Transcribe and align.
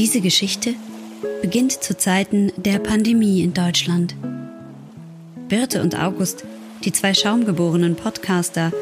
Diese 0.00 0.22
Geschichte 0.22 0.72
beginnt 1.42 1.72
zu 1.72 1.94
Zeiten 1.94 2.52
der 2.56 2.78
Pandemie 2.78 3.42
in 3.42 3.52
Deutschland. 3.52 4.14
Birte 5.50 5.82
und 5.82 5.94
August, 5.94 6.42
die 6.84 6.90
zwei 6.90 7.12
schaumgeborenen 7.12 7.96
Podcaster, 7.96 8.72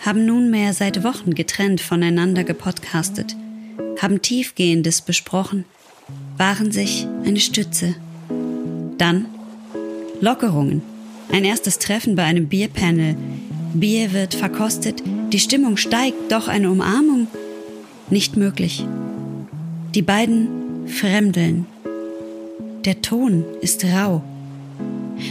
haben 0.00 0.24
nunmehr 0.24 0.72
seit 0.72 1.04
Wochen 1.04 1.34
getrennt 1.34 1.82
voneinander 1.82 2.42
gepodcastet, 2.42 3.36
haben 4.00 4.22
Tiefgehendes 4.22 5.02
besprochen, 5.02 5.66
waren 6.38 6.72
sich 6.72 7.06
eine 7.26 7.38
Stütze. 7.38 7.94
Dann 8.96 9.26
Lockerungen, 10.22 10.80
ein 11.30 11.44
erstes 11.44 11.78
Treffen 11.78 12.16
bei 12.16 12.22
einem 12.22 12.48
Bierpanel, 12.48 13.14
Bier 13.74 14.14
wird 14.14 14.34
verkostet, 14.34 15.02
die 15.34 15.38
Stimmung 15.38 15.76
steigt, 15.76 16.32
doch 16.32 16.48
eine 16.48 16.70
Umarmung 16.70 17.26
nicht 18.08 18.38
möglich. 18.38 18.86
Die 19.96 20.02
beiden 20.02 20.86
fremdeln. 20.88 21.64
Der 22.84 23.00
Ton 23.00 23.46
ist 23.62 23.82
rau. 23.82 24.22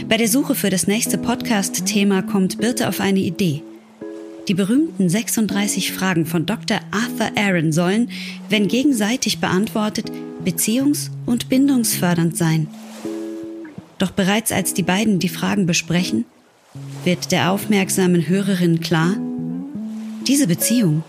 Bei 0.08 0.16
der 0.16 0.26
Suche 0.26 0.56
für 0.56 0.70
das 0.70 0.88
nächste 0.88 1.18
Podcast-Thema 1.18 2.22
kommt 2.22 2.58
Birte 2.58 2.88
auf 2.88 2.98
eine 2.98 3.20
Idee. 3.20 3.62
Die 4.48 4.54
berühmten 4.54 5.08
36 5.08 5.92
Fragen 5.92 6.26
von 6.26 6.46
Dr. 6.46 6.80
Arthur 6.90 7.30
Aaron 7.40 7.70
sollen, 7.70 8.10
wenn 8.48 8.66
gegenseitig 8.66 9.38
beantwortet, 9.38 10.10
beziehungs- 10.44 11.10
und 11.26 11.48
bindungsfördernd 11.48 12.36
sein. 12.36 12.66
Doch 13.98 14.10
bereits 14.10 14.50
als 14.50 14.74
die 14.74 14.82
beiden 14.82 15.20
die 15.20 15.28
Fragen 15.28 15.66
besprechen, 15.66 16.24
wird 17.04 17.30
der 17.30 17.52
aufmerksamen 17.52 18.28
Hörerin 18.28 18.80
klar, 18.80 19.16
diese 20.26 20.48
Beziehung 20.48 21.04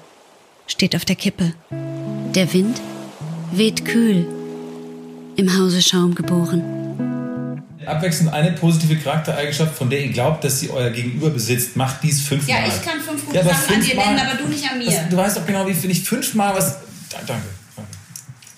steht 0.67 0.95
auf 0.95 1.05
der 1.05 1.15
Kippe. 1.15 1.53
Der 2.35 2.53
Wind 2.53 2.79
weht 3.51 3.85
kühl, 3.85 4.25
im 5.35 5.57
Hause 5.57 5.81
Schaum 5.81 6.15
geboren. 6.15 6.63
Abwechselnd 7.85 8.33
eine 8.33 8.51
positive 8.51 8.97
Charaktereigenschaft, 8.97 9.77
von 9.77 9.89
der 9.89 10.01
ihr 10.03 10.11
glaubt, 10.11 10.43
dass 10.43 10.59
sie 10.59 10.69
euer 10.69 10.89
Gegenüber 10.89 11.29
besitzt, 11.29 11.77
macht 11.77 12.03
dies 12.03 12.21
fünfmal. 12.21 12.59
Ja, 12.59 12.67
ich 12.67 12.81
kann 12.81 12.99
fünf 12.99 13.25
gute 13.25 13.37
Ja, 13.37 13.45
Sachen 13.45 13.75
an 13.75 13.81
dir 13.81 13.95
nennen, 13.95 14.19
aber 14.19 14.37
du 14.37 14.47
nicht 14.49 14.69
an 14.69 14.77
mir. 14.77 14.85
Das, 14.85 15.07
du 15.09 15.15
weißt 15.15 15.37
doch 15.37 15.45
genau, 15.45 15.65
wie 15.65 15.83
wenn 15.83 15.89
ich 15.89 16.03
fünfmal 16.03 16.53
was. 16.53 16.79
Da, 17.09 17.19
danke. 17.25 17.43
danke. 17.77 17.89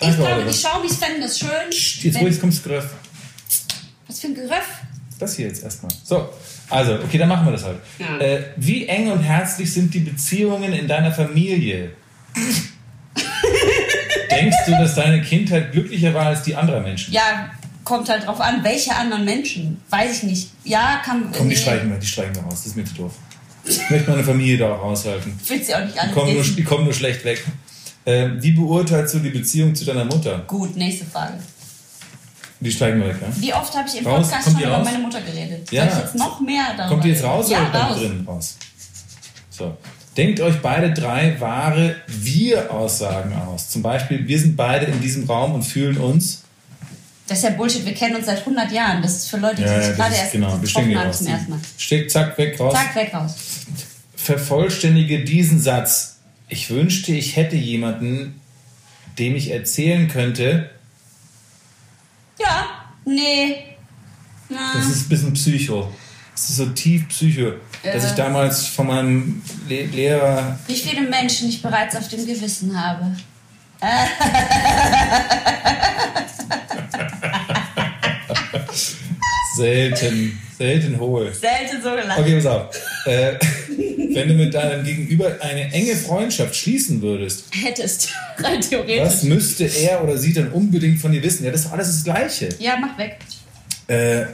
Danke, 0.00 0.16
glaube, 0.16 0.32
Oliver. 0.32 0.50
die 0.50 0.56
Schaubis 0.58 0.96
fänden 0.96 1.22
das 1.22 1.38
schön. 1.38 1.48
Psst, 1.70 2.02
Jetzt 2.02 2.16
ruhig, 2.16 2.32
jetzt 2.32 2.40
kommst 2.40 2.66
du 2.66 2.70
Griff. 2.70 2.86
Was 4.08 4.18
für 4.18 4.26
ein 4.26 4.34
Geröff. 4.34 4.66
Das 5.20 5.36
hier 5.36 5.46
jetzt 5.46 5.62
erstmal. 5.62 5.92
So, 6.02 6.28
also, 6.68 6.94
okay, 6.94 7.18
dann 7.18 7.28
machen 7.28 7.46
wir 7.46 7.52
das 7.52 7.62
halt. 7.62 7.78
Ja. 8.00 8.18
Äh, 8.18 8.46
wie 8.56 8.86
eng 8.86 9.12
und 9.12 9.20
herzlich 9.20 9.72
sind 9.72 9.94
die 9.94 10.00
Beziehungen 10.00 10.72
in 10.72 10.88
deiner 10.88 11.12
Familie? 11.12 11.92
Denkst 14.30 14.56
du, 14.66 14.72
dass 14.72 14.94
deine 14.94 15.20
Kindheit 15.22 15.72
glücklicher 15.72 16.14
war 16.14 16.26
als 16.26 16.42
die 16.42 16.54
anderer 16.54 16.80
Menschen? 16.80 17.12
Ja, 17.12 17.50
kommt 17.84 18.08
halt 18.08 18.26
drauf 18.26 18.40
an, 18.40 18.62
welche 18.62 18.94
anderen 18.94 19.24
Menschen. 19.24 19.80
Weiß 19.90 20.18
ich 20.18 20.22
nicht. 20.24 20.50
Ja, 20.64 21.00
kann. 21.04 21.30
Komm, 21.32 21.48
die 21.48 21.54
nee, 21.54 21.60
streichen 21.60 21.90
wir, 21.90 21.98
die 21.98 22.06
streichen 22.06 22.34
wir 22.34 22.42
raus. 22.42 22.54
Das 22.54 22.66
ist 22.66 22.76
mir 22.76 22.84
zu 22.84 22.94
doof. 22.94 23.12
Ich 23.64 23.90
möchte 23.90 24.10
meine 24.10 24.24
Familie 24.24 24.56
da 24.58 24.74
auch 24.74 24.82
raushalten. 24.82 25.38
Ich 25.42 25.50
will 25.50 25.62
sie 25.62 25.74
auch 25.74 25.80
nicht 25.80 25.94
Die 25.94 25.98
alle 25.98 26.12
kommen 26.12 26.34
nur, 26.34 26.42
die 26.42 26.64
kommen 26.64 26.84
nur 26.84 26.94
schlecht 26.94 27.24
weg. 27.24 27.44
Ähm, 28.06 28.42
wie 28.42 28.52
beurteilst 28.52 29.14
du 29.14 29.18
die 29.18 29.30
Beziehung 29.30 29.74
zu 29.74 29.84
deiner 29.84 30.04
Mutter? 30.04 30.38
Gut, 30.46 30.76
nächste 30.76 31.04
Frage. 31.04 31.34
Die 32.60 32.70
steigen 32.70 33.00
wir 33.00 33.08
weg, 33.08 33.16
ja? 33.20 33.28
Wie 33.36 33.54
oft 33.54 33.74
habe 33.74 33.88
ich 33.88 33.98
im 33.98 34.06
Raus, 34.06 34.28
Podcast 34.28 34.44
schon 34.44 34.56
die 34.56 34.62
über 34.64 34.72
raus? 34.74 34.84
meine 34.84 34.98
Mutter 34.98 35.20
geredet? 35.20 35.70
Ja. 35.70 35.84
Soll 35.84 35.92
ich 35.92 36.04
jetzt 36.04 36.14
noch 36.16 36.40
mehr 36.40 36.64
darüber 36.76 36.88
Kommt 36.88 37.04
die 37.04 37.08
jetzt 37.08 37.24
raus 37.24 37.50
ja, 37.50 37.68
oder 37.68 37.80
raus. 37.80 37.98
drin 37.98 38.24
raus? 38.26 38.56
So. 39.50 39.76
Denkt 40.16 40.40
euch 40.40 40.60
beide 40.60 40.92
drei 40.92 41.38
wahre 41.40 41.96
Wir-Aussagen 42.08 43.32
aus. 43.32 43.68
Zum 43.70 43.82
Beispiel, 43.82 44.26
wir 44.26 44.38
sind 44.38 44.56
beide 44.56 44.86
in 44.86 45.00
diesem 45.00 45.24
Raum 45.24 45.54
und 45.54 45.62
fühlen 45.62 45.96
uns. 45.98 46.42
Das 47.28 47.38
ist 47.38 47.44
ja 47.44 47.50
Bullshit. 47.50 47.84
Wir 47.86 47.94
kennen 47.94 48.16
uns 48.16 48.26
seit 48.26 48.40
100 48.40 48.72
Jahren. 48.72 49.02
Das 49.02 49.14
ist 49.14 49.30
für 49.30 49.36
Leute, 49.36 49.56
die 49.56 49.62
Ja, 49.62 49.80
sich 49.82 49.96
gerade 49.96 50.14
erst 50.16 50.32
genau, 50.32 50.58
getroffen 50.58 50.98
haben 50.98 51.12
zum 51.12 51.26
ersten 51.28 51.50
Mal. 51.50 51.60
Steck, 51.78 52.10
zack, 52.10 52.36
weg, 52.38 52.58
raus. 52.58 52.74
Zack, 52.74 52.96
weg 52.96 53.14
raus. 53.14 53.34
Vervollständige 54.16 55.22
diesen 55.24 55.60
Satz. 55.60 56.16
Ich 56.48 56.70
wünschte, 56.70 57.12
ich 57.12 57.36
hätte 57.36 57.54
jemanden, 57.54 58.40
dem 59.18 59.36
ich 59.36 59.52
erzählen 59.52 60.08
könnte. 60.08 60.70
Ja, 62.40 62.66
nee. 63.06 63.56
Na, 64.48 64.72
Das 64.74 64.86
ist 64.88 65.02
ein 65.06 65.08
bisschen 65.08 65.32
Psycho. 65.34 65.92
Das 66.34 66.50
ist 66.50 66.56
so 66.56 66.66
tief 66.66 67.08
Psycho. 67.08 67.52
Dass 67.82 68.04
ich 68.04 68.12
damals 68.12 68.66
von 68.66 68.86
meinem 68.88 69.42
Le 69.68 69.84
Lehrer 69.86 70.58
wie 70.66 70.74
viele 70.74 71.02
Menschen 71.08 71.48
ich 71.48 71.62
bereits 71.62 71.96
auf 71.96 72.08
dem 72.08 72.26
Gewissen 72.26 72.78
habe. 72.78 73.16
selten, 79.56 80.38
selten 80.58 80.98
hohl. 80.98 81.32
Selten 81.32 81.82
so 81.82 81.90
gelacht. 81.90 82.18
Okay, 82.18 82.34
pass 82.36 82.46
auf. 82.46 82.76
Äh, 83.06 83.32
wenn 84.14 84.28
du 84.28 84.34
mit 84.34 84.52
deinem 84.54 84.84
Gegenüber 84.84 85.36
eine 85.40 85.72
enge 85.72 85.96
Freundschaft 85.96 86.54
schließen 86.54 87.00
würdest, 87.00 87.44
Hättest. 87.50 88.10
Rein 88.38 88.58
was 88.58 88.68
theoretisch. 88.68 89.22
müsste 89.22 89.64
er 89.64 90.02
oder 90.02 90.18
sie 90.18 90.32
dann 90.32 90.52
unbedingt 90.52 91.00
von 91.00 91.12
dir 91.12 91.22
wissen? 91.22 91.44
Ja, 91.44 91.50
das 91.50 91.62
ist 91.66 91.72
alles 91.72 91.86
das 91.88 92.04
Gleiche. 92.04 92.48
Ja, 92.58 92.76
mach 92.78 92.98
weg. 92.98 93.18
Äh, 93.86 94.26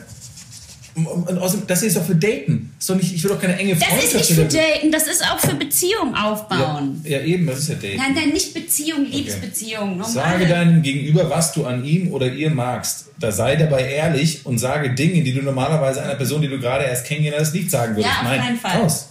und 1.04 1.38
außerdem, 1.38 1.66
das 1.66 1.80
hier 1.80 1.88
ist 1.88 1.96
doch 1.98 2.04
für 2.06 2.14
Daten. 2.14 2.72
Ist 2.78 2.88
nicht, 2.90 3.14
ich 3.14 3.22
will 3.22 3.30
doch 3.30 3.40
keine 3.40 3.58
enge 3.58 3.74
Das 3.76 3.84
Freundschaft. 3.84 4.14
ist 4.14 4.30
nicht 4.30 4.34
für 4.52 4.58
Daten, 4.58 4.90
das 4.92 5.06
ist 5.06 5.22
auch 5.30 5.38
für 5.38 5.54
Beziehung 5.54 6.14
aufbauen. 6.14 7.02
Ja, 7.04 7.18
ja, 7.18 7.24
eben, 7.24 7.46
das 7.46 7.58
ist 7.58 7.68
ja 7.68 7.74
Daten. 7.74 7.96
Nein, 7.98 8.14
nein, 8.14 8.28
nicht 8.30 8.54
Beziehung, 8.54 9.04
Liebesbeziehung. 9.04 9.98
Normale. 9.98 10.10
Sage 10.12 10.46
deinem 10.46 10.82
Gegenüber, 10.82 11.28
was 11.28 11.52
du 11.52 11.66
an 11.66 11.84
ihm 11.84 12.12
oder 12.12 12.32
ihr 12.32 12.50
magst. 12.50 13.06
Da 13.20 13.30
sei 13.32 13.56
dabei 13.56 13.82
ehrlich 13.90 14.46
und 14.46 14.58
sage 14.58 14.94
Dinge, 14.94 15.22
die 15.22 15.34
du 15.34 15.42
normalerweise 15.42 16.02
einer 16.02 16.14
Person, 16.14 16.40
die 16.40 16.48
du 16.48 16.58
gerade 16.58 16.84
erst 16.84 17.06
kennengelernt 17.06 17.44
hast, 17.44 17.54
nicht 17.54 17.70
sagen 17.70 17.94
würdest. 17.96 18.14
Ja, 18.14 18.22
auf 18.22 18.28
Nein, 18.28 18.40
keinen 18.40 18.58
Fall. 18.58 18.80
raus. 18.80 19.08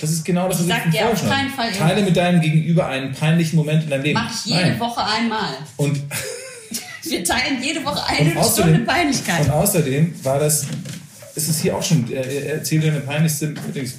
Das 0.00 0.10
ist 0.10 0.24
genau 0.24 0.46
das, 0.48 0.58
was 0.60 0.66
Ich 0.66 0.72
sag 0.72 0.90
dir 0.92 1.08
auf 1.08 1.28
keinen. 1.28 1.50
Fall 1.50 1.72
Teile 1.72 2.02
mit 2.02 2.16
deinem 2.16 2.40
Gegenüber 2.40 2.86
einen 2.86 3.12
peinlichen 3.12 3.56
Moment 3.56 3.82
in 3.82 3.90
deinem 3.90 4.04
Leben. 4.04 4.14
Mach 4.20 4.32
ich 4.32 4.44
jede 4.52 4.60
Nein. 4.70 4.80
Woche 4.80 5.04
einmal. 5.04 5.54
Und, 5.76 6.00
Wir 7.10 7.24
teilen 7.24 7.62
jede 7.62 7.84
Woche 7.84 8.04
eine 8.06 8.18
Stunde 8.30 8.40
außerdem, 8.40 8.86
Peinlichkeit. 8.86 9.40
und 9.44 9.50
außerdem 9.50 10.14
war 10.24 10.38
das, 10.38 10.66
es 11.34 11.48
ist 11.48 11.60
hier 11.62 11.76
auch 11.76 11.82
schon, 11.82 12.10
er, 12.12 12.24
er 12.26 12.54
erzählt 12.56 12.82
dir 12.84 12.92
eine 12.92 13.00
peinlichste 13.00 13.48
Dings. 13.74 13.94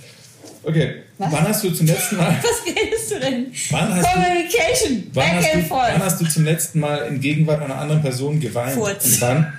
Okay, 0.64 1.03
Was? 1.18 1.31
wann 1.31 1.48
hast 1.48 1.64
du 1.64 1.72
zum 1.72 1.88
letzten 1.88 2.18
Mal, 2.18 2.36
Was 2.44 2.66
redest 2.75 3.12
du 3.12 3.19
denn? 3.19 3.48
Wann 3.72 3.96
hast 3.96 4.06
du- 4.06 4.12
Communication. 4.22 5.03
wann 5.14 5.25
Back 5.25 5.34
hast, 5.36 5.53
du, 5.53 5.69
wann 5.72 6.03
hast 6.03 6.22
du 6.22 6.25
zum 6.25 6.44
letzten 6.46 6.80
Mal 6.81 6.98
in 7.08 7.22
Gegenwart 7.22 7.62
einer 7.62 7.78
anderen 7.78 8.02
Person 8.02 8.40
geweint? 8.40 8.74
Furz. 8.74 9.06
Und 9.06 9.22
wann? 9.22 9.53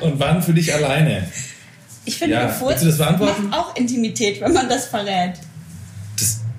und 0.00 0.18
wann 0.18 0.42
für 0.42 0.54
dich 0.54 0.72
alleine? 0.72 1.28
Ich 2.06 2.16
finde, 2.18 2.36
Ja, 2.36 2.48
Furz 2.48 2.80
du 2.80 2.86
macht 2.86 3.52
auch 3.52 3.76
Intimität, 3.76 4.40
wenn 4.40 4.52
man 4.54 4.68
das 4.68 4.86
verrät. 4.86 5.34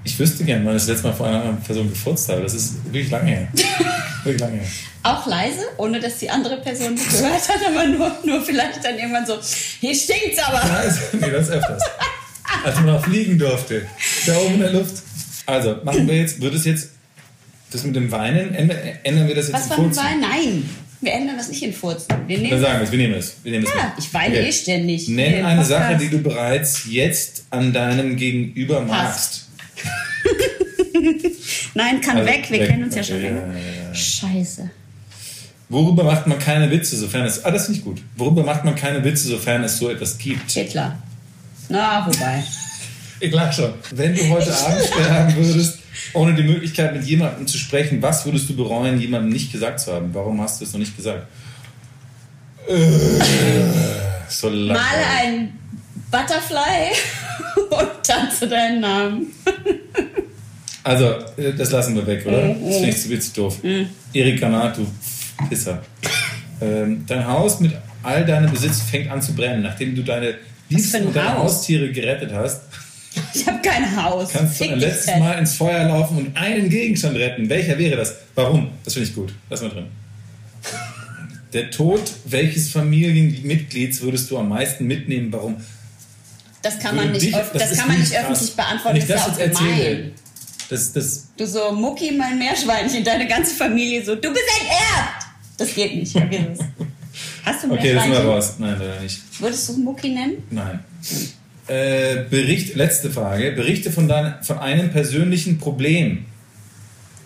Ich 0.03 0.17
wüsste 0.17 0.43
gerne, 0.43 0.65
wann 0.65 0.75
ich 0.75 0.81
das 0.81 0.89
letzte 0.89 1.07
Mal 1.07 1.13
vor 1.13 1.27
einer 1.27 1.39
anderen 1.41 1.61
Person 1.61 1.89
gefurzt 1.89 2.27
habe. 2.29 2.41
Das 2.41 2.53
ist 2.53 2.83
wirklich 2.85 3.11
lange 3.11 3.29
her. 3.29 3.47
wirklich 4.23 4.41
lange 4.41 4.57
her. 4.57 4.67
Auch 5.03 5.25
leise, 5.27 5.61
ohne 5.77 5.99
dass 5.99 6.17
die 6.17 6.29
andere 6.29 6.57
Person 6.57 6.95
das 6.95 7.19
gehört 7.19 7.49
hat, 7.49 7.67
aber 7.67 7.85
nur, 7.87 8.11
nur 8.23 8.41
vielleicht 8.41 8.83
dann 8.83 8.97
irgendwann 8.97 9.25
so, 9.25 9.37
hier 9.79 9.93
stinkt's 9.95 10.39
aber. 10.39 10.61
Also, 10.63 10.99
nee, 11.13 11.29
das 11.31 11.49
öfters. 11.49 11.83
Als 12.63 12.75
man 12.75 12.85
noch 12.87 13.03
fliegen 13.03 13.37
durfte. 13.37 13.87
Da 14.25 14.37
oben 14.37 14.55
in 14.55 14.59
der 14.59 14.73
Luft. 14.73 15.03
Also, 15.45 15.77
machen 15.83 16.07
wir 16.07 16.17
jetzt, 16.17 16.41
wird 16.41 16.53
es 16.53 16.65
jetzt 16.65 16.89
das 17.71 17.83
mit 17.83 17.95
dem 17.95 18.11
Weinen, 18.11 18.53
ändern, 18.53 19.27
wir 19.27 19.35
das 19.35 19.47
jetzt 19.47 19.53
Was 19.53 19.63
in 19.65 19.69
war 19.69 19.77
mit 19.79 19.95
Furzen? 19.95 20.03
Wein? 20.03 20.19
Nein, 20.19 20.69
wir 20.99 21.13
ändern 21.13 21.37
das 21.37 21.49
nicht 21.49 21.63
in 21.63 21.73
Furzen. 21.73 22.07
Wir 22.27 22.37
Dann 22.37 22.45
nehmen, 22.45 22.61
sagen 22.61 22.79
wir 22.79 22.83
es, 22.83 22.91
wir 22.91 22.97
nehmen 22.97 23.13
es. 23.15 23.35
Wir 23.43 23.51
nehmen 23.53 23.65
es 23.65 23.71
ja, 23.73 23.83
mit. 23.95 24.05
ich 24.05 24.13
weine 24.13 24.35
Okay. 24.35 24.47
eh 24.47 24.51
ständig. 24.51 25.07
Nenn 25.07 25.45
eine. 25.45 25.65
Sache, 25.65 25.97
die 25.97 26.09
du 26.09 26.19
bereits 26.19 26.83
jetzt 26.89 27.45
an 27.49 27.73
deinem 27.73 28.17
Gegenüber 28.17 28.81
magst. 28.81 29.47
Nein, 31.73 32.01
kann 32.01 32.17
Also, 32.17 32.29
weg, 32.29 32.45
wir 32.49 32.59
weg. 32.59 32.69
kennen 32.69 32.83
uns 32.83 32.95
ja 32.95 33.03
schon 33.03 33.21
länger. 33.21 33.43
ja. 33.47 33.93
Scheiße. 33.95 34.69
Worüber 35.69 36.03
macht 36.03 36.27
man 36.27 36.37
keine 36.37 36.69
Witze, 36.69 36.97
sofern 36.97 37.25
es. 37.25 37.43
Ah, 37.45 37.51
das 37.51 37.65
finde 37.65 37.79
ich 37.79 37.85
gut. 37.85 38.01
Worüber 38.17 38.43
macht 38.43 38.65
man 38.65 38.75
keine 38.75 39.01
Witze, 39.03 39.27
sofern 39.29 39.63
es 39.63 39.77
so 39.77 39.89
etwas 39.89 40.17
gibt? 40.17 40.51
Hitler. 40.51 40.97
Na, 41.69 42.05
wobei. 42.05 42.43
Ich 43.23 43.31
lach 43.31 43.53
schon. 43.53 43.71
Wenn 43.93 44.15
du 44.15 44.27
heute 44.29 44.51
Abend 44.65 44.83
sterben 44.83 45.35
würdest, 45.35 45.77
ohne 46.13 46.33
die 46.33 46.41
Möglichkeit 46.41 46.91
mit 46.95 47.03
jemandem 47.05 47.45
zu 47.45 47.59
sprechen, 47.59 48.01
was 48.01 48.25
würdest 48.25 48.49
du 48.49 48.55
bereuen, 48.55 48.99
jemandem 48.99 49.29
nicht 49.31 49.51
gesagt 49.51 49.79
zu 49.79 49.93
haben? 49.93 50.09
Warum 50.11 50.41
hast 50.41 50.59
du 50.59 50.65
es 50.65 50.73
noch 50.73 50.79
nicht 50.79 50.97
gesagt? 50.97 51.27
Äh, 52.67 52.73
so 54.27 54.49
lang. 54.49 54.75
Male 54.75 55.05
ein 55.21 55.53
Butterfly 56.09 56.93
und 57.71 57.87
tanze 58.03 58.47
deinen 58.47 58.81
Namen. 58.81 59.27
Also, 60.83 61.05
äh, 61.37 61.53
das 61.57 61.71
lassen 61.71 61.95
wir 61.95 62.05
weg, 62.07 62.25
oder? 62.25 62.43
Mhm. 62.43 62.65
Das 62.65 62.75
finde 62.75 62.89
ich 62.89 63.01
zu 63.01 63.09
witzig 63.09 63.33
doof. 63.33 63.57
Erik 64.13 64.39
Granat, 64.39 64.77
du 64.77 64.87
Pisser. 65.47 65.81
Ähm, 66.61 67.03
dein 67.07 67.25
Haus 67.27 67.59
mit 67.59 67.73
all 68.03 68.25
deinem 68.25 68.51
Besitz 68.51 68.81
fängt 68.81 69.09
an 69.09 69.21
zu 69.21 69.33
brennen, 69.33 69.61
nachdem 69.61 69.95
du 69.95 70.03
deine 70.03 70.35
Liebsten 70.69 71.07
und 71.07 71.15
deine 71.15 71.35
Haus? 71.35 71.53
Haustiere 71.53 71.91
gerettet 71.91 72.31
hast. 72.33 72.61
Ich 73.33 73.45
habe 73.45 73.59
kein 73.61 74.01
Haus. 74.01 74.29
Kannst 74.31 74.59
du 74.59 74.65
ein 74.65 74.79
letztes. 74.79 75.17
Mal 75.17 75.33
ins 75.33 75.55
Feuer 75.55 75.85
laufen 75.87 76.17
und 76.17 76.37
einen 76.37 76.69
Gegenstand 76.69 77.17
retten? 77.17 77.49
Welcher 77.49 77.77
wäre 77.77 77.97
das? 77.97 78.15
Warum? 78.35 78.69
Das 78.83 78.93
finde 78.93 79.09
ich 79.09 79.15
gut. 79.15 79.33
Lass 79.49 79.61
mal 79.61 79.69
drin. 79.69 79.87
Der 81.53 81.69
Tod 81.69 82.01
welches 82.25 82.69
Familienmitglieds 82.69 84.01
würdest 84.01 84.31
du 84.31 84.37
am 84.37 84.49
meisten 84.49 84.85
mitnehmen? 84.87 85.31
Warum? 85.31 85.57
Das 86.61 86.77
kann 86.79 86.95
man 86.95 87.11
nicht, 87.11 87.33
das 87.33 87.71
ist 87.71 87.77
kann 87.79 87.87
man 87.87 87.99
nicht 87.99 88.11
krass. 88.13 88.23
öffentlich 88.31 88.55
beantworten. 88.55 88.95
Wenn 88.97 89.01
ich 89.01 89.07
das 89.07 89.25
das 89.25 89.33
ist 89.33 89.39
jetzt 89.39 89.55
auch 89.57 89.61
erzähle, 89.65 89.95
gemein. 89.95 90.11
das, 90.69 90.93
das, 90.93 91.27
Du 91.37 91.47
so, 91.47 91.71
Mucki, 91.71 92.11
mein 92.11 92.37
Meerschweinchen, 92.37 93.03
deine 93.03 93.27
ganze 93.27 93.55
Familie 93.55 94.03
so, 94.05 94.15
du 94.15 94.29
bist 94.31 94.45
enterbt! 94.61 95.25
Das 95.57 95.73
geht 95.75 95.95
nicht. 95.95 96.11
Vergiss 96.11 96.39
es. 96.53 96.59
Hast 97.45 97.63
du 97.63 97.67
ein 97.67 97.71
okay, 97.73 97.93
das 97.93 98.03
sind 98.03 98.11
wir 98.13 98.19
Meerschweinchen? 98.19 98.29
raus. 98.29 98.55
Nein, 98.59 98.75
leider 98.79 99.01
nicht. 99.01 99.21
Würdest 99.39 99.69
du 99.69 99.73
Mucki 99.77 100.09
nennen? 100.09 100.43
Nein. 100.51 100.79
Äh, 101.67 102.23
Bericht, 102.29 102.75
letzte 102.75 103.09
Frage. 103.11 103.51
Berichte 103.53 103.91
von, 103.91 104.07
dein, 104.07 104.35
von 104.43 104.59
einem 104.59 104.91
persönlichen 104.91 105.57
Problem 105.57 106.25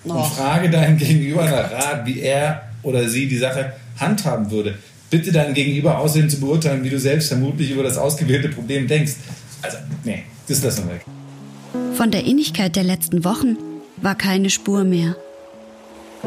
und 0.03 0.11
Oh. 0.15 0.23
frage 0.23 0.69
deinem 0.69 0.97
Gegenüber 0.97 1.45
nach 1.45 1.71
Rat, 1.71 2.05
wie 2.05 2.19
er 2.19 2.69
oder 2.83 3.09
sie 3.09 3.27
die 3.27 3.37
Sache 3.37 3.73
handhaben 3.99 4.51
würde. 4.51 4.77
Bitte 5.09 5.31
deinen 5.31 5.53
Gegenüber 5.53 5.99
außerdem 5.99 6.29
zu 6.29 6.39
beurteilen, 6.39 6.83
wie 6.83 6.89
du 6.89 6.99
selbst 6.99 7.27
vermutlich 7.27 7.71
über 7.71 7.83
das 7.83 7.97
ausgewählte 7.97 8.49
Problem 8.49 8.87
denkst. 8.87 9.13
Also, 9.61 9.77
nee, 10.03 10.23
das 10.47 10.63
lassen 10.63 10.87
wir 10.87 10.95
weg. 10.95 11.05
Von 11.95 12.11
der 12.11 12.25
Innigkeit 12.25 12.75
der 12.75 12.83
letzten 12.83 13.23
Wochen 13.23 13.57
war 13.97 14.15
keine 14.15 14.49
Spur 14.49 14.83
mehr. 14.83 15.15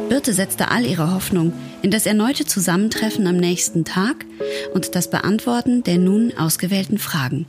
Birte 0.08 0.32
setzte 0.32 0.70
all 0.70 0.86
ihre 0.86 1.12
Hoffnung 1.12 1.52
in 1.82 1.90
das 1.90 2.06
erneute 2.06 2.46
Zusammentreffen 2.46 3.26
am 3.26 3.36
nächsten 3.36 3.84
Tag 3.84 4.24
und 4.72 4.94
das 4.94 5.10
Beantworten 5.10 5.82
der 5.82 5.98
nun 5.98 6.32
ausgewählten 6.38 6.98
Fragen. 6.98 7.46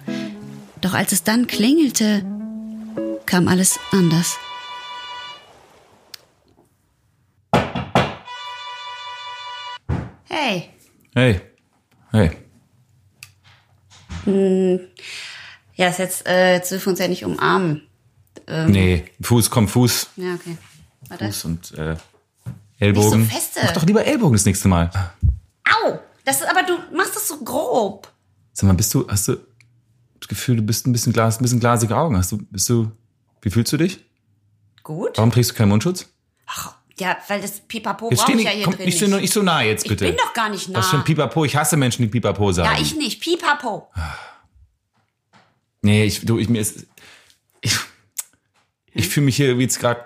Doch 0.82 0.94
als 0.94 1.12
es 1.12 1.24
dann 1.24 1.48
klingelte, 1.48 2.24
kam 3.26 3.48
alles 3.48 3.80
anders. 3.92 4.38
Hey, 10.28 10.70
Hey. 11.16 11.42
Hey. 12.12 12.38
ja, 15.76 15.88
ist 15.88 16.00
jetzt, 16.00 16.28
äh, 16.28 16.54
jetzt 16.54 16.72
dürfen 16.72 16.86
wir 16.86 16.92
uns 16.92 17.00
ja 17.00 17.08
nicht 17.08 17.26
umarmen. 17.26 17.84
Nee, 18.68 19.06
Fuß, 19.22 19.50
komm, 19.50 19.68
Fuß. 19.68 20.10
Ja, 20.16 20.34
okay. 20.34 20.58
Warte. 21.08 21.26
Fuß 21.26 21.46
und 21.46 21.78
äh, 21.78 21.96
Ellbogen. 22.80 23.22
Nicht 23.22 23.32
so 23.32 23.36
feste. 23.38 23.60
Mach 23.64 23.74
doch 23.74 23.86
lieber 23.86 24.06
Ellbogen 24.06 24.34
das 24.34 24.46
nächste 24.46 24.68
Mal. 24.68 24.90
Au! 25.66 26.00
Das 26.26 26.42
ist 26.42 26.48
aber 26.48 26.64
du 26.64 26.78
machst 26.96 27.16
das 27.16 27.28
so 27.28 27.38
grob. 27.44 28.12
Sag 28.54 28.68
mal, 28.68 28.74
bist 28.74 28.94
du, 28.94 29.08
hast 29.08 29.28
du 29.28 29.38
das 30.20 30.28
Gefühl, 30.28 30.58
du 30.58 30.62
bist 30.64 30.88
ein 30.88 30.92
bisschen 30.92 31.14
glas, 31.14 31.40
ein 31.40 31.44
bisschen 31.44 31.60
glasige 31.60 31.96
Augen? 31.96 32.18
Hast 32.18 32.32
du, 32.32 32.38
bist 32.38 32.70
du, 32.70 32.92
wie 33.42 33.50
fühlst 33.50 33.72
du 33.74 33.78
dich? 33.78 34.04
Gut. 34.84 35.18
Warum 35.18 35.32
trägst 35.32 35.52
du 35.52 35.56
keinen 35.56 35.70
Mundschutz? 35.70 36.08
Ach, 36.46 36.76
ja, 37.00 37.18
weil 37.28 37.42
das 37.42 37.60
Pipapo 37.62 38.10
brauche 38.10 38.32
ich 38.34 38.44
ja 38.44 38.52
hier 38.52 38.66
komm, 38.66 38.76
drin 38.76 38.86
nicht, 38.86 39.00
so, 39.00 39.08
nicht. 39.08 39.22
nicht 39.22 39.34
so 39.34 39.42
nah 39.42 39.62
jetzt 39.62 39.84
Ich 39.86 39.90
bitte. 39.90 40.06
bin 40.06 40.18
doch 40.18 40.34
gar 40.34 40.50
nicht 40.50 40.70
nah. 40.70 40.80
Was 40.80 40.90
für 40.90 40.98
ein 40.98 41.04
Pipapo? 41.04 41.46
Ich 41.46 41.56
hasse 41.56 41.78
Menschen, 41.78 42.04
die 42.04 42.08
Pipapo 42.10 42.52
sagen. 42.52 42.74
ja, 42.74 42.82
ich 42.82 42.96
nicht. 42.96 43.22
Pipapo. 43.22 43.90
Nee, 45.82 46.06
ich, 46.06 46.26
du, 46.26 46.38
ich, 46.38 46.50
mir 46.50 46.60
ist, 46.60 46.86
ich, 47.62 47.78
ich 48.94 49.08
fühle 49.08 49.26
mich 49.26 49.36
hier 49.38 49.58
wie 49.58 49.64
jetzt 49.64 49.80
gerade. 49.80 50.06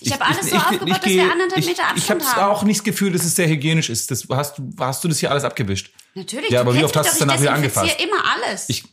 Ich 0.00 0.12
hab 0.12 0.28
alles 0.28 0.50
so 0.50 0.56
aufgebaut, 0.56 0.96
dass 0.96 1.04
wir 1.04 1.30
anderthalb 1.30 1.58
ich, 1.58 1.66
Meter 1.66 1.82
Ich 1.94 2.10
Abstand 2.10 2.36
habe 2.36 2.50
auch 2.50 2.64
nicht 2.64 2.78
das 2.80 2.84
Gefühl, 2.84 3.12
dass 3.12 3.24
es 3.24 3.36
sehr 3.36 3.46
hygienisch 3.46 3.88
ist. 3.88 4.10
Das, 4.10 4.26
hast, 4.28 4.58
du, 4.58 4.72
hast 4.80 5.04
du 5.04 5.08
das 5.08 5.18
hier 5.20 5.30
alles 5.30 5.44
abgewischt? 5.44 5.92
Natürlich. 6.14 6.50
Ja, 6.50 6.60
aber 6.60 6.74
wie 6.74 6.82
oft 6.82 6.96
hast 6.96 7.06
du 7.06 7.12
es 7.12 7.18
danach 7.18 7.40
wieder 7.40 7.54
ich 7.54 7.62
desinfiziere 7.62 7.98
angefasst? 7.98 8.04
immer 8.04 8.48
alles. 8.48 8.68
Ich, 8.68 8.84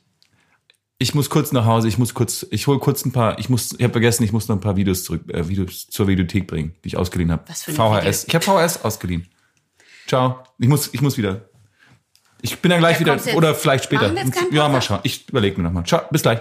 ich 1.00 1.14
muss 1.14 1.30
kurz 1.30 1.52
nach 1.52 1.66
Hause. 1.66 1.88
Ich 1.88 1.98
muss 1.98 2.14
kurz, 2.14 2.46
ich 2.50 2.66
hole 2.68 2.80
kurz 2.80 3.06
ein 3.06 3.12
paar. 3.12 3.38
Ich 3.40 3.50
muss, 3.50 3.74
ich 3.74 3.84
habe 3.84 3.92
vergessen, 3.94 4.24
ich 4.24 4.32
muss 4.32 4.48
noch 4.48 4.56
ein 4.56 4.62
paar 4.62 4.76
Videos 4.76 5.04
zurück, 5.04 5.22
äh, 5.32 5.48
Videos 5.48 5.88
zur 5.88 6.08
Videothek 6.08 6.48
bringen, 6.48 6.76
die 6.84 6.90
ich 6.90 6.98
ausgeliehen 6.98 7.32
habe. 7.32 7.44
Was 7.48 7.64
für 7.64 7.72
eine 7.72 8.02
VHS. 8.02 8.26
Ich 8.28 8.36
habe 8.36 8.44
VHS 8.44 8.84
ausgeliehen. 8.84 9.28
Ciao. 10.08 10.44
Ich 10.58 10.68
muss, 10.68 10.90
ich 10.94 11.02
muss 11.02 11.18
wieder. 11.18 11.42
Ich 12.42 12.60
bin 12.60 12.70
dann 12.70 12.80
gleich 12.80 13.00
Ja, 13.00 13.18
wieder 13.22 13.36
oder 13.36 13.54
vielleicht 13.56 13.84
später. 13.84 14.12
Ja, 14.52 14.70
mal 14.70 14.82
schauen. 14.82 15.00
Ich 15.04 15.28
überlege 15.30 15.58
mir 15.58 15.64
noch 15.64 15.72
mal. 15.72 15.86
Ciao. 15.86 16.02
Bis 16.10 16.22
gleich. 16.22 16.40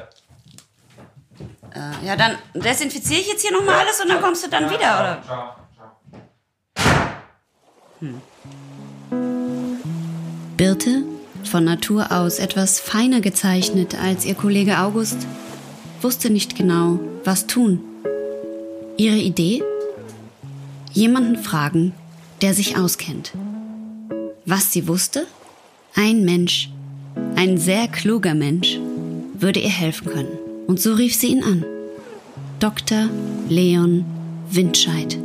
ja, 2.05 2.17
dann 2.17 2.39
desinfiziere 2.55 3.21
ich 3.21 3.29
jetzt 3.29 3.43
hier 3.43 3.53
nochmal 3.53 3.77
alles 3.77 4.01
und 4.01 4.09
dann 4.09 4.23
kommst 4.23 4.45
du 4.45 4.51
dann 4.51 4.71
wieder, 4.71 5.21
oder? 5.21 5.57
Birte, 10.57 11.05
von 11.45 11.65
Natur 11.65 12.13
aus 12.13 12.39
etwas 12.39 12.81
feiner 12.81 13.21
gezeichnet 13.21 13.95
als 14.01 14.25
ihr 14.25 14.35
Kollege 14.35 14.79
August, 14.79 15.19
wusste 16.03 16.31
nicht 16.31 16.57
genau, 16.57 17.01
was 17.25 17.47
tun. 17.47 17.81
Ihre 18.97 19.17
Idee? 19.17 19.63
Jemanden 20.93 21.37
fragen, 21.37 21.93
der 22.43 22.55
sich 22.55 22.79
auskennt. 22.79 23.33
Was 24.45 24.73
sie 24.73 24.89
wusste? 24.89 25.27
Ein 25.95 26.25
Mensch, 26.25 26.71
ein 27.35 27.59
sehr 27.59 27.89
kluger 27.89 28.35
Mensch, 28.35 28.79
würde 29.35 29.61
ihr 29.61 29.71
helfen 29.71 30.09
können. 30.11 30.39
Und 30.67 30.81
so 30.81 30.95
rief 30.95 31.15
sie 31.15 31.29
ihn 31.29 31.43
an. 31.43 31.65
Dr. 32.61 33.09
Leon 33.49 34.05
Windscheid. 34.51 35.19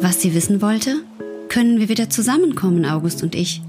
Was 0.00 0.22
sie 0.22 0.34
wissen 0.34 0.62
wollte? 0.62 0.96
Können 1.48 1.78
wir 1.78 1.88
wieder 1.88 2.08
zusammenkommen, 2.10 2.84
August 2.86 3.22
und 3.22 3.34
ich? 3.34 3.62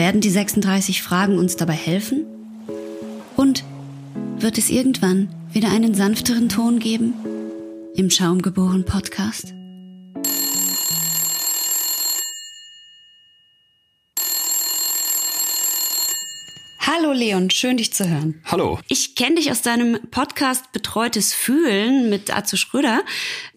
Werden 0.00 0.22
die 0.22 0.30
36 0.30 1.02
Fragen 1.02 1.38
uns 1.38 1.56
dabei 1.56 1.74
helfen? 1.74 2.24
Und 3.36 3.64
wird 4.38 4.56
es 4.56 4.70
irgendwann 4.70 5.28
wieder 5.52 5.70
einen 5.70 5.92
sanfteren 5.92 6.48
Ton 6.48 6.78
geben? 6.78 7.12
Im 7.94 8.08
Schaumgeboren 8.08 8.86
Podcast? 8.86 9.52
Hallo 16.80 17.12
Leon, 17.12 17.50
schön 17.50 17.76
dich 17.76 17.92
zu 17.92 18.08
hören. 18.08 18.40
Hallo. 18.46 18.78
Ich 18.88 19.14
kenne 19.16 19.34
dich 19.34 19.50
aus 19.50 19.60
deinem 19.60 19.98
Podcast 20.10 20.72
Betreutes 20.72 21.34
Fühlen 21.34 22.08
mit 22.08 22.34
Atze 22.34 22.56
Schröder, 22.56 23.02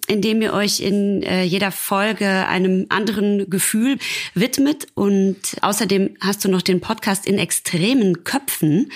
in 0.07 0.21
dem 0.21 0.41
ihr 0.41 0.53
euch 0.53 0.79
in 0.79 1.23
äh, 1.23 1.43
jeder 1.43 1.71
Folge 1.71 2.27
einem 2.27 2.87
anderen 2.89 3.49
Gefühl 3.49 3.97
widmet. 4.33 4.87
Und 4.95 5.39
außerdem 5.61 6.17
hast 6.19 6.43
du 6.43 6.49
noch 6.49 6.61
den 6.61 6.81
Podcast 6.81 7.25
in 7.25 7.37
extremen 7.37 8.23
Köpfen, 8.23 8.91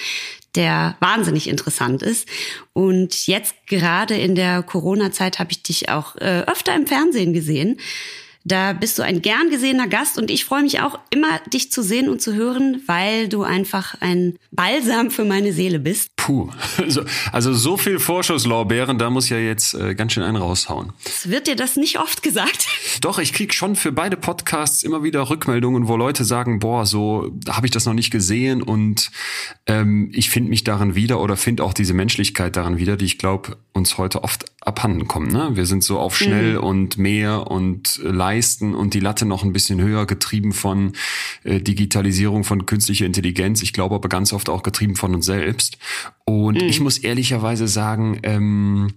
der 0.55 0.97
wahnsinnig 0.99 1.47
interessant 1.47 2.01
ist. 2.01 2.27
Und 2.73 3.27
jetzt 3.27 3.55
gerade 3.67 4.15
in 4.15 4.35
der 4.35 4.63
Corona-Zeit 4.63 5.39
habe 5.39 5.51
ich 5.51 5.63
dich 5.63 5.89
auch 5.89 6.15
äh, 6.17 6.43
öfter 6.47 6.75
im 6.75 6.87
Fernsehen 6.87 7.33
gesehen. 7.33 7.79
Da 8.47 8.71
bist 8.71 8.97
du 8.97 9.03
ein 9.03 9.21
gern 9.21 9.49
gesehener 9.49 9.87
Gast 9.87 10.17
und 10.17 10.31
ich 10.31 10.45
freue 10.45 10.61
mich 10.61 10.79
auch 10.79 10.97
immer, 11.09 11.39
dich 11.53 11.69
zu 11.69 11.83
sehen 11.83 12.07
und 12.07 12.21
zu 12.21 12.33
hören, 12.33 12.81
weil 12.85 13.27
du 13.27 13.43
einfach 13.43 13.95
ein 13.99 14.37
Balsam 14.51 15.11
für 15.11 15.25
meine 15.25 15.51
Seele 15.51 15.79
bist. 15.79 16.15
Puh. 16.15 16.49
Also, 16.77 17.03
also 17.33 17.53
so 17.53 17.75
viel 17.75 17.99
Vorschusslorbeeren, 17.99 18.97
da 18.97 19.09
muss 19.09 19.29
ja 19.29 19.37
jetzt 19.37 19.73
äh, 19.73 19.95
ganz 19.95 20.13
schön 20.13 20.23
einen 20.23 20.37
raushauen. 20.37 20.93
Es 21.03 21.29
wird 21.29 21.47
dir 21.47 21.55
das 21.55 21.75
nicht 21.75 21.99
oft 21.99 22.23
gesagt. 22.23 22.67
Doch, 23.01 23.19
ich 23.19 23.33
krieg 23.33 23.53
schon 23.53 23.75
für 23.75 23.91
beide 23.91 24.15
Podcasts 24.15 24.83
immer 24.83 25.03
wieder 25.03 25.29
Rückmeldungen, 25.29 25.87
wo 25.87 25.97
Leute 25.97 26.23
sagen, 26.23 26.59
boah, 26.59 26.85
so 26.85 27.33
habe 27.49 27.65
ich 27.65 27.71
das 27.71 27.85
noch 27.85 27.93
nicht 27.93 28.11
gesehen 28.11 28.61
und 28.61 29.11
ähm, 29.65 30.11
ich 30.13 30.29
finde 30.29 30.51
mich 30.51 30.63
darin 30.63 30.95
wieder 30.95 31.19
oder 31.19 31.35
finde 31.35 31.63
auch 31.63 31.73
diese 31.73 31.93
Menschlichkeit 31.93 32.55
darin 32.55 32.77
wieder, 32.77 32.95
die 32.95 33.05
ich 33.05 33.17
glaube 33.17 33.57
uns 33.73 33.97
heute 33.97 34.23
oft 34.23 34.45
abhanden 34.67 35.07
kommt. 35.07 35.31
Ne? 35.31 35.51
Wir 35.53 35.65
sind 35.65 35.83
so 35.83 35.97
auf 35.97 36.17
schnell 36.17 36.57
und 36.57 36.97
mehr 36.97 37.49
und 37.49 38.01
äh, 38.03 38.09
leisten 38.09 38.75
und 38.75 38.93
die 38.93 38.99
Latte 38.99 39.25
noch 39.25 39.43
ein 39.43 39.53
bisschen 39.53 39.81
höher, 39.81 40.05
getrieben 40.05 40.51
von 40.51 40.93
äh, 41.43 41.61
Digitalisierung, 41.61 42.43
von 42.43 42.65
künstlicher 42.65 43.05
Intelligenz. 43.05 43.63
Ich 43.63 43.73
glaube 43.73 43.95
aber 43.95 44.09
ganz 44.09 44.33
oft 44.33 44.49
auch 44.49 44.63
getrieben 44.63 44.95
von 44.95 45.15
uns 45.15 45.25
selbst. 45.25 45.77
Und 46.25 46.61
ich 46.61 46.81
muss 46.81 46.97
ehrlicherweise 46.97 47.67
sagen, 47.67 48.19
ähm, 48.23 48.93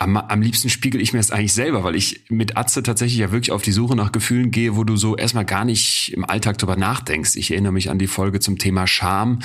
am, 0.00 0.16
am 0.16 0.40
liebsten 0.40 0.70
spiegel 0.70 1.00
ich 1.00 1.12
mir 1.12 1.18
das 1.18 1.30
eigentlich 1.30 1.52
selber, 1.52 1.84
weil 1.84 1.94
ich 1.94 2.22
mit 2.30 2.56
Atze 2.56 2.82
tatsächlich 2.82 3.18
ja 3.18 3.30
wirklich 3.30 3.52
auf 3.52 3.60
die 3.60 3.72
Suche 3.72 3.94
nach 3.94 4.12
Gefühlen 4.12 4.50
gehe, 4.50 4.74
wo 4.74 4.82
du 4.82 4.96
so 4.96 5.14
erstmal 5.14 5.44
gar 5.44 5.66
nicht 5.66 6.14
im 6.14 6.24
Alltag 6.24 6.56
drüber 6.56 6.76
nachdenkst. 6.76 7.36
Ich 7.36 7.50
erinnere 7.50 7.72
mich 7.72 7.90
an 7.90 7.98
die 7.98 8.06
Folge 8.06 8.40
zum 8.40 8.56
Thema 8.56 8.86
Scham 8.86 9.40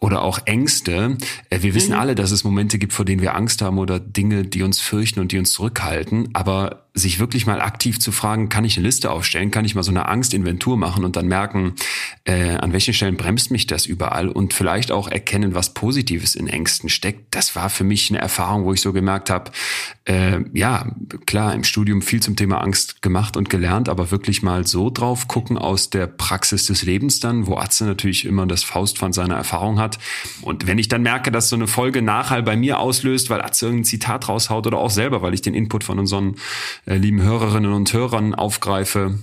oder 0.00 0.22
auch 0.22 0.40
Ängste. 0.44 1.16
Äh, 1.50 1.62
Wir 1.62 1.74
wissen 1.74 1.92
alle, 1.92 2.14
dass 2.14 2.30
es 2.30 2.44
Momente 2.44 2.78
gibt, 2.78 2.92
vor 2.92 3.04
denen 3.04 3.20
wir 3.20 3.34
Angst 3.34 3.62
haben 3.62 3.78
oder 3.78 3.98
Dinge, 3.98 4.44
die 4.44 4.62
uns 4.62 4.80
fürchten 4.80 5.20
und 5.20 5.32
die 5.32 5.38
uns 5.38 5.52
zurückhalten. 5.52 6.28
Aber 6.34 6.88
sich 6.94 7.18
wirklich 7.18 7.46
mal 7.46 7.60
aktiv 7.60 7.98
zu 8.00 8.12
fragen, 8.12 8.48
kann 8.48 8.64
ich 8.64 8.76
eine 8.76 8.86
Liste 8.86 9.10
aufstellen, 9.10 9.50
kann 9.50 9.64
ich 9.64 9.74
mal 9.74 9.82
so 9.82 9.90
eine 9.90 10.06
Angstinventur 10.06 10.76
machen 10.76 11.04
und 11.04 11.16
dann 11.16 11.26
merken, 11.26 11.74
äh, 12.24 12.56
an 12.56 12.72
welchen 12.72 12.94
Stellen 12.94 13.16
bremst 13.16 13.50
mich 13.50 13.66
das 13.66 13.86
überall 13.86 14.28
und 14.28 14.52
vielleicht 14.54 14.90
auch 14.90 15.08
erkennen, 15.08 15.54
was 15.54 15.74
Positives 15.74 16.34
in 16.34 16.48
Ängsten 16.48 16.88
steckt. 16.88 17.34
Das 17.34 17.56
war 17.56 17.70
für 17.70 17.84
mich 17.84 18.10
eine 18.10 18.18
Erfahrung, 18.18 18.64
wo 18.64 18.72
ich 18.72 18.80
so 18.80 18.92
gemerkt 18.92 19.30
habe, 19.30 19.50
äh, 20.08 20.40
ja, 20.54 20.90
klar, 21.26 21.54
im 21.54 21.64
Studium 21.64 22.00
viel 22.00 22.22
zum 22.22 22.34
Thema 22.34 22.62
Angst 22.62 23.02
gemacht 23.02 23.36
und 23.36 23.50
gelernt, 23.50 23.90
aber 23.90 24.10
wirklich 24.10 24.42
mal 24.42 24.66
so 24.66 24.88
drauf 24.88 25.28
gucken 25.28 25.58
aus 25.58 25.90
der 25.90 26.06
Praxis 26.06 26.66
des 26.66 26.82
Lebens 26.82 27.20
dann, 27.20 27.46
wo 27.46 27.56
Atze 27.58 27.84
natürlich 27.84 28.24
immer 28.24 28.46
das 28.46 28.64
Faustpfand 28.64 29.14
seiner 29.14 29.36
Erfahrung 29.36 29.78
hat. 29.78 29.98
Und 30.40 30.66
wenn 30.66 30.78
ich 30.78 30.88
dann 30.88 31.02
merke, 31.02 31.30
dass 31.30 31.50
so 31.50 31.56
eine 31.56 31.66
Folge 31.66 32.00
Nachhall 32.00 32.42
bei 32.42 32.56
mir 32.56 32.78
auslöst, 32.78 33.28
weil 33.28 33.42
Atze 33.42 33.66
irgendein 33.66 33.84
Zitat 33.84 34.28
raushaut 34.28 34.66
oder 34.66 34.78
auch 34.78 34.90
selber, 34.90 35.20
weil 35.20 35.34
ich 35.34 35.42
den 35.42 35.52
Input 35.52 35.84
von 35.84 35.98
unseren 35.98 36.36
äh, 36.86 36.96
lieben 36.96 37.20
Hörerinnen 37.20 37.72
und 37.72 37.92
Hörern 37.92 38.34
aufgreife, 38.34 39.18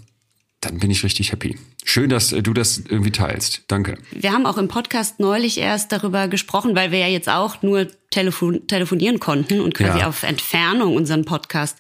dann 0.65 0.79
bin 0.79 0.91
ich 0.91 1.03
richtig 1.03 1.31
happy. 1.31 1.57
Schön, 1.83 2.09
dass 2.09 2.31
äh, 2.31 2.41
du 2.41 2.53
das 2.53 2.77
irgendwie 2.89 3.11
teilst. 3.11 3.63
Danke. 3.67 3.97
Wir 4.11 4.31
haben 4.33 4.45
auch 4.45 4.57
im 4.57 4.67
Podcast 4.67 5.19
neulich 5.19 5.57
erst 5.57 5.91
darüber 5.91 6.27
gesprochen, 6.27 6.75
weil 6.75 6.91
wir 6.91 6.99
ja 6.99 7.07
jetzt 7.07 7.29
auch 7.29 7.61
nur 7.61 7.87
telefon 8.09 8.67
telefonieren 8.67 9.19
konnten 9.19 9.61
und 9.61 9.73
quasi 9.73 9.99
Ja. 9.99 10.07
auf 10.07 10.23
Entfernung 10.23 10.95
unseren 10.95 11.25
Podcast 11.25 11.77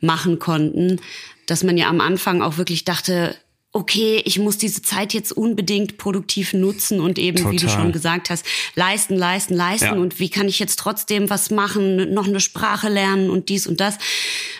machen 0.00 0.38
konnten, 0.38 1.00
dass 1.46 1.62
man 1.62 1.76
ja 1.76 1.88
am 1.88 2.00
Anfang 2.00 2.42
auch 2.42 2.56
wirklich 2.58 2.84
dachte, 2.84 3.34
okay, 3.76 4.22
ich 4.24 4.38
muss 4.38 4.56
diese 4.56 4.82
Zeit 4.82 5.12
jetzt 5.14 5.32
unbedingt 5.32 5.98
produktiv 5.98 6.52
nutzen 6.52 7.00
und 7.00 7.18
eben, 7.18 7.38
wie 7.50 7.56
du 7.56 7.66
Total. 7.66 7.82
schon 7.82 7.92
gesagt 7.92 8.30
hast, 8.30 8.46
leisten, 8.76 9.16
leisten, 9.16 9.54
leisten. 9.54 9.86
Ja. 9.86 9.92
Und 9.94 10.20
wie 10.20 10.28
kann 10.28 10.46
ich 10.46 10.60
jetzt 10.60 10.78
trotzdem 10.78 11.28
was 11.28 11.50
machen, 11.50 12.14
noch 12.14 12.28
eine 12.28 12.38
Sprache 12.38 12.88
lernen 12.88 13.30
und 13.30 13.48
dies 13.48 13.66
und 13.66 13.80
das. 13.80 13.98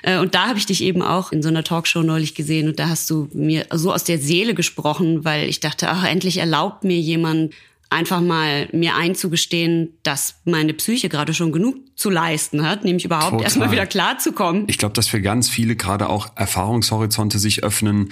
Äh, 0.03 0.19
Und 0.19 0.35
da 0.35 0.49
habe 0.49 0.59
ich 0.59 0.67
dich 0.67 0.83
eben 0.83 1.01
auch 1.01 1.31
in 1.31 1.45
so 1.45 1.49
einer 1.49 1.63
Talkshow 1.63 2.03
neulich 2.03 2.35
gesehen 2.35 2.67
und 2.69 2.81
da 2.81 2.89
hast 2.89 3.09
du 3.09 3.29
mir 3.33 3.67
so 3.73 3.93
aus 3.93 4.03
der 4.03 4.19
Seele 4.19 4.53
gesprochen, 4.53 5.25
weil 5.25 5.49
ich 5.49 5.61
dachte, 5.61 5.89
ach, 5.89 6.05
endlich 6.05 6.39
erlaubt 6.39 6.83
mir 6.83 6.99
jemand 6.99 7.55
einfach 7.91 8.21
mal 8.21 8.69
mir 8.73 8.97
einzugestehen, 8.97 9.91
dass 10.03 10.41
meine 10.45 10.75
Psyche 10.75 11.09
gerade 11.09 11.33
schon 11.33 11.53
genug 11.53 11.77
zu 11.95 12.11
leisten 12.11 12.67
hat, 12.67 12.83
nämlich 12.83 13.05
überhaupt 13.05 13.31
Total. 13.31 13.45
erstmal 13.45 13.71
wieder 13.71 13.87
klarzukommen. 13.87 14.65
Ich 14.67 14.79
glaube, 14.79 14.95
dass 14.95 15.07
für 15.07 15.21
ganz 15.21 15.49
viele 15.49 15.77
gerade 15.77 16.09
auch 16.09 16.29
Erfahrungshorizonte 16.35 17.39
sich 17.39 17.63
öffnen, 17.63 18.11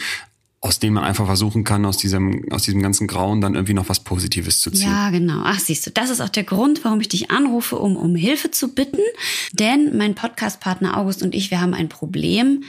aus 0.63 0.79
denen 0.79 0.95
man 0.95 1.03
einfach 1.03 1.27
versuchen 1.27 1.65
kann, 1.65 1.85
aus 1.85 1.97
diesem, 1.97 2.47
aus 2.53 2.63
diesem 2.63 2.81
ganzen 2.83 3.09
Grauen 3.09 3.41
dann 3.41 3.57
irgendwie 3.57 3.75
noch 3.75 3.89
was 3.89 3.99
Positives 3.99 4.61
zu 4.61 4.71
ziehen. 4.71 4.89
Ja, 4.89 5.11
genau. 5.11 5.43
Ach, 5.45 5.59
siehst 5.59 5.85
du, 5.87 5.91
das 5.91 6.09
ist 6.09 6.21
auch 6.21 6.29
der 6.29 6.45
Grund, 6.45 6.85
warum 6.85 7.01
ich 7.01 7.09
dich 7.09 7.33
anrufe, 7.33 7.77
um 7.79 7.97
um 7.97 8.15
Hilfe 8.15 8.53
zu 8.53 8.69
bitten. 8.73 9.01
Denn 9.53 9.97
mein 9.99 10.15
Podcastpartner 10.15 10.97
August 10.97 11.25
und 11.25 11.35
ich, 11.35 11.51
wir 11.51 11.61
haben 11.61 11.75
ein 11.75 11.89
Problem. 11.89 12.63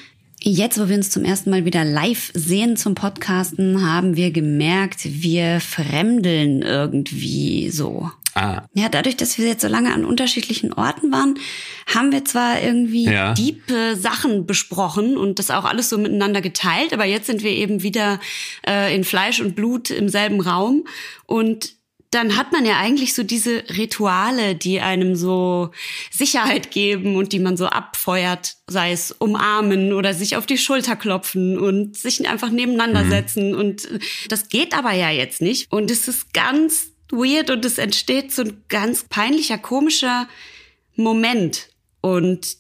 Jetzt, 0.45 0.77
wo 0.77 0.89
wir 0.89 0.97
uns 0.97 1.09
zum 1.09 1.23
ersten 1.23 1.49
Mal 1.49 1.63
wieder 1.63 1.85
live 1.85 2.29
sehen 2.33 2.75
zum 2.75 2.95
Podcasten, 2.95 3.89
haben 3.89 4.17
wir 4.17 4.29
gemerkt, 4.31 4.99
wir 5.05 5.61
fremdeln 5.61 6.61
irgendwie 6.61 7.69
so. 7.69 8.11
Ah, 8.35 8.63
Ja, 8.73 8.89
dadurch, 8.89 9.15
dass 9.15 9.37
wir 9.37 9.47
jetzt 9.47 9.61
so 9.61 9.69
lange 9.69 9.93
an 9.93 10.03
unterschiedlichen 10.03 10.73
Orten 10.73 11.13
waren, 11.13 11.35
haben 11.87 12.11
wir 12.11 12.25
zwar 12.25 12.61
irgendwie 12.61 13.05
Ja. 13.05 13.33
Diepe 13.33 13.95
Sachen 13.95 14.45
besprochen 14.45 15.15
und 15.15 15.39
das 15.39 15.49
auch 15.49 15.63
alles 15.63 15.87
so 15.87 15.97
miteinander 15.97 16.41
geteilt, 16.41 16.91
aber 16.91 17.05
jetzt 17.05 17.27
sind 17.27 17.41
wir 17.41 17.51
eben 17.51 17.81
wieder 17.81 18.19
äh, 18.67 18.93
in 18.93 19.05
Fleisch 19.05 19.39
und 19.39 19.55
Blut 19.55 19.91
im 19.91 20.09
selben 20.09 20.41
Raum 20.41 20.83
und 21.25 21.73
dann 22.13 22.37
hat 22.37 22.51
man 22.51 22.65
ja 22.65 22.77
eigentlich 22.77 23.13
so 23.13 23.23
diese 23.23 23.63
Rituale, 23.75 24.55
die 24.55 24.79
einem 24.79 25.15
so 25.15 25.71
Sicherheit 26.11 26.71
geben 26.71 27.15
und 27.15 27.33
die 27.33 27.39
man 27.39 27.57
so 27.57 27.67
abfeuert, 27.67 28.55
sei 28.67 28.91
es 28.91 29.11
umarmen 29.11 29.93
oder 29.93 30.13
sich 30.13 30.35
auf 30.35 30.45
die 30.45 30.57
Schulter 30.57 30.95
klopfen 30.95 31.57
und 31.57 31.97
sich 31.97 32.27
einfach 32.27 32.49
nebeneinander 32.49 33.05
setzen. 33.05 33.55
Und 33.55 33.85
äh, 33.85 33.99
das 34.29 34.49
geht 34.49 34.75
aber 34.75 34.91
ja 34.93 35.09
jetzt 35.09 35.41
nicht. 35.41 35.71
Und 35.71 35.89
es 35.89 36.07
ist 36.07 36.33
ganz 36.33 36.91
weird 37.11 37.49
und 37.49 37.65
es 37.65 37.77
entsteht 37.77 38.31
so 38.31 38.43
ein 38.43 38.63
ganz 38.69 39.03
peinlicher, 39.03 39.57
komischer 39.57 40.27
Moment. 40.95 41.69
Und 42.01 42.57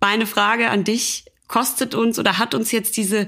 meine 0.00 0.26
Frage 0.26 0.70
an 0.70 0.84
dich, 0.84 1.24
kostet 1.50 1.94
uns 1.94 2.18
oder 2.18 2.38
hat 2.38 2.54
uns 2.54 2.70
jetzt 2.70 2.96
diese 2.96 3.26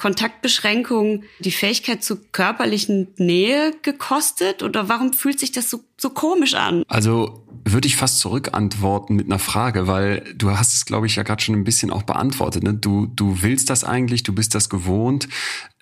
Kontaktbeschränkung 0.00 1.24
die 1.40 1.50
Fähigkeit 1.50 2.02
zu 2.02 2.16
körperlichen 2.32 3.08
Nähe 3.18 3.74
gekostet? 3.82 4.62
Oder 4.62 4.88
warum 4.88 5.12
fühlt 5.12 5.38
sich 5.38 5.52
das 5.52 5.68
so, 5.68 5.84
so 5.98 6.08
komisch 6.08 6.54
an? 6.54 6.84
Also 6.88 7.44
würde 7.66 7.86
ich 7.86 7.96
fast 7.96 8.18
zurückantworten 8.18 9.14
mit 9.14 9.26
einer 9.26 9.38
Frage, 9.38 9.86
weil 9.86 10.24
du 10.34 10.56
hast 10.56 10.74
es, 10.74 10.86
glaube 10.86 11.06
ich, 11.06 11.16
ja 11.16 11.22
gerade 11.22 11.42
schon 11.42 11.54
ein 11.54 11.64
bisschen 11.64 11.90
auch 11.90 12.04
beantwortet. 12.04 12.62
Ne? 12.62 12.72
Du, 12.72 13.08
du 13.14 13.42
willst 13.42 13.68
das 13.68 13.84
eigentlich, 13.84 14.22
du 14.22 14.34
bist 14.34 14.54
das 14.54 14.70
gewohnt 14.70 15.28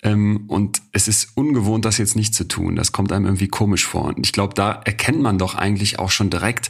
ähm, 0.03 0.43
und 0.47 0.81
es 0.91 1.07
ist 1.07 1.37
ungewohnt, 1.37 1.85
das 1.85 1.97
jetzt 1.97 2.17
nicht 2.17 2.35
zu 2.35 2.45
tun. 2.45 2.75
Das 2.75 2.91
kommt 2.91 3.13
einem 3.13 3.23
irgendwie 3.23 3.47
komisch 3.47 3.85
vor. 3.85 4.03
Und 4.03 4.25
ich 4.25 4.33
glaube, 4.33 4.53
da 4.53 4.73
erkennt 4.83 5.21
man 5.21 5.37
doch 5.37 5.55
eigentlich 5.55 5.97
auch 5.97 6.11
schon 6.11 6.29
direkt, 6.29 6.69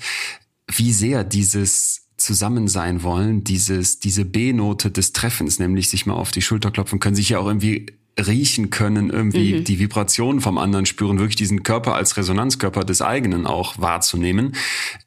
wie 0.68 0.94
sehr 0.94 1.24
dieses 1.24 2.09
Zusammensein 2.20 3.04
wollen, 3.04 3.44
dieses, 3.44 4.00
diese 4.00 4.26
B-Note 4.26 4.92
des 4.92 5.14
Treffens, 5.14 5.60
nämlich 5.60 5.90
sich 5.90 6.06
mal 6.06 6.14
auf 6.14 6.32
die 6.32 6.42
Schulter 6.42 6.72
klopfen 6.72 7.00
können, 7.00 7.16
sich 7.16 7.30
ja 7.30 7.40
auch 7.40 7.48
irgendwie 7.48 7.88
riechen 8.28 8.70
können, 8.70 9.10
irgendwie 9.10 9.62
die 9.62 9.80
Vibrationen 9.80 10.42
vom 10.42 10.58
anderen 10.58 10.86
spüren, 10.86 11.20
wirklich 11.20 11.36
diesen 11.36 11.64
Körper 11.64 11.96
als 11.96 12.18
Resonanzkörper 12.18 12.84
des 12.84 13.02
eigenen 13.02 13.46
auch 13.48 13.78
wahrzunehmen. 13.80 14.56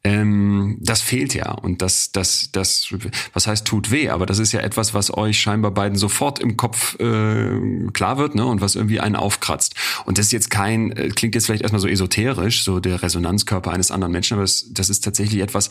Ähm, 0.05 0.79
das 0.81 1.03
fehlt 1.03 1.35
ja. 1.35 1.53
Und 1.53 1.83
das, 1.83 2.13
das, 2.13 2.51
das, 2.53 2.95
was 3.33 3.47
heißt 3.47 3.67
tut 3.67 3.91
weh, 3.91 4.09
aber 4.09 4.27
das 4.27 4.39
ist 4.39 4.53
ja 4.53 4.61
etwas, 4.61 4.95
was 4.95 5.17
euch 5.17 5.39
scheinbar 5.39 5.73
beiden 5.73 5.99
sofort 5.99 6.39
im 6.39 6.57
Kopf 6.57 6.99
äh, 7.01 7.59
klar 7.93 8.19
wird, 8.19 8.35
ne? 8.35 8.47
Und 8.47 8.61
was 8.61 8.75
irgendwie 8.75 9.01
einen 9.01 9.17
aufkratzt. 9.17 9.75
Und 10.05 10.19
das 10.19 10.27
ist 10.27 10.33
jetzt 10.33 10.51
kein, 10.51 10.93
äh, 10.93 11.09
klingt 11.09 11.35
jetzt 11.35 11.47
vielleicht 11.47 11.63
erstmal 11.63 11.81
so 11.81 11.89
esoterisch, 11.89 12.65
so 12.65 12.81
der 12.81 13.03
Resonanzkörper 13.03 13.73
eines 13.73 13.91
anderen 13.91 14.13
Menschen, 14.13 14.35
aber 14.35 14.45
das, 14.45 14.67
das 14.71 14.89
ist 14.89 15.05
tatsächlich 15.05 15.41
etwas, 15.41 15.69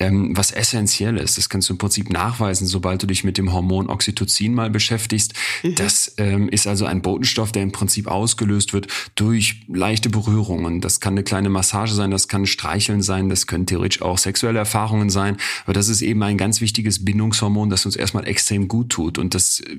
ähm, 0.00 0.36
was 0.36 0.50
essentiell 0.50 1.16
ist. 1.16 1.38
Das 1.38 1.48
kannst 1.48 1.68
du 1.68 1.74
im 1.74 1.78
Prinzip 1.78 2.10
nachweisen, 2.10 2.66
sobald 2.66 3.02
du 3.02 3.06
dich 3.06 3.24
mit 3.24 3.38
dem 3.38 3.52
Hormon 3.52 3.88
Oxytocin 3.88 4.54
mal 4.54 4.70
beschäftigst. 4.70 5.34
Das 5.76 6.14
ähm, 6.18 6.48
ist 6.48 6.66
also 6.66 6.86
ein 6.86 7.02
Botenstoff, 7.02 7.52
der 7.52 7.62
im 7.62 7.72
Prinzip 7.72 8.06
ausgelöst 8.06 8.72
wird 8.72 8.88
durch 9.14 9.62
leichte 9.68 10.10
Berührungen. 10.10 10.80
Das 10.80 11.00
kann 11.00 11.14
eine 11.14 11.24
kleine 11.24 11.48
Massage 11.48 11.94
sein, 11.94 12.10
das 12.10 12.28
kann 12.28 12.46
Streicheln 12.46 13.02
sein, 13.02 13.28
das 13.28 13.46
können 13.46 13.66
theoretisch 13.66 14.02
auch 14.02 14.18
sexuelle 14.18 14.58
Erfahrungen 14.58 15.10
sein. 15.10 15.36
Aber 15.64 15.72
das 15.72 15.88
ist 15.88 16.02
eben 16.02 16.22
ein 16.22 16.38
ganz 16.38 16.60
wichtiges 16.60 17.04
Bindungshormon, 17.04 17.70
das 17.70 17.86
uns 17.86 17.96
erstmal 17.96 18.26
extrem 18.26 18.68
gut 18.68 18.90
tut 18.90 19.18
und 19.18 19.34
das 19.34 19.60
äh, 19.60 19.76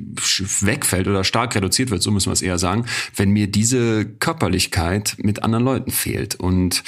wegfällt 0.62 1.08
oder 1.08 1.24
stark 1.24 1.56
reduziert 1.56 1.92
wird, 1.92 2.02
so 2.02 2.12
müssen 2.12 2.28
wir 2.28 2.34
es 2.34 2.42
eher 2.42 2.58
sagen, 2.58 2.86
wenn 3.16 3.32
mir 3.32 3.48
diese 3.48 4.06
Körperlichkeit 4.06 5.16
mit 5.20 5.44
anderen 5.44 5.64
Leuten 5.64 5.92
fehlt. 5.92 6.36
Und 6.36 6.84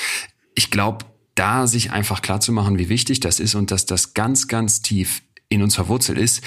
ich 0.56 0.70
glaube, 0.72 1.06
da 1.36 1.68
sich 1.68 1.92
einfach 1.92 2.22
klar 2.22 2.40
zu 2.40 2.52
machen, 2.52 2.78
wie 2.78 2.90
wichtig 2.90 3.20
das 3.20 3.40
ist 3.40 3.56
und 3.56 3.72
dass 3.72 3.86
das 3.86 4.14
ganz, 4.14 4.48
ganz 4.48 4.82
tief 4.82 5.22
in 5.50 5.62
uns 5.62 5.76
verwurzelt 5.76 6.18
ist, 6.18 6.42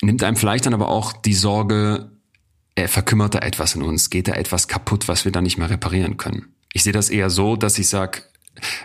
nimmt 0.00 0.22
einem 0.22 0.36
vielleicht 0.36 0.66
dann 0.66 0.74
aber 0.74 0.88
auch 0.88 1.12
die 1.12 1.34
Sorge, 1.34 2.10
äh, 2.74 2.88
verkümmert 2.88 3.34
da 3.34 3.40
etwas 3.40 3.74
in 3.74 3.82
uns, 3.82 4.10
geht 4.10 4.28
da 4.28 4.32
etwas 4.34 4.68
kaputt, 4.68 5.08
was 5.08 5.24
wir 5.24 5.32
dann 5.32 5.44
nicht 5.44 5.58
mehr 5.58 5.70
reparieren 5.70 6.16
können. 6.16 6.54
Ich 6.72 6.84
sehe 6.84 6.92
das 6.92 7.10
eher 7.10 7.30
so, 7.30 7.56
dass 7.56 7.78
ich 7.78 7.88
sage, 7.88 8.22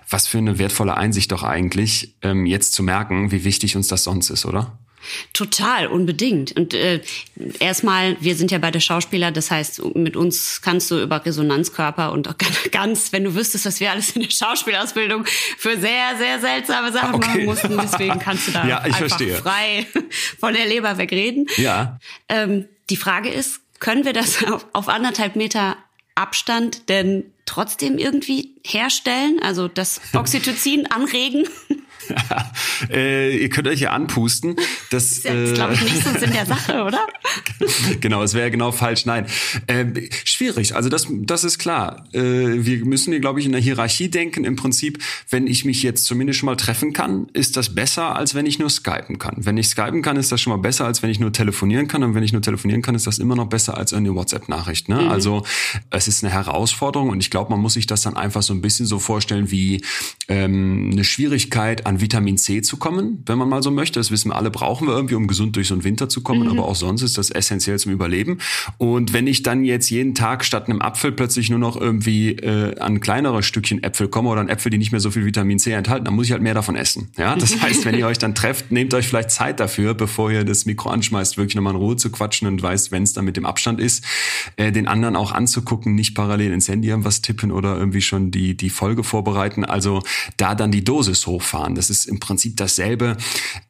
was 0.10 0.28
für 0.28 0.38
eine 0.38 0.58
wertvolle 0.58 0.96
Einsicht 0.96 1.32
doch 1.32 1.44
eigentlich, 1.44 2.16
ähm, 2.22 2.46
jetzt 2.46 2.74
zu 2.74 2.84
merken, 2.84 3.32
wie 3.32 3.44
wichtig 3.44 3.76
uns 3.76 3.88
das 3.88 4.04
sonst 4.04 4.30
ist, 4.30 4.46
oder? 4.46 4.80
Total, 5.34 5.88
unbedingt. 5.88 6.52
Und 6.54 6.74
äh, 6.74 7.02
erstmal, 7.60 8.18
wir 8.20 8.36
sind 8.36 8.52
ja 8.52 8.58
beide 8.60 8.80
Schauspieler, 8.82 9.32
das 9.32 9.52
heißt, 9.52 9.84
mit 9.96 10.16
uns 10.16 10.62
kannst 10.62 10.90
du 10.92 11.02
über 11.02 11.26
Resonanzkörper 11.26 12.12
und 12.12 12.28
auch 12.28 12.36
ganz, 12.72 13.12
wenn 13.12 13.24
du 13.24 13.36
wüsstest, 13.36 13.66
was 13.66 13.80
wir 13.80 13.92
alles 13.92 14.12
in 14.12 14.22
der 14.24 14.30
Schauspielausbildung 14.32 15.26
für 15.58 15.78
sehr, 15.80 16.18
sehr 16.18 16.40
seltsame 16.40 16.92
Sachen 16.92 17.16
Okay. 17.16 17.28
machen 17.28 17.46
mussten, 17.46 17.78
deswegen 17.82 18.20
kannst 18.20 18.48
du 18.48 18.52
da 18.52 18.68
Ja, 18.68 18.80
einfach 18.80 19.00
verstehe. 19.00 19.36
frei 19.38 19.86
von 20.40 20.54
der 20.54 20.66
Leber 20.66 20.98
wegreden. 20.98 21.48
Ja. 21.58 22.00
Ähm, 22.30 22.66
die 22.90 22.98
Frage 22.98 23.30
ist, 23.30 23.60
können 23.80 24.06
wir 24.06 24.14
das 24.14 24.44
auf, 24.46 24.66
auf 24.74 24.88
anderthalb 24.90 25.36
Meter 25.36 25.78
Abstand 26.16 26.90
denn 26.90 27.26
trotzdem 27.46 27.98
irgendwie 27.98 28.56
herstellen? 28.64 29.40
Also 29.42 29.68
das 29.68 30.00
Oxytocin 30.14 30.88
anregen? 30.92 31.48
Äh, 32.92 33.38
ihr 33.38 33.50
könnt 33.50 33.68
euch 33.68 33.80
ja 33.80 33.92
anpusten. 33.92 34.56
Das, 34.90 35.12
ist 35.12 35.26
ja 35.26 35.34
jetzt, 35.34 35.56
glaube 35.56 35.74
ich, 35.74 35.82
nicht 35.82 36.04
so 36.04 36.20
Sinn 36.20 36.32
der 36.32 36.46
Sache, 36.46 36.84
oder? 36.84 37.06
genau, 38.02 38.24
es 38.24 38.34
wäre 38.34 38.52
genau 38.52 38.72
falsch. 38.72 39.06
Nein, 39.06 39.26
ähm, 39.68 39.94
schwierig. 40.24 40.76
Also 40.76 40.90
das, 40.90 41.08
das 41.10 41.44
ist 41.44 41.60
klar. 41.60 42.06
Äh, 42.14 42.20
wir 42.22 42.86
müssen 42.86 43.12
hier, 43.12 43.20
glaube 43.20 43.40
ich, 43.40 43.46
in 43.46 43.52
der 43.52 43.62
Hierarchie 43.62 44.10
denken. 44.10 44.44
Im 44.46 44.56
Prinzip, 44.56 45.00
wenn 45.30 45.48
ich 45.48 45.66
mich 45.66 45.84
jetzt 45.84 46.06
zumindest 46.06 46.40
schon 46.40 46.48
mal 46.48 46.56
treffen 46.56 46.94
kann, 46.94 47.28
ist 47.34 47.58
das 47.58 47.74
besser, 47.74 48.16
als 48.16 48.36
wenn 48.36 48.46
ich 48.46 48.60
nur 48.60 48.70
skypen 48.70 49.20
kann. 49.20 49.36
Wenn 49.38 49.58
ich 49.58 49.68
skypen 49.68 50.02
kann, 50.02 50.18
ist 50.18 50.32
das 50.32 50.42
schon 50.42 50.52
mal 50.52 50.62
besser, 50.62 50.86
als 50.86 51.04
wenn 51.04 51.10
ich 51.10 51.20
nur 51.20 51.32
telefonieren 51.32 51.88
kann. 51.88 52.04
Und 52.04 52.16
wenn 52.16 52.24
ich 52.24 52.34
nur 52.34 52.42
telefonieren 52.42 52.82
kann, 52.82 52.96
ist 52.96 53.08
das 53.08 53.20
immer 53.20 53.36
noch 53.36 53.48
besser 53.48 53.78
als 53.78 53.94
eine 53.94 54.14
WhatsApp-Nachricht. 54.14 54.90
Ne? 54.90 55.10
Also 55.10 55.44
es 55.90 56.08
ist 56.08 56.24
eine 56.24 56.34
Herausforderung 56.34 57.10
und 57.10 57.20
ich 57.20 57.30
glaube, 57.30 57.52
man 57.52 57.60
muss 57.60 57.74
sich 57.74 57.88
das 57.88 58.02
dann 58.02 58.16
einfach 58.16 58.42
so 58.42 58.54
ein 58.54 58.62
bisschen 58.62 58.86
so 58.86 59.00
vorstellen 59.00 59.52
wie 59.52 59.82
ähm, 60.28 60.90
eine 60.92 61.04
Schwierigkeit 61.04 61.86
an 61.86 61.93
an 61.94 62.02
Vitamin 62.02 62.38
C 62.38 62.62
zu 62.62 62.78
kommen, 62.78 63.24
wenn 63.26 63.38
man 63.38 63.48
mal 63.50 63.62
so 63.62 63.72
möchte. 63.72 64.00
Das 64.00 64.12
wissen 64.12 64.32
wir 64.32 64.36
alle, 64.36 64.50
brauchen 64.50 64.88
wir 64.88 64.96
irgendwie, 64.96 65.16
um 65.16 65.28
gesund 65.28 65.56
durch 65.56 65.68
so 65.68 65.76
einen 65.76 65.84
Winter 65.84 66.10
zu 66.10 66.22
kommen. 66.22 66.48
Aber 66.48 66.68
auch 66.68 66.76
sonst 66.76 67.02
ist 67.02 67.18
das 67.18 67.30
essentiell 67.30 67.78
zum 67.80 67.92
Überleben. 67.92 68.40
Und 68.78 69.14
wenn 69.14 69.28
ich 69.28 69.44
dann 69.44 69.64
jetzt 69.64 69.90
jeden 69.90 70.16
Tag 70.16 70.44
statt 70.44 70.68
einem 70.68 70.82
Apfel 70.82 71.12
plötzlich 71.12 71.50
nur 71.50 71.60
noch 71.60 71.80
irgendwie 71.80 72.32
äh, 72.32 72.78
an 72.80 73.00
kleinere 73.00 73.44
Stückchen 73.44 73.84
Äpfel 73.84 74.08
komme 74.08 74.30
oder 74.30 74.42
an 74.42 74.50
Äpfel, 74.50 74.72
die 74.72 74.78
nicht 74.78 74.92
mehr 74.92 75.02
so 75.02 75.12
viel 75.12 75.26
Vitamin 75.26 75.60
C 75.60 75.72
enthalten, 75.72 76.06
dann 76.06 76.16
muss 76.16 76.26
ich 76.26 76.32
halt 76.32 76.42
mehr 76.42 76.54
davon 76.54 76.76
essen. 76.76 77.10
Ja, 77.18 77.36
das 77.36 77.62
heißt, 77.62 77.86
wenn 77.86 77.96
ihr 77.96 78.08
euch 78.08 78.18
dann 78.18 78.36
trefft, 78.36 78.72
nehmt 78.72 78.94
euch 78.94 79.08
vielleicht 79.08 79.32
Zeit 79.32 79.60
dafür, 79.60 79.94
bevor 79.94 80.32
ihr 80.32 80.44
das 80.44 80.66
Mikro 80.66 80.90
anschmeißt, 80.90 81.38
wirklich 81.38 81.56
nochmal 81.56 81.74
in 81.74 81.80
Ruhe 81.80 81.96
zu 81.96 82.12
quatschen 82.12 82.48
und 82.48 82.62
weißt, 82.62 82.92
wenn 82.92 83.04
es 83.04 83.14
dann 83.14 83.26
mit 83.26 83.38
dem 83.38 83.46
Abstand 83.46 83.80
ist, 83.80 84.04
äh, 84.56 84.72
den 84.72 84.88
anderen 84.88 85.16
auch 85.16 85.32
anzugucken, 85.32 85.96
nicht 85.96 86.16
parallel 86.16 86.52
ins 86.54 86.68
Handy 86.68 86.94
was 86.96 87.22
tippen 87.22 87.52
oder 87.52 87.76
irgendwie 87.78 88.02
schon 88.02 88.30
die, 88.30 88.56
die 88.56 88.70
Folge 88.70 89.04
vorbereiten. 89.04 89.66
Also 89.66 90.02
da 90.38 90.54
dann 90.56 90.72
die 90.72 90.84
Dosis 90.84 91.26
hochfahren. 91.28 91.76
Das 91.76 91.83
ist 91.90 92.06
im 92.06 92.20
Prinzip 92.20 92.58
dasselbe 92.58 93.18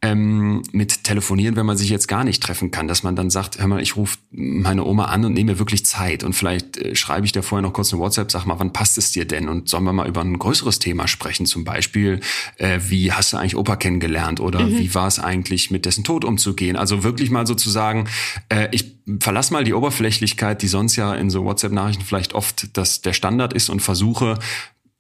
ähm, 0.02 0.62
mit 0.72 1.04
Telefonieren, 1.04 1.56
wenn 1.56 1.66
man 1.66 1.78
sich 1.78 1.90
jetzt 1.90 2.08
gar 2.08 2.24
nicht 2.24 2.42
treffen 2.42 2.72
kann, 2.72 2.88
dass 2.88 3.04
man 3.04 3.16
dann 3.16 3.30
sagt, 3.30 3.60
hör 3.60 3.68
mal, 3.68 3.82
ich 3.82 3.96
rufe 3.96 4.18
meine 4.32 4.84
Oma 4.84 5.06
an 5.06 5.26
und 5.26 5.34
nehme 5.34 5.54
mir 5.54 5.60
wirklich 5.60 5.86
Zeit 5.86 6.24
und 6.24 6.34
vielleicht 6.34 6.78
äh, 6.78 6.96
schreibe 6.96 7.26
ich 7.26 7.32
dir 7.32 7.44
vorher 7.44 7.62
noch 7.62 7.74
kurz 7.74 7.94
eine 7.94 8.02
WhatsApp, 8.02 8.32
sag 8.32 8.46
mal, 8.46 8.60
wann 8.60 8.74
passt 8.74 8.98
es 8.98 9.12
dir 9.12 9.26
denn 9.26 9.50
und 9.50 9.70
sollen 9.70 9.84
wir 9.84 9.94
mal 9.94 10.08
über 10.08 10.22
ein 10.22 10.38
größeres 10.38 10.80
Thema 10.80 11.08
sprechen, 11.08 11.46
zum 11.46 11.64
Beispiel, 11.64 12.20
äh, 12.58 12.80
wie 12.88 13.12
hast 13.12 13.34
du 13.34 13.38
eigentlich 13.38 13.56
Opa 13.56 13.76
kennengelernt 13.76 14.40
oder 14.40 14.62
mhm. 14.62 14.78
wie 14.78 14.94
war 14.94 15.08
es 15.08 15.20
eigentlich 15.20 15.72
mit 15.72 15.86
dessen 15.86 16.04
Tod 16.04 16.26
umzugehen? 16.26 16.76
Also 16.76 17.04
wirklich 17.04 17.30
mal 17.30 17.48
sozusagen, 17.48 18.10
äh, 18.50 18.68
ich 18.72 18.94
verlass 19.20 19.52
mal 19.52 19.64
die 19.64 19.74
Oberflächlichkeit, 19.74 20.62
die 20.62 20.68
sonst 20.68 20.96
ja 20.96 21.14
in 21.14 21.30
so 21.30 21.44
WhatsApp-Nachrichten 21.44 22.04
vielleicht 22.04 22.34
oft 22.34 22.78
das 22.78 23.02
der 23.02 23.14
Standard 23.14 23.54
ist 23.54 23.70
und 23.70 23.82
versuche 23.82 24.40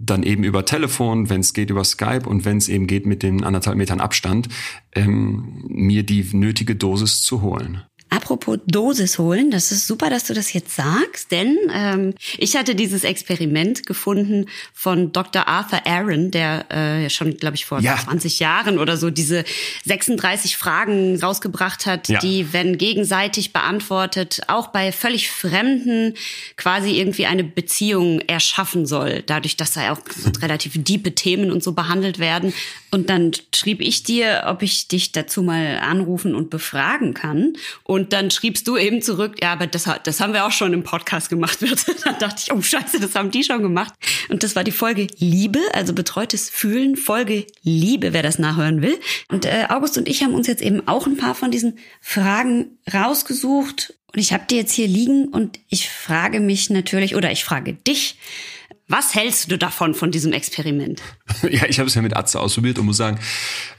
dann 0.05 0.23
eben 0.23 0.43
über 0.43 0.65
Telefon, 0.65 1.29
wenn 1.29 1.41
es 1.41 1.53
geht 1.53 1.69
über 1.69 1.83
Skype 1.83 2.27
und 2.27 2.45
wenn 2.45 2.57
es 2.57 2.69
eben 2.69 2.87
geht 2.87 3.05
mit 3.05 3.23
den 3.23 3.43
anderthalb 3.43 3.77
Metern 3.77 4.01
Abstand, 4.01 4.49
ähm, 4.93 5.63
mir 5.67 6.03
die 6.03 6.23
nötige 6.33 6.75
Dosis 6.75 7.21
zu 7.21 7.41
holen. 7.41 7.83
Apropos 8.13 8.59
Dosis 8.67 9.17
holen, 9.17 9.49
das 9.49 9.71
ist 9.71 9.87
super, 9.87 10.11
dass 10.11 10.25
du 10.25 10.35
das 10.35 10.53
jetzt 10.53 10.75
sagst, 10.75 11.31
denn 11.31 11.57
ähm, 11.73 12.13
ich 12.37 12.55
hatte 12.55 12.75
dieses 12.75 13.03
Experiment 13.03 13.87
gefunden 13.87 14.45
von 14.71 15.11
Dr. 15.11 15.47
Arthur 15.47 15.81
Aaron, 15.87 16.29
der 16.29 16.71
äh, 16.71 17.09
schon, 17.09 17.37
glaube 17.37 17.55
ich, 17.55 17.65
vor 17.65 17.79
ja. 17.79 17.97
20 17.97 18.37
Jahren 18.37 18.77
oder 18.77 18.97
so 18.97 19.09
diese 19.09 19.43
36 19.85 20.57
Fragen 20.57 21.19
rausgebracht 21.19 21.87
hat, 21.87 22.07
ja. 22.07 22.19
die, 22.19 22.53
wenn 22.53 22.77
gegenseitig 22.77 23.51
beantwortet, 23.51 24.41
auch 24.47 24.67
bei 24.67 24.91
völlig 24.91 25.31
Fremden 25.31 26.13
quasi 26.55 26.99
irgendwie 26.99 27.25
eine 27.25 27.43
Beziehung 27.43 28.21
erschaffen 28.21 28.85
soll, 28.85 29.23
dadurch, 29.25 29.57
dass 29.57 29.73
da 29.73 29.91
auch 29.91 29.99
so 30.15 30.29
relativ 30.39 30.73
diepe 30.75 31.15
Themen 31.15 31.49
und 31.49 31.63
so 31.63 31.71
behandelt 31.71 32.19
werden. 32.19 32.53
Und 32.91 33.09
dann 33.09 33.31
schrieb 33.55 33.81
ich 33.81 34.03
dir, 34.03 34.43
ob 34.45 34.61
ich 34.61 34.87
dich 34.87 35.11
dazu 35.13 35.41
mal 35.41 35.79
anrufen 35.79 36.35
und 36.35 36.51
befragen 36.51 37.15
kann. 37.15 37.53
Und 37.81 38.02
dann 38.11 38.31
schriebst 38.31 38.67
du 38.67 38.75
eben 38.75 39.01
zurück, 39.01 39.35
ja, 39.41 39.53
aber 39.53 39.67
das, 39.67 39.89
das 40.03 40.19
haben 40.19 40.33
wir 40.33 40.45
auch 40.45 40.51
schon 40.51 40.73
im 40.73 40.83
Podcast 40.83 41.29
gemacht. 41.29 41.59
dann 42.03 42.19
dachte 42.19 42.41
ich, 42.45 42.51
oh 42.51 42.61
scheiße, 42.61 42.99
das 42.99 43.15
haben 43.15 43.31
die 43.31 43.43
schon 43.43 43.61
gemacht. 43.61 43.93
Und 44.29 44.43
das 44.43 44.55
war 44.55 44.63
die 44.63 44.71
Folge 44.71 45.07
Liebe, 45.19 45.59
also 45.73 45.93
betreutes 45.93 46.49
Fühlen, 46.49 46.97
Folge 46.97 47.45
Liebe, 47.61 48.11
wer 48.11 48.23
das 48.23 48.39
nachhören 48.39 48.81
will. 48.81 48.99
Und 49.29 49.45
äh, 49.45 49.67
August 49.69 49.97
und 49.97 50.09
ich 50.09 50.23
haben 50.23 50.33
uns 50.33 50.47
jetzt 50.47 50.61
eben 50.61 50.87
auch 50.87 51.07
ein 51.07 51.17
paar 51.17 51.35
von 51.35 51.51
diesen 51.51 51.77
Fragen 52.01 52.79
rausgesucht. 52.91 53.93
Und 54.11 54.19
ich 54.19 54.33
habe 54.33 54.43
die 54.49 54.55
jetzt 54.55 54.73
hier 54.73 54.87
liegen 54.87 55.29
und 55.29 55.59
ich 55.69 55.89
frage 55.89 56.39
mich 56.39 56.69
natürlich, 56.69 57.15
oder 57.15 57.31
ich 57.31 57.43
frage 57.43 57.73
dich, 57.73 58.17
was 58.87 59.15
hältst 59.15 59.49
du 59.49 59.57
davon, 59.57 59.95
von 59.95 60.11
diesem 60.11 60.33
Experiment? 60.33 61.01
Ja, 61.49 61.65
ich 61.67 61.79
habe 61.79 61.87
es 61.87 61.95
ja 61.95 62.01
mit 62.01 62.15
Atze 62.15 62.39
ausprobiert 62.39 62.79
und 62.79 62.85
muss 62.85 62.97
sagen, 62.97 63.19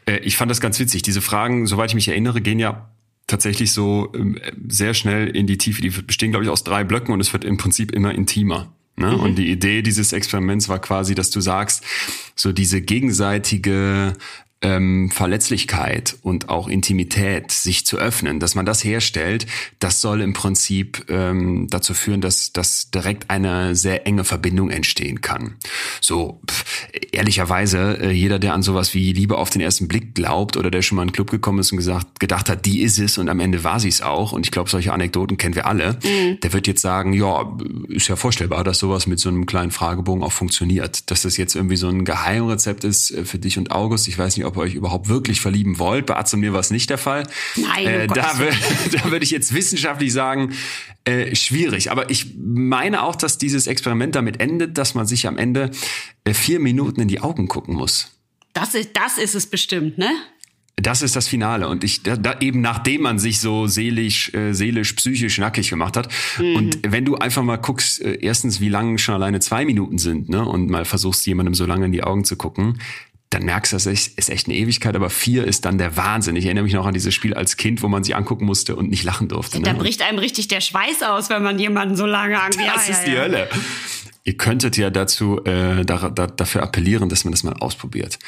äh, 0.06 0.18
ich 0.18 0.36
fand 0.36 0.50
das 0.50 0.60
ganz 0.60 0.78
witzig. 0.78 1.02
Diese 1.02 1.22
Fragen, 1.22 1.66
soweit 1.66 1.90
ich 1.90 1.94
mich 1.94 2.08
erinnere, 2.08 2.40
gehen 2.40 2.58
ja 2.58 2.93
tatsächlich 3.26 3.72
so 3.72 4.12
ähm, 4.14 4.38
sehr 4.68 4.94
schnell 4.94 5.28
in 5.28 5.46
die 5.46 5.58
Tiefe. 5.58 5.82
Die 5.82 5.90
bestehen, 5.90 6.30
glaube 6.30 6.44
ich, 6.44 6.50
aus 6.50 6.64
drei 6.64 6.84
Blöcken 6.84 7.12
und 7.12 7.20
es 7.20 7.32
wird 7.32 7.44
im 7.44 7.56
Prinzip 7.56 7.92
immer 7.92 8.14
intimer. 8.14 8.72
Ne? 8.96 9.12
Mhm. 9.12 9.20
Und 9.20 9.34
die 9.36 9.50
Idee 9.50 9.82
dieses 9.82 10.12
Experiments 10.12 10.68
war 10.68 10.78
quasi, 10.78 11.14
dass 11.14 11.30
du 11.30 11.40
sagst, 11.40 11.84
so 12.34 12.52
diese 12.52 12.80
gegenseitige 12.80 14.12
ähm, 14.64 15.10
Verletzlichkeit 15.10 16.16
und 16.22 16.48
auch 16.48 16.68
Intimität, 16.68 17.52
sich 17.52 17.86
zu 17.86 17.98
öffnen, 17.98 18.40
dass 18.40 18.54
man 18.54 18.66
das 18.66 18.82
herstellt, 18.82 19.46
das 19.78 20.00
soll 20.00 20.22
im 20.22 20.32
Prinzip 20.32 21.04
ähm, 21.08 21.68
dazu 21.70 21.94
führen, 21.94 22.20
dass, 22.20 22.52
dass 22.52 22.90
direkt 22.90 23.30
eine 23.30 23.76
sehr 23.76 24.06
enge 24.06 24.24
Verbindung 24.24 24.70
entstehen 24.70 25.20
kann. 25.20 25.56
So, 26.00 26.40
pff, 26.50 26.88
ehrlicherweise, 27.12 27.98
äh, 28.00 28.10
jeder, 28.10 28.38
der 28.38 28.54
an 28.54 28.62
sowas 28.62 28.94
wie 28.94 29.12
Liebe 29.12 29.36
auf 29.36 29.50
den 29.50 29.60
ersten 29.60 29.86
Blick 29.86 30.14
glaubt 30.14 30.56
oder 30.56 30.70
der 30.70 30.82
schon 30.82 30.96
mal 30.96 31.02
in 31.02 31.08
einen 31.08 31.12
Club 31.12 31.30
gekommen 31.30 31.58
ist 31.58 31.70
und 31.70 31.78
gesagt, 31.78 32.18
gedacht 32.18 32.48
hat, 32.48 32.64
die 32.64 32.80
ist 32.80 32.98
es 32.98 33.18
und 33.18 33.28
am 33.28 33.40
Ende 33.40 33.64
war 33.64 33.78
sie 33.78 33.88
es 33.88 34.00
auch, 34.00 34.32
und 34.32 34.46
ich 34.46 34.50
glaube, 34.50 34.70
solche 34.70 34.92
Anekdoten 34.92 35.36
kennen 35.36 35.54
wir 35.54 35.66
alle, 35.66 35.98
mhm. 36.02 36.40
der 36.40 36.52
wird 36.54 36.66
jetzt 36.66 36.80
sagen, 36.80 37.12
ja, 37.12 37.54
ist 37.88 38.08
ja 38.08 38.16
vorstellbar, 38.16 38.64
dass 38.64 38.78
sowas 38.78 39.06
mit 39.06 39.18
so 39.18 39.28
einem 39.28 39.44
kleinen 39.44 39.70
Fragebogen 39.70 40.22
auch 40.22 40.32
funktioniert. 40.32 41.10
Dass 41.10 41.22
das 41.22 41.36
jetzt 41.36 41.54
irgendwie 41.54 41.76
so 41.76 41.88
ein 41.88 42.04
Geheimrezept 42.06 42.84
ist 42.84 43.10
äh, 43.10 43.24
für 43.26 43.38
dich 43.38 43.58
und 43.58 43.70
August, 43.70 44.08
ich 44.08 44.18
weiß 44.18 44.36
nicht, 44.36 44.46
ob 44.46 44.53
ob 44.54 44.62
ihr 44.62 44.66
euch 44.66 44.74
überhaupt 44.74 45.08
wirklich 45.08 45.40
verlieben 45.40 45.78
wollt. 45.78 46.06
Bei 46.06 46.16
Atze 46.16 46.36
und 46.36 46.40
mir 46.40 46.52
war 46.52 46.60
es 46.60 46.70
nicht 46.70 46.90
der 46.90 46.98
Fall. 46.98 47.26
Nein, 47.56 47.86
äh, 47.86 48.06
da, 48.06 48.32
da 48.92 49.10
würde 49.10 49.24
ich 49.24 49.30
jetzt 49.30 49.54
wissenschaftlich 49.54 50.12
sagen, 50.12 50.54
äh, 51.04 51.34
schwierig. 51.34 51.90
Aber 51.90 52.10
ich 52.10 52.34
meine 52.38 53.02
auch, 53.02 53.16
dass 53.16 53.38
dieses 53.38 53.66
Experiment 53.66 54.14
damit 54.14 54.40
endet, 54.40 54.78
dass 54.78 54.94
man 54.94 55.06
sich 55.06 55.26
am 55.26 55.36
Ende 55.36 55.70
äh, 56.24 56.34
vier 56.34 56.60
Minuten 56.60 57.00
in 57.00 57.08
die 57.08 57.20
Augen 57.20 57.48
gucken 57.48 57.74
muss. 57.74 58.18
Das 58.52 58.74
ist, 58.74 58.90
das 58.94 59.18
ist 59.18 59.34
es 59.34 59.46
bestimmt, 59.46 59.98
ne? 59.98 60.10
Das 60.76 61.02
ist 61.02 61.14
das 61.14 61.28
Finale 61.28 61.68
und 61.68 61.84
ich 61.84 62.02
da, 62.02 62.16
da 62.16 62.40
eben 62.40 62.60
nachdem 62.60 63.02
man 63.02 63.20
sich 63.20 63.38
so 63.38 63.68
seelisch 63.68 64.34
äh, 64.34 64.52
seelisch 64.52 64.94
psychisch 64.94 65.38
nackig 65.38 65.70
gemacht 65.70 65.96
hat 65.96 66.08
mhm. 66.36 66.56
und 66.56 66.78
wenn 66.82 67.04
du 67.04 67.14
einfach 67.14 67.44
mal 67.44 67.58
guckst 67.58 68.02
äh, 68.02 68.18
erstens 68.20 68.60
wie 68.60 68.68
lang 68.68 68.98
schon 68.98 69.14
alleine 69.14 69.38
zwei 69.38 69.64
Minuten 69.64 69.98
sind 69.98 70.28
ne 70.28 70.44
und 70.44 70.68
mal 70.68 70.84
versuchst 70.84 71.26
jemandem 71.26 71.54
so 71.54 71.64
lange 71.64 71.86
in 71.86 71.92
die 71.92 72.02
Augen 72.02 72.24
zu 72.24 72.34
gucken 72.34 72.80
dann 73.34 73.44
merkst 73.44 73.72
du, 73.72 73.76
das 73.76 73.86
ist 73.86 74.30
echt 74.30 74.46
eine 74.46 74.56
Ewigkeit, 74.56 74.94
aber 74.94 75.10
vier 75.10 75.44
ist 75.44 75.64
dann 75.64 75.76
der 75.76 75.96
Wahnsinn. 75.96 76.36
Ich 76.36 76.44
erinnere 76.44 76.62
mich 76.62 76.72
noch 76.72 76.86
an 76.86 76.94
dieses 76.94 77.12
Spiel 77.12 77.34
als 77.34 77.56
Kind, 77.56 77.82
wo 77.82 77.88
man 77.88 78.04
sich 78.04 78.14
angucken 78.14 78.44
musste 78.44 78.76
und 78.76 78.90
nicht 78.90 79.02
lachen 79.02 79.26
durfte. 79.28 79.58
Ne? 79.58 79.64
Da 79.64 79.72
bricht 79.72 80.02
einem 80.02 80.20
richtig 80.20 80.46
der 80.46 80.60
Schweiß 80.60 81.02
aus, 81.02 81.30
wenn 81.30 81.42
man 81.42 81.58
jemanden 81.58 81.96
so 81.96 82.06
lange 82.06 82.40
anguckt. 82.40 82.64
Das 82.64 82.86
ja, 82.86 82.94
ist 82.94 83.00
ja, 83.00 83.04
die 83.04 83.12
ja. 83.12 83.20
Hölle. 83.22 83.48
Ihr 84.22 84.36
könntet 84.36 84.76
ja 84.76 84.88
dazu 84.90 85.44
äh, 85.44 85.84
da, 85.84 86.10
da, 86.10 86.28
dafür 86.28 86.62
appellieren, 86.62 87.08
dass 87.08 87.24
man 87.24 87.32
das 87.32 87.42
mal 87.42 87.54
ausprobiert, 87.54 88.18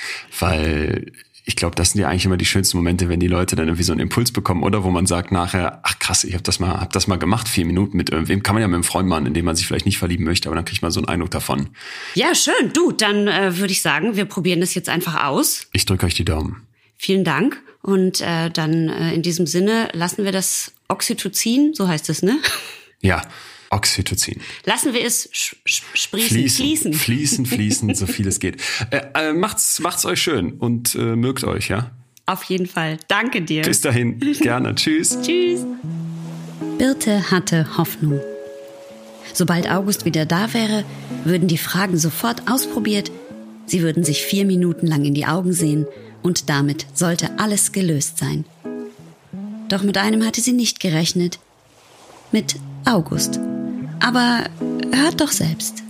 weil 0.40 1.12
ich 1.49 1.55
glaube, 1.55 1.77
das 1.77 1.93
sind 1.93 2.01
ja 2.01 2.09
eigentlich 2.09 2.25
immer 2.25 2.37
die 2.37 2.45
schönsten 2.45 2.77
Momente, 2.77 3.09
wenn 3.09 3.21
die 3.21 3.29
Leute 3.29 3.55
dann 3.55 3.69
irgendwie 3.69 3.85
so 3.85 3.93
einen 3.93 4.01
Impuls 4.01 4.33
bekommen 4.33 4.65
oder 4.65 4.83
wo 4.83 4.91
man 4.91 5.07
sagt 5.07 5.31
nachher, 5.31 5.79
ach 5.85 5.97
krass, 6.01 6.25
ich 6.25 6.35
habe 6.35 6.43
das 6.43 6.59
mal, 6.59 6.81
hab 6.81 6.93
das 6.93 7.07
mal 7.07 7.21
gemacht, 7.21 7.49
vier 7.49 7.65
Minuten 7.65 7.97
mit 7.97 8.11
irgendwem, 8.11 8.43
kann 8.43 8.57
man 8.57 8.63
ja 8.63 8.69
mit 8.69 8.75
einem 8.75 8.83
Freund 8.83 9.09
machen, 9.09 9.27
in 9.27 9.33
dem 9.33 9.45
man 9.45 9.55
sich 9.55 9.65
vielleicht 9.65 9.87
nicht 9.87 9.97
verlieben 9.97 10.25
möchte, 10.25 10.49
aber 10.49 10.57
dann 10.57 10.65
kriegt 10.65 10.83
man 10.83 10.91
so 10.91 10.99
einen 10.99 11.09
Eindruck 11.09 11.31
davon. 11.31 11.69
Ja, 12.15 12.35
schön. 12.35 12.73
Du, 12.75 12.91
dann 12.91 13.29
äh, 13.29 13.59
würde 13.59 13.71
ich 13.71 13.81
sagen, 13.81 14.17
wir 14.17 14.25
probieren 14.25 14.59
das 14.59 14.75
jetzt 14.75 14.89
einfach 14.89 15.25
aus. 15.25 15.69
Ich 15.73 15.87
drücke 15.87 16.07
euch 16.07 16.15
die 16.15 16.25
Daumen. 16.25 16.67
Vielen 16.97 17.23
Dank. 17.23 17.63
Und 17.81 18.21
äh, 18.23 18.51
dann 18.51 18.89
äh, 18.89 19.15
in 19.15 19.23
diesem 19.23 19.47
Sinne 19.47 19.89
lassen 19.93 20.25
wir 20.25 20.33
das 20.33 20.73
Oxytocin, 20.89 21.75
so 21.75 21.87
heißt 21.87 22.11
es, 22.11 22.25
ne? 22.25 22.39
Ja. 23.01 23.23
Oxytocin. 23.70 24.40
Lassen 24.64 24.94
wir 24.94 25.05
es 25.05 25.29
sprießen, 25.33 26.29
fließen, 26.29 26.50
fließen, 26.50 26.94
fließen, 26.94 27.46
fließen, 27.46 27.94
so 27.94 28.07
viel 28.07 28.26
es 28.29 28.40
geht. 28.40 28.61
Äh, 28.90 29.02
äh, 29.14 29.33
macht's, 29.33 29.81
macht's 29.81 30.05
euch 30.05 30.20
schön 30.20 30.52
und 30.52 30.94
äh, 30.94 31.16
mögt 31.16 31.44
euch, 31.44 31.68
ja? 31.68 31.90
Auf 32.26 32.42
jeden 32.44 32.66
Fall. 32.66 32.98
Danke 33.09 33.42
dir. 33.42 33.62
Bis 33.62 33.81
dahin. 33.81 34.18
Gerne. 34.18 34.74
Tschüss. 34.76 35.18
Tschüss. 35.22 35.61
Birte 36.79 37.31
hatte 37.31 37.79
Hoffnung. 37.79 38.20
Sobald 39.33 39.70
August 39.70 40.05
wieder 40.05 40.26
da 40.26 40.52
wäre, 40.55 40.85
würden 41.24 41.48
die 41.48 41.59
Fragen 41.59 41.98
sofort 41.98 42.50
ausprobiert. 42.50 43.11
Sie 43.66 43.83
würden 43.83 44.05
sich 44.05 44.22
vier 44.22 44.44
Minuten 44.44 44.87
lang 44.87 45.05
in 45.05 45.14
die 45.14 45.26
Augen 45.26 45.52
sehen 45.52 45.87
und 46.22 46.48
damit 46.48 46.87
sollte 46.94 47.38
alles 47.38 47.72
gelöst 47.72 48.18
sein. 48.18 48.44
Doch 49.68 49.83
mit 49.83 49.98
einem 49.98 50.24
hatte 50.24 50.40
sie 50.40 50.52
nicht 50.52 50.81
gerechnet. 50.81 51.38
Mit 52.33 52.57
August. 52.85 53.40
Aber 54.01 54.49
hört 54.93 55.21
doch 55.21 55.31
selbst. 55.31 55.83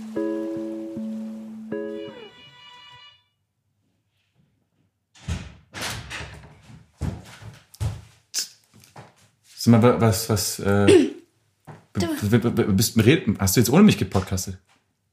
Sag 9.55 9.81
mal, 9.81 10.01
was, 10.01 10.29
was, 10.29 10.59
äh, 10.59 10.85
du 11.93 12.73
bist, 12.73 12.95
hast 13.39 13.55
du 13.55 13.59
jetzt 13.59 13.69
ohne 13.69 13.83
mich 13.83 13.97
gepodcastet? 13.97 14.57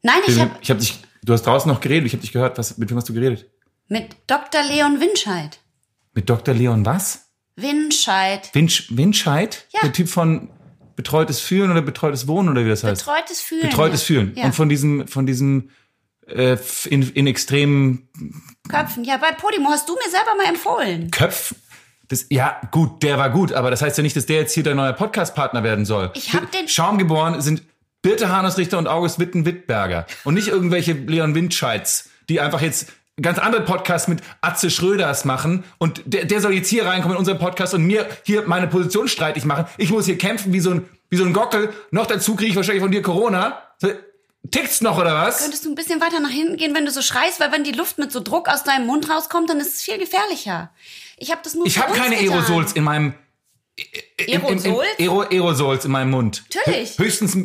Nein, 0.03 0.21
ich 0.27 0.39
habe. 0.39 0.51
Ich 0.61 0.71
hab 0.71 0.79
dich, 0.79 1.01
du 1.23 1.33
hast 1.33 1.43
draußen 1.43 1.71
noch 1.71 1.81
geredet, 1.81 2.07
ich 2.07 2.13
habe 2.13 2.21
dich 2.21 2.33
gehört. 2.33 2.59
Was, 2.59 2.79
mit 2.79 2.91
wem 2.91 2.97
hast 2.97 3.09
du 3.09 3.15
geredet? 3.15 3.51
Mit 3.89 4.17
Dr. 4.27 4.63
Leon 4.63 5.01
Winscheid. 5.01 5.59
Mit 6.13 6.31
Dr. 6.31 6.55
Leon 6.55 6.87
was? 6.87 7.25
Winscheid. 7.57 8.51
Winsch, 8.55 8.89
Winscheid? 8.91 9.67
Ja. 9.73 9.81
Der 9.83 9.93
Typ 9.93 10.09
von 10.09 10.51
Betreutes 10.97 11.41
Fühlen 11.41 11.71
oder 11.71 11.83
Betreutes 11.83 12.27
Wohnen 12.29 12.49
oder 12.49 12.65
wie 12.65 12.69
das 12.69 12.85
heißt? 12.85 13.05
Betreutes 13.05 13.41
Fühlen. 13.41 13.69
Betreutes 13.69 14.03
Fühlen. 14.03 14.33
Ja. 14.37 14.45
Und 14.45 14.55
von 14.55 14.69
diesem, 14.69 15.09
von 15.09 15.27
diesem 15.27 15.71
äh, 16.27 16.57
in, 16.89 17.03
in 17.11 17.27
extremen 17.27 18.09
Köpfen. 18.69 19.05
Ja, 19.05 19.17
bei 19.17 19.33
Podimo 19.33 19.69
hast 19.71 19.89
du 19.89 19.95
mir 19.95 20.11
selber 20.11 20.35
mal 20.37 20.47
empfohlen. 20.49 21.11
Köpfen. 21.11 21.57
Das, 22.09 22.27
ja, 22.31 22.61
gut, 22.71 23.03
der 23.03 23.19
war 23.19 23.31
gut, 23.31 23.53
aber 23.53 23.71
das 23.71 23.81
heißt 23.83 23.97
ja 23.97 24.03
nicht, 24.03 24.15
dass 24.17 24.27
der 24.27 24.37
jetzt 24.41 24.53
hier 24.53 24.63
der 24.63 24.75
neue 24.75 24.93
Podcast-Partner 24.93 25.63
werden 25.63 25.85
soll. 25.85 26.11
Ich 26.15 26.33
hab 26.35 26.51
den- 26.53 26.69
Schaum 26.69 26.99
geboren 26.99 27.41
sind 27.41 27.63
Birte 28.03 28.31
Hanusrichter 28.31 28.77
und 28.77 28.87
August 28.87 29.19
Witten-Wittberger. 29.19 30.07
Und 30.25 30.35
nicht 30.35 30.49
irgendwelche 30.49 30.93
Leon 30.93 31.35
Windscheids, 31.35 32.11
die 32.29 32.41
einfach 32.41 32.61
jetzt 32.61 32.93
ganz 33.20 33.38
andere 33.38 33.62
Podcasts 33.62 34.09
mit 34.09 34.20
Atze 34.40 34.70
Schröders 34.70 35.24
machen. 35.24 35.64
Und 35.79 36.03
der, 36.05 36.24
der 36.24 36.40
soll 36.40 36.53
jetzt 36.55 36.68
hier 36.68 36.85
reinkommen 36.87 37.14
in 37.16 37.18
unseren 37.18 37.38
Podcast 37.38 37.74
und 37.74 37.85
mir 37.85 38.07
hier 38.24 38.42
meine 38.46 38.66
Position 38.66 39.09
streitig 39.09 39.44
machen. 39.44 39.66
Ich 39.79 39.90
muss 39.90 40.07
hier 40.07 40.18
kämpfen 40.18 40.53
wie 40.53 40.61
so 40.61 40.70
ein, 40.70 40.88
wie 41.11 41.16
so 41.16 41.24
ein 41.24 41.33
Gockel. 41.33 41.72
Noch 41.90 42.07
dazu 42.07 42.35
kriege 42.35 42.50
ich 42.50 42.57
wahrscheinlich 42.57 42.83
von 42.83 42.90
dir 42.90 43.03
Corona. 43.03 43.61
Tickt's 44.50 44.81
noch 44.83 44.98
oder 44.98 45.14
was? 45.14 45.38
Könntest 45.38 45.64
du 45.64 45.70
ein 45.70 45.74
bisschen 45.74 46.00
weiter 46.03 46.20
nach 46.20 46.29
hinten 46.31 46.57
gehen, 46.57 46.74
wenn 46.74 46.85
du 46.85 46.90
so 46.90 47.00
schreist, 47.03 47.40
weil 47.40 47.50
wenn 47.50 47.64
die 47.64 47.72
Luft 47.72 47.96
mit 47.98 48.12
so 48.12 48.20
Druck 48.20 48.48
aus 48.48 48.62
deinem 48.62 48.87
Mund 48.87 49.09
rauskommt, 49.09 49.48
dann 49.48 49.59
ist 49.59 49.74
es 49.77 49.83
viel 49.83 49.96
gefährlicher. 49.98 50.70
Ich 51.16 51.31
habe 51.31 51.40
das 51.42 51.55
nur 51.55 51.66
Ich 51.66 51.79
habe 51.79 51.94
keine 51.94 52.16
getan. 52.16 52.35
Aerosols 52.35 52.72
in 52.72 52.85
meinem 52.85 53.14
im- 53.77 53.87
im- 54.27 54.35
im- 54.35 54.44
Aerosols? 54.46 54.87
Aero, 54.98 55.20
Aerosols 55.22 55.85
in 55.87 55.90
meinem 55.92 56.11
Mund. 56.11 56.44
Natürlich. 56.55 56.90
Hö- 56.90 56.98
Höchstens. 57.05 57.37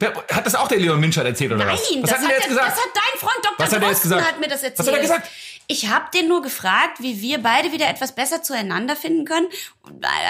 Hat 0.00 0.46
das 0.46 0.54
auch 0.54 0.68
der 0.68 0.78
Leon 0.78 1.02
Winscheid 1.02 1.26
erzählt 1.26 1.50
oder 1.52 1.66
was? 1.66 1.90
Nein, 1.90 2.02
was 2.02 2.10
das 2.10 2.18
hat 2.20 2.30
denn 2.30 2.38
der 2.38 2.48
gesagt? 2.48 2.68
Das 2.68 2.76
hat 2.76 2.90
dein 2.94 3.18
Freund 3.18 3.38
Dr. 3.42 3.54
Was 3.58 3.72
hat 3.72 3.82
er 3.82 3.88
jetzt 3.88 4.02
gesagt? 4.02 4.26
hat 4.26 4.40
mir 4.40 4.48
das 4.48 4.62
erzählt. 4.62 4.78
Was 4.78 4.86
hat 4.86 4.94
er 4.94 5.00
gesagt? 5.00 5.28
Ich 5.66 5.88
habe 5.88 6.06
den 6.14 6.28
nur 6.28 6.40
gefragt, 6.40 7.00
wie 7.00 7.20
wir 7.20 7.42
beide 7.42 7.72
wieder 7.72 7.88
etwas 7.90 8.14
besser 8.14 8.42
zueinander 8.42 8.96
finden 8.96 9.26
können. 9.26 9.48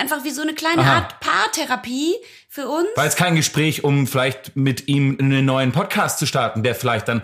Einfach 0.01 0.25
wie 0.25 0.31
so 0.31 0.43
eine 0.43 0.55
kleine 0.55 0.83
Aha. 0.83 0.95
Art 0.97 1.21
Paartherapie 1.21 2.17
für 2.49 2.67
uns. 2.67 2.89
War 2.97 3.05
jetzt 3.05 3.19
kein 3.19 3.37
Gespräch, 3.37 3.85
um 3.85 4.07
vielleicht 4.07 4.57
mit 4.57 4.89
ihm 4.89 5.17
einen 5.21 5.45
neuen 5.45 5.71
Podcast 5.71 6.19
zu 6.19 6.27
starten, 6.27 6.65
der 6.65 6.75
vielleicht 6.75 7.07
dann, 7.07 7.23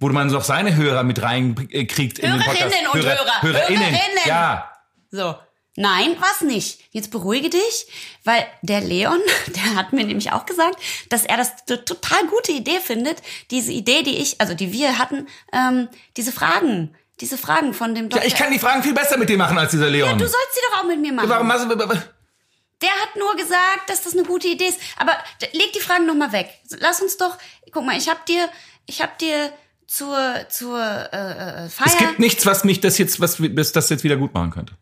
wo 0.00 0.08
man 0.08 0.26
noch 0.26 0.44
seine 0.44 0.76
Hörer 0.76 1.02
mit 1.02 1.22
reinkriegt 1.22 2.18
in 2.18 2.32
den 2.32 2.40
Podcast. 2.40 2.60
Hörerinnen 2.60 2.90
und 2.92 3.02
Hörer. 3.02 3.42
Hörerinnen. 3.42 3.80
Hörerinnen. 3.80 4.26
Ja. 4.26 4.72
So. 5.10 5.36
Nein, 5.78 6.16
was 6.18 6.40
nicht. 6.40 6.80
Jetzt 6.90 7.12
beruhige 7.12 7.50
dich, 7.50 7.86
weil 8.24 8.44
der 8.62 8.80
Leon, 8.80 9.20
der 9.46 9.76
hat 9.76 9.92
mir 9.92 10.04
nämlich 10.04 10.32
auch 10.32 10.44
gesagt, 10.44 10.76
dass 11.08 11.24
er 11.24 11.36
das 11.36 11.52
eine 11.68 11.84
total 11.84 12.26
gute 12.26 12.50
Idee 12.50 12.80
findet, 12.80 13.22
diese 13.52 13.70
Idee, 13.70 14.02
die 14.02 14.18
ich, 14.18 14.40
also 14.40 14.54
die 14.54 14.72
wir 14.72 14.98
hatten, 14.98 15.28
ähm, 15.52 15.88
diese 16.16 16.32
Fragen, 16.32 16.96
diese 17.20 17.38
Fragen 17.38 17.74
von 17.74 17.94
dem 17.94 18.06
ja, 18.06 18.10
Doktor. 18.10 18.26
ich 18.26 18.34
kann 18.34 18.50
die 18.50 18.58
Fragen 18.58 18.82
viel 18.82 18.92
besser 18.92 19.18
mit 19.18 19.28
dir 19.28 19.38
machen 19.38 19.56
als 19.56 19.70
dieser 19.70 19.88
Leon. 19.88 20.18
Du 20.18 20.24
sollst 20.24 20.52
sie 20.52 20.60
doch 20.68 20.80
auch 20.80 20.84
mit 20.84 21.00
mir 21.00 21.12
machen. 21.12 21.28
Warum 21.28 21.46
machst 21.46 21.70
du, 21.70 21.76
Der 21.76 22.90
hat 22.90 23.16
nur 23.16 23.36
gesagt, 23.36 23.88
dass 23.88 24.02
das 24.02 24.14
eine 24.14 24.24
gute 24.24 24.48
Idee 24.48 24.66
ist. 24.66 24.80
Aber 24.96 25.12
leg 25.52 25.72
die 25.74 25.80
Fragen 25.80 26.06
noch 26.06 26.16
mal 26.16 26.32
weg. 26.32 26.48
Lass 26.80 27.00
uns 27.00 27.18
doch. 27.18 27.38
Guck 27.70 27.84
mal, 27.84 27.96
ich 27.96 28.08
hab 28.08 28.26
dir, 28.26 28.48
ich 28.86 29.00
hab 29.00 29.16
dir 29.18 29.52
zur 29.86 30.18
zur 30.48 30.80
äh, 30.80 31.66
äh, 31.66 31.68
Feier. 31.68 31.86
es 31.86 31.98
gibt 31.98 32.18
nichts, 32.18 32.46
was 32.46 32.64
mich 32.64 32.80
das 32.80 32.98
jetzt, 32.98 33.20
was 33.20 33.40
was 33.40 33.70
das 33.70 33.88
jetzt 33.90 34.02
wieder 34.02 34.16
gut 34.16 34.34
machen 34.34 34.50
könnte. 34.50 34.74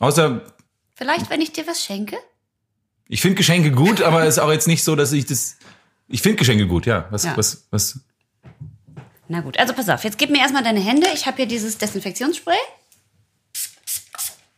Außer 0.00 0.42
Vielleicht, 0.94 1.30
wenn 1.30 1.40
ich 1.40 1.52
dir 1.52 1.66
was 1.66 1.84
schenke. 1.84 2.16
Ich 3.06 3.20
finde 3.22 3.36
Geschenke 3.36 3.70
gut, 3.70 4.02
aber 4.02 4.22
es 4.24 4.36
ist 4.36 4.38
auch 4.42 4.50
jetzt 4.50 4.66
nicht 4.66 4.82
so, 4.84 4.96
dass 4.96 5.12
ich 5.12 5.26
das. 5.26 5.56
Ich 6.08 6.22
finde 6.22 6.36
Geschenke 6.36 6.66
gut, 6.66 6.86
ja. 6.86 7.06
Was, 7.10 7.24
Ja. 7.24 7.36
was, 7.36 7.66
was? 7.70 8.00
Na 9.28 9.40
gut, 9.40 9.58
also 9.58 9.72
pass 9.74 9.88
auf. 9.88 10.04
Jetzt 10.04 10.18
gib 10.18 10.30
mir 10.30 10.38
erstmal 10.38 10.62
deine 10.64 10.80
Hände. 10.80 11.06
Ich 11.14 11.26
habe 11.26 11.36
hier 11.36 11.46
dieses 11.46 11.78
Desinfektionsspray. 11.78 12.56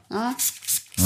Na, 0.09 0.35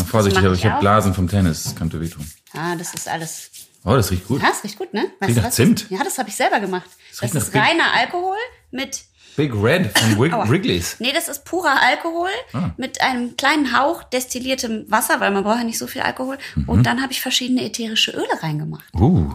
vorsichtig, 0.09 0.45
aber 0.45 0.55
ich 0.55 0.61
ich 0.65 0.67
habe. 0.67 0.81
Blasen 0.81 1.15
vom 1.15 1.29
Tennis. 1.29 1.65
Das 1.65 1.77
könnte 1.77 2.01
wehtun. 2.01 2.31
Ah, 2.53 2.77
das 2.77 2.95
ist 2.95 3.09
alles. 3.09 3.51
Oh, 3.85 3.95
das 3.95 4.11
riecht 4.11 4.27
gut. 4.27 4.41
Ja, 4.41 4.49
das 4.49 4.65
riecht 4.65 4.79
gut, 4.79 4.95
ne? 4.95 5.11
Weißt 5.21 5.31
Riecht 5.31 5.43
nach? 5.43 5.51
Zimt. 5.51 5.91
Ja, 5.91 6.03
das 6.03 6.17
habe 6.19 6.29
ich 6.29 6.37
selber 6.37 6.61
gemacht. 6.61 6.89
Das, 7.11 7.23
riecht 7.23 7.35
ist 7.35 7.55
reiner 7.55 7.93
Alkohol 7.93 8.37
mit. 8.71 9.05
Big 9.37 9.53
Red 9.55 9.97
von 9.99 10.21
Wig 10.21 10.33
Aua. 10.33 10.49
Wrigley's. 10.49 10.97
Nee, 11.01 11.13
das 11.13 11.29
ist 11.29 11.45
purer 11.45 11.77
Alkohol 11.83 12.29
Ah. 12.53 12.71
mit 12.77 13.01
einem 13.01 13.37
kleinen 13.37 13.77
Hauch 13.77 14.03
destilliertem 14.05 14.85
Wasser, 14.89 15.21
weil 15.21 15.31
man 15.31 15.43
braucht 15.45 15.59
ja 15.59 15.65
nicht 15.65 15.79
so 15.79 15.87
viel 15.87 16.03
Alkohol. 16.03 16.39
Mhm. 16.55 16.69
Und 16.69 16.83
dann 16.85 17.03
habe 17.03 17.13
ich 17.13 17.21
verschiedene 17.21 17.65
ätherische 17.65 18.13
Öle 18.13 18.43
reingemacht. 18.43 18.85
Uh. 18.95 19.35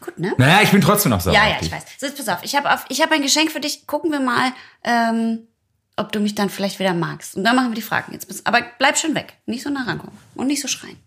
Gut, 0.00 0.18
ne? 0.18 0.34
Naja, 0.36 0.60
ich 0.62 0.70
bin 0.70 0.80
trotzdem 0.80 1.10
noch 1.10 1.20
sauer. 1.20 1.34
Ja, 1.34 1.48
ja, 1.48 1.56
ich 1.60 1.72
weiß. 1.72 1.82
So, 1.98 2.06
jetzt 2.06 2.18
pass 2.18 2.28
auf. 2.28 2.38
Ich 2.42 2.54
habe 2.54 2.68
habe 2.68 3.14
ein 3.14 3.22
Geschenk 3.22 3.50
für 3.50 3.60
dich. 3.60 3.86
Gucken 3.86 4.12
wir 4.12 4.20
mal, 4.20 4.52
ähm, 4.84 5.48
ob 5.96 6.12
du 6.12 6.20
mich 6.20 6.34
dann 6.34 6.50
vielleicht 6.50 6.78
wieder 6.78 6.92
magst. 6.94 7.36
Und 7.36 7.44
dann 7.44 7.56
machen 7.56 7.70
wir 7.70 7.74
die 7.76 7.82
Fragen 7.82 8.12
jetzt. 8.12 8.46
Aber 8.46 8.60
bleib 8.78 8.98
schön 8.98 9.14
weg. 9.14 9.34
Nicht 9.46 9.62
so 9.62 9.70
nah 9.70 9.84
rankommen. 9.84 10.16
Und 10.34 10.46
nicht 10.48 10.60
so 10.60 10.68
schreien. 10.68 10.98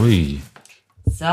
Ui. 0.00 0.40
So. 1.06 1.24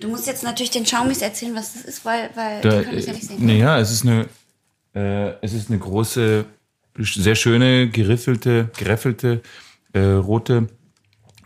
Du 0.00 0.08
musst 0.08 0.26
jetzt 0.26 0.42
natürlich 0.42 0.70
den 0.70 0.86
Schaumis 0.86 1.20
erzählen, 1.22 1.54
was 1.54 1.74
das 1.74 1.82
ist, 1.82 2.04
weil, 2.04 2.30
weil 2.34 2.60
Da, 2.62 2.78
die 2.78 2.84
können 2.84 2.96
das 2.96 3.06
ja 3.06 3.12
nicht 3.12 3.26
sehen. 3.26 3.46
naja, 3.46 3.78
es 3.78 3.90
ist 3.90 4.04
eine, 4.06 4.26
äh, 4.94 5.34
es 5.42 5.52
ist 5.52 5.68
eine 5.68 5.78
große, 5.78 6.44
sehr 6.98 7.34
schöne, 7.34 7.88
geriffelte, 7.90 8.70
gereffelte, 8.76 9.42
äh, 9.92 10.00
rote 10.00 10.68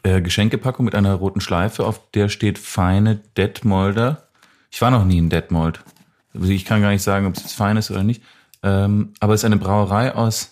äh, 0.05 0.21
Geschenkepackung 0.21 0.85
mit 0.85 0.95
einer 0.95 1.15
roten 1.15 1.41
Schleife, 1.41 1.85
auf 1.85 2.01
der 2.13 2.29
steht 2.29 2.59
feine 2.59 3.17
Detmolder. 3.37 4.29
Ich 4.71 4.81
war 4.81 4.91
noch 4.91 5.05
nie 5.05 5.19
in 5.19 5.31
Detmold. 5.31 5.81
Also 6.33 6.49
ich 6.49 6.65
kann 6.65 6.81
gar 6.83 6.91
nicht 6.91 7.03
sagen, 7.03 7.27
ob 7.27 7.37
es 7.37 7.43
jetzt 7.43 7.55
fein 7.55 7.77
ist 7.77 7.91
oder 7.91 8.03
nicht. 8.03 8.23
Ähm, 8.63 9.13
aber 9.21 9.35
es 9.35 9.41
ist 9.41 9.45
eine 9.45 9.57
Brauerei 9.57 10.15
aus, 10.15 10.51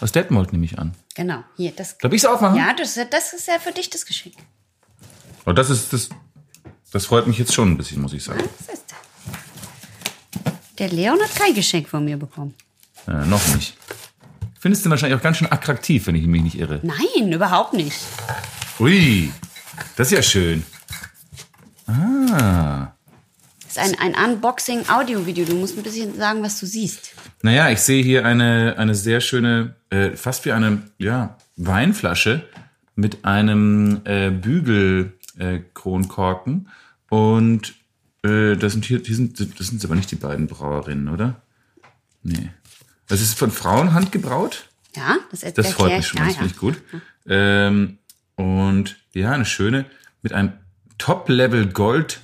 aus 0.00 0.12
Detmold, 0.12 0.52
nehme 0.52 0.64
ich 0.64 0.78
an. 0.78 0.94
Genau. 1.14 1.42
Hier, 1.56 1.72
das. 1.72 1.98
Darf 1.98 2.12
ich 2.12 2.22
es 2.22 2.26
aufmachen? 2.26 2.56
Ja, 2.56 2.72
das, 2.74 2.98
das 3.10 3.32
ist 3.32 3.48
ja 3.48 3.58
für 3.58 3.72
dich 3.72 3.90
das 3.90 4.06
Geschenk. 4.06 4.34
Oh, 5.46 5.52
das 5.52 5.70
ist 5.70 5.92
das. 5.92 6.08
Das 6.92 7.06
freut 7.06 7.26
mich 7.26 7.38
jetzt 7.38 7.52
schon 7.52 7.72
ein 7.72 7.76
bisschen, 7.76 8.00
muss 8.00 8.12
ich 8.12 8.24
sagen. 8.24 8.42
Das? 8.66 8.78
Der 10.78 10.88
Leon 10.88 11.20
hat 11.20 11.34
kein 11.34 11.54
Geschenk 11.54 11.88
von 11.88 12.04
mir 12.04 12.16
bekommen. 12.16 12.54
Äh, 13.06 13.26
noch 13.26 13.46
nicht. 13.54 13.76
Findest 14.60 14.86
du 14.86 14.90
wahrscheinlich 14.90 15.18
auch 15.18 15.22
ganz 15.22 15.38
schön 15.38 15.50
attraktiv, 15.50 16.06
wenn 16.06 16.14
ich 16.14 16.26
mich 16.26 16.42
nicht 16.42 16.58
irre. 16.58 16.80
Nein, 16.82 17.32
überhaupt 17.32 17.74
nicht. 17.74 17.96
Ui, 18.80 19.30
das 19.96 20.12
ist 20.12 20.16
ja 20.16 20.22
schön. 20.22 20.64
Ah. 21.86 22.92
Das 23.62 23.76
ist 23.76 23.78
ein, 23.78 23.94
ein 23.98 24.14
Unboxing-Audio-Video. 24.30 25.44
Du 25.44 25.54
musst 25.54 25.76
ein 25.76 25.82
bisschen 25.82 26.16
sagen, 26.16 26.42
was 26.42 26.58
du 26.60 26.66
siehst. 26.66 27.12
Naja, 27.42 27.70
ich 27.70 27.80
sehe 27.80 28.02
hier 28.02 28.24
eine, 28.24 28.74
eine 28.78 28.94
sehr 28.94 29.20
schöne, 29.20 29.74
äh, 29.90 30.10
fast 30.10 30.44
wie 30.44 30.52
eine 30.52 30.82
ja, 30.98 31.36
Weinflasche 31.56 32.48
mit 32.94 33.24
einem 33.24 34.00
äh, 34.04 34.30
Bügelkronkorken. 34.30 35.17
Äh, 35.38 35.60
Kronkorken. 35.74 36.68
Und 37.10 37.74
äh, 38.24 38.56
das 38.56 38.72
sind 38.72 38.84
hier, 38.84 39.02
die 39.02 39.14
sind, 39.14 39.38
das 39.58 39.66
sind 39.68 39.84
aber 39.84 39.94
nicht 39.94 40.10
die 40.10 40.16
beiden 40.16 40.46
Brauerinnen, 40.46 41.08
oder? 41.08 41.40
Nee. 42.22 42.50
Das 43.06 43.20
ist 43.20 43.38
von 43.38 43.50
Frauen 43.50 43.94
handgebraut. 43.94 44.68
Ja, 44.96 45.16
das, 45.30 45.42
er- 45.42 45.52
Das 45.52 45.72
freut 45.72 45.90
mich 45.92 46.00
ich. 46.00 46.06
schon, 46.08 46.18
ja, 46.20 46.26
das 46.26 46.34
ja. 46.34 46.38
finde 46.40 46.52
ich 46.54 46.58
gut. 46.60 46.82
Ähm, 47.28 47.98
und 48.36 48.96
ja, 49.14 49.32
eine 49.32 49.44
schöne, 49.44 49.84
mit 50.22 50.32
einem 50.32 50.52
Top-Level 50.98 51.68
Gold 51.68 52.20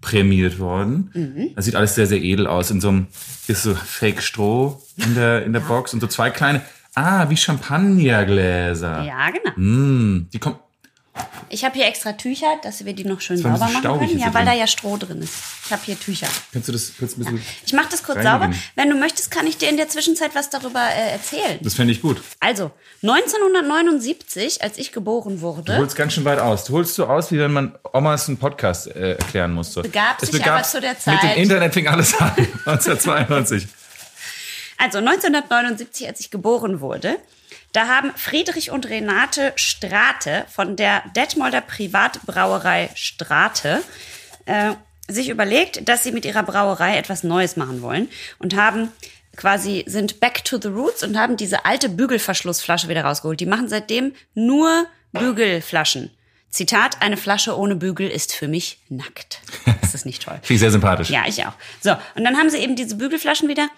prämiert 0.00 0.58
worden. 0.58 1.10
Mhm. 1.14 1.50
Das 1.54 1.64
sieht 1.66 1.76
alles 1.76 1.94
sehr, 1.94 2.06
sehr 2.06 2.22
edel 2.22 2.46
aus. 2.46 2.70
In 2.70 2.80
so 2.80 2.88
einem, 2.88 3.06
hier 3.46 3.54
ist 3.54 3.62
so 3.62 3.74
Fake 3.74 4.22
Stroh 4.22 4.82
in 4.96 5.14
der, 5.14 5.44
in 5.44 5.52
der 5.52 5.60
Box 5.60 5.92
und 5.94 6.00
so 6.00 6.06
zwei 6.06 6.30
kleine, 6.30 6.62
ah, 6.94 7.28
wie 7.30 7.36
Champagnergläser. 7.36 9.04
Ja, 9.04 9.30
genau. 9.30 9.52
Mm, 9.56 10.28
die 10.32 10.38
kommen, 10.38 10.56
Ich 11.50 11.64
habe 11.64 11.74
hier 11.76 11.86
extra 11.86 12.12
Tücher, 12.14 12.58
dass 12.62 12.84
wir 12.84 12.92
die 12.92 13.04
noch 13.04 13.20
schön 13.20 13.36
sauber 13.36 13.58
machen 13.58 13.82
können. 13.82 14.18
Ja, 14.18 14.26
weil 14.34 14.44
drin. 14.44 14.46
da 14.46 14.52
ja 14.54 14.66
Stroh 14.66 14.96
drin 14.96 15.22
ist. 15.22 15.32
Ich 15.66 15.72
habe 15.72 15.82
hier 15.84 15.98
Tücher. 16.00 16.26
kannst 16.52 16.66
du 16.68 16.72
das 16.72 16.92
kurz 16.98 17.12
ein 17.16 17.20
bisschen, 17.20 17.42
Ich 17.64 17.72
mache 17.72 17.86
das 17.90 18.02
kurz 18.02 18.18
Reinigen. 18.18 18.52
sauber. 18.52 18.54
Wenn 18.74 18.90
du 18.90 18.96
möchtest, 18.96 19.30
kann 19.30 19.46
ich 19.46 19.56
dir 19.56 19.68
in 19.68 19.76
der 19.76 19.88
Zwischenzeit 19.88 20.34
was 20.34 20.50
darüber 20.50 20.80
äh, 20.80 21.12
erzählen. 21.12 21.58
das 21.62 21.74
fände 21.74 21.92
ich 21.92 22.02
gut. 22.02 22.20
Also, 22.40 22.72
1979, 23.02 24.62
als 24.62 24.78
ich 24.78 24.90
geboren 24.92 25.36
Du 25.36 25.42
wurde, 25.42 25.76
holst 25.76 25.94
ganz 25.96 26.14
schön 26.14 26.24
weit 26.24 26.38
aus. 26.40 26.64
Du 26.64 26.72
holst 26.72 26.94
so 26.94 27.06
aus, 27.06 27.30
wie 27.30 27.38
wenn 27.38 27.52
man 27.52 27.78
Omas 27.92 28.28
einen 28.28 28.38
Podcast 28.38 28.88
äh, 28.88 29.12
erklären 29.12 29.52
musste. 29.52 29.82
Begab 29.82 30.20
Es 30.22 30.30
sich 30.30 30.42
aber 30.44 30.56
begab- 30.58 30.68
zu 30.70 30.80
der 30.80 30.90
Mit 30.90 31.00
Zeit- 31.00 31.22
dem 31.22 31.42
Internet 31.42 31.74
fing 31.74 31.86
alles 31.86 32.14
an. 32.20 32.30
1992. 32.66 33.68
also 34.78 34.98
1979, 34.98 36.08
als 36.08 36.20
ich 36.20 36.30
geboren 36.30 36.80
wurde, 36.80 37.16
da 37.74 37.88
haben 37.88 38.12
Friedrich 38.16 38.70
und 38.70 38.88
Renate 38.88 39.52
Strate 39.56 40.46
von 40.48 40.76
der 40.76 41.02
Detmolder 41.16 41.60
Privatbrauerei 41.60 42.88
Strate 42.94 43.82
äh, 44.46 44.74
sich 45.08 45.28
überlegt, 45.28 45.86
dass 45.88 46.04
sie 46.04 46.12
mit 46.12 46.24
ihrer 46.24 46.44
Brauerei 46.44 46.96
etwas 46.96 47.24
Neues 47.24 47.56
machen 47.56 47.82
wollen 47.82 48.08
und 48.38 48.54
haben 48.54 48.90
quasi 49.36 49.84
sind 49.88 50.20
back 50.20 50.44
to 50.44 50.58
the 50.62 50.68
roots 50.68 51.02
und 51.02 51.18
haben 51.18 51.36
diese 51.36 51.64
alte 51.64 51.88
Bügelverschlussflasche 51.88 52.88
wieder 52.88 53.04
rausgeholt. 53.04 53.40
Die 53.40 53.46
machen 53.46 53.68
seitdem 53.68 54.14
nur 54.34 54.86
Bügelflaschen. 55.12 56.10
Zitat, 56.50 57.02
eine 57.02 57.16
Flasche 57.16 57.58
ohne 57.58 57.74
Bügel 57.74 58.08
ist 58.08 58.32
für 58.32 58.46
mich 58.46 58.78
nackt. 58.88 59.40
Das 59.80 59.94
ist 59.94 60.06
nicht 60.06 60.22
toll. 60.22 60.34
Finde 60.42 60.54
ich 60.54 60.60
sehr 60.60 60.70
sympathisch. 60.70 61.10
Ja, 61.10 61.24
ich 61.26 61.44
auch. 61.44 61.54
So, 61.80 61.90
und 62.14 62.22
dann 62.22 62.36
haben 62.36 62.48
sie 62.48 62.58
eben 62.58 62.76
diese 62.76 62.94
Bügelflaschen 62.94 63.48
wieder 63.48 63.68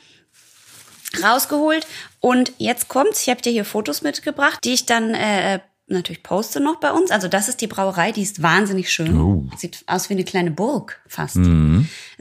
rausgeholt. 1.22 1.86
Und 2.20 2.52
jetzt 2.58 2.88
kommt's. 2.88 3.22
Ich 3.22 3.28
habe 3.30 3.42
dir 3.42 3.52
hier 3.52 3.64
Fotos 3.64 4.02
mitgebracht, 4.02 4.60
die 4.64 4.72
ich 4.74 4.86
dann 4.86 5.14
äh, 5.14 5.60
natürlich 5.88 6.24
poste 6.24 6.58
noch 6.58 6.76
bei 6.80 6.90
uns. 6.90 7.12
Also 7.12 7.28
das 7.28 7.48
ist 7.48 7.60
die 7.60 7.68
Brauerei, 7.68 8.10
die 8.10 8.22
ist 8.22 8.42
wahnsinnig 8.42 8.92
schön. 8.92 9.20
Oh. 9.20 9.48
Sieht 9.56 9.84
aus 9.86 10.10
wie 10.10 10.14
eine 10.14 10.24
kleine 10.24 10.50
Burg 10.50 11.00
fast. 11.06 11.36
Es 11.36 11.46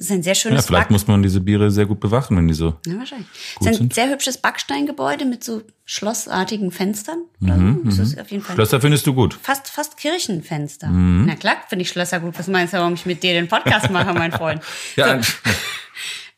ist 0.05 0.11
ein 0.11 0.21
sehr 0.21 0.33
Ja, 0.33 0.35
schönes 0.35 0.65
vielleicht 0.67 0.83
Back 0.83 0.91
muss 0.91 1.07
man 1.07 1.23
diese 1.23 1.41
Biere 1.41 1.71
sehr 1.71 1.87
gut 1.87 1.99
bewachen, 1.99 2.37
wenn 2.37 2.47
die 2.47 2.53
so. 2.53 2.75
ja, 2.85 2.95
wahrscheinlich. 2.99 3.27
Es 3.31 3.55
Gut 3.55 3.67
ist 3.67 3.67
ein 3.67 3.73
sind. 3.77 3.93
sehr 3.95 4.09
hübsches 4.09 4.37
Backsteingebäude 4.37 5.25
mit 5.25 5.43
so 5.43 5.63
schlossartigen 5.85 6.69
Fenstern. 6.71 7.23
Mhm, 7.39 7.89
so. 7.89 8.03
Das 8.03 8.15
auf 8.19 8.29
jeden 8.29 8.43
Fall 8.43 8.55
Schlösser 8.55 8.81
findest 8.81 9.07
du 9.07 9.15
gut. 9.15 9.33
fast, 9.41 9.67
fast 9.69 9.97
Kirchenfenster. 9.97 10.87
Mhm. 10.87 11.25
Na 11.25 11.35
klar, 11.35 11.55
finde 11.67 11.81
ich 11.83 11.89
Schlösser 11.89 12.19
gut. 12.19 12.37
Was 12.37 12.45
meinst 12.47 12.73
du, 12.75 12.77
warum 12.77 12.93
ich 12.93 13.07
mit 13.07 13.23
dir 13.23 13.33
den 13.33 13.47
Podcast 13.47 13.89
mache, 13.89 14.13
mein 14.13 14.31
Freund? 14.31 14.61
Ja, 14.95 15.19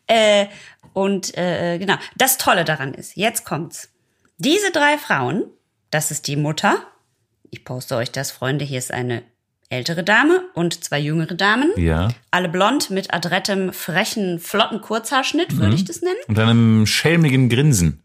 Äh, 0.10 0.46
und 0.98 1.38
äh, 1.38 1.78
genau, 1.78 1.96
das 2.16 2.38
Tolle 2.38 2.66
daran 2.66 2.94
ist, 2.96 3.16
jetzt 3.16 3.46
kommt's. 3.46 3.90
Diese 4.40 4.72
drei 4.72 4.98
Frauen, 4.98 5.44
das 5.92 6.10
ist 6.12 6.28
die 6.28 6.36
Mutter. 6.36 6.80
Ich 7.52 7.64
poste 7.64 7.96
euch 7.96 8.12
das, 8.12 8.32
Freunde. 8.32 8.66
Hier 8.66 8.80
ist 8.80 8.92
eine 8.92 9.22
ältere 9.70 10.04
Dame 10.04 10.42
und 10.56 10.84
zwei 10.84 11.00
jüngere 11.00 11.36
Damen. 11.36 11.72
ja. 11.78 12.08
Alle 12.32 12.50
blond 12.50 12.90
mit 12.90 13.14
adrettem, 13.14 13.74
frechen, 13.74 14.40
flotten 14.40 14.82
Kurzhaarschnitt, 14.82 15.54
Mhm. 15.54 15.60
würde 15.60 15.76
ich 15.76 15.86
das 15.86 16.02
nennen. 16.02 16.18
Und 16.28 16.40
einem 16.40 16.86
schelmigen 16.88 17.48
Grinsen. 17.50 18.02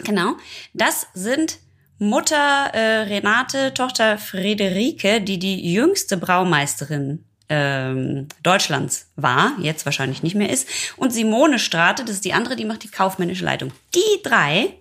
Genau. 0.00 0.34
Das 0.74 1.06
sind 1.14 1.58
Mutter 1.98 2.70
äh, 2.74 3.02
Renate, 3.08 3.72
Tochter 3.74 4.18
Friederike, 4.18 5.20
die 5.20 5.38
die 5.38 5.72
jüngste 5.72 6.16
Braumeisterin 6.16 7.24
ähm, 7.48 8.28
Deutschlands 8.42 9.10
war, 9.16 9.52
jetzt 9.60 9.84
wahrscheinlich 9.84 10.22
nicht 10.22 10.34
mehr 10.34 10.50
ist. 10.50 10.68
Und 10.96 11.12
Simone 11.12 11.58
Strate, 11.58 12.04
das 12.04 12.16
ist 12.16 12.24
die 12.24 12.32
andere, 12.32 12.56
die 12.56 12.64
macht 12.64 12.82
die 12.82 12.88
kaufmännische 12.88 13.44
Leitung. 13.44 13.72
Die 13.94 14.22
drei 14.22 14.74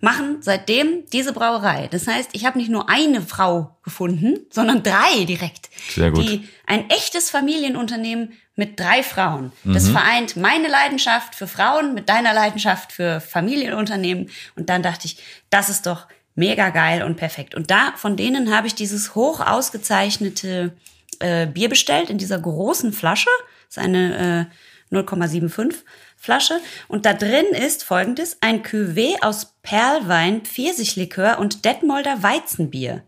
machen 0.00 0.38
seitdem 0.40 1.04
diese 1.12 1.32
Brauerei. 1.32 1.88
Das 1.90 2.06
heißt, 2.06 2.30
ich 2.32 2.46
habe 2.46 2.58
nicht 2.58 2.70
nur 2.70 2.88
eine 2.88 3.20
Frau 3.20 3.76
gefunden, 3.82 4.38
sondern 4.50 4.82
drei 4.82 5.24
direkt. 5.26 5.68
Sehr 5.90 6.10
gut. 6.10 6.26
Die 6.26 6.48
ein 6.66 6.88
echtes 6.88 7.30
Familienunternehmen 7.30 8.32
mit 8.56 8.78
drei 8.78 9.02
Frauen. 9.02 9.52
Das 9.64 9.88
vereint 9.88 10.36
meine 10.36 10.68
Leidenschaft 10.68 11.34
für 11.34 11.46
Frauen 11.46 11.94
mit 11.94 12.08
deiner 12.08 12.34
Leidenschaft 12.34 12.92
für 12.92 13.20
Familienunternehmen. 13.20 14.30
Und 14.54 14.68
dann 14.68 14.82
dachte 14.82 15.06
ich, 15.06 15.18
das 15.48 15.68
ist 15.68 15.86
doch 15.86 16.06
mega 16.34 16.70
geil 16.70 17.02
und 17.02 17.16
perfekt. 17.16 17.54
Und 17.54 17.70
da 17.70 17.92
von 17.96 18.16
denen 18.16 18.54
habe 18.54 18.66
ich 18.66 18.74
dieses 18.74 19.14
hoch 19.14 19.40
ausgezeichnete 19.40 20.72
äh, 21.20 21.46
Bier 21.46 21.68
bestellt 21.68 22.10
in 22.10 22.18
dieser 22.18 22.38
großen 22.38 22.92
Flasche. 22.92 23.30
Das 23.68 23.76
ist 23.76 23.82
eine 23.82 24.48
äh, 24.90 24.94
0,75 24.94 25.76
Flasche. 26.16 26.60
Und 26.88 27.06
da 27.06 27.14
drin 27.14 27.46
ist 27.52 27.84
folgendes: 27.84 28.36
ein 28.40 28.62
Cuvée 28.62 29.22
aus 29.22 29.54
Perlwein, 29.62 30.42
Pfirsichlikör 30.42 31.38
und 31.38 31.64
Detmolder 31.64 32.22
Weizenbier. 32.22 33.02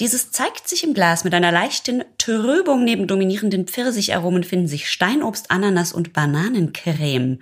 Dieses 0.00 0.32
zeigt 0.32 0.68
sich 0.68 0.82
im 0.84 0.94
Glas 0.94 1.24
mit 1.24 1.34
einer 1.34 1.52
leichten 1.52 2.04
Trübung. 2.18 2.84
Neben 2.84 3.06
dominierenden 3.06 3.66
Pfirsicharomen 3.66 4.44
finden 4.44 4.66
sich 4.66 4.90
Steinobst, 4.90 5.50
Ananas 5.50 5.92
und 5.92 6.12
Bananencreme. 6.12 7.38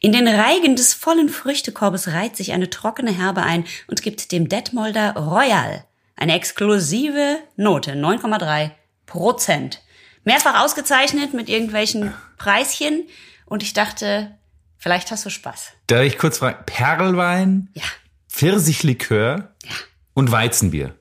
In 0.00 0.12
den 0.12 0.28
Reigen 0.28 0.76
des 0.76 0.94
vollen 0.94 1.28
Früchtekorbes 1.28 2.08
reiht 2.08 2.36
sich 2.36 2.52
eine 2.52 2.70
trockene 2.70 3.12
Herbe 3.12 3.42
ein 3.42 3.64
und 3.86 4.02
gibt 4.02 4.32
dem 4.32 4.48
Detmolder 4.48 5.16
Royal 5.16 5.84
eine 6.16 6.34
exklusive 6.34 7.38
Note, 7.56 7.92
9,3 7.92 8.70
Prozent. 9.06 9.80
Mehrfach 10.24 10.62
ausgezeichnet 10.62 11.34
mit 11.34 11.48
irgendwelchen 11.48 12.14
Preischen 12.38 13.06
und 13.46 13.62
ich 13.62 13.72
dachte, 13.74 14.36
vielleicht 14.78 15.10
hast 15.10 15.26
du 15.26 15.30
Spaß. 15.30 15.72
Darf 15.86 16.02
ich 16.02 16.16
kurz 16.18 16.38
fragen? 16.38 16.64
Perlwein, 16.66 17.68
Ja, 17.74 17.82
Pfirsichlikör 18.30 19.54
ja, 19.64 19.70
und 20.14 20.30
Weizenbier. 20.32 20.94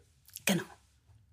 genau. 0.45 0.63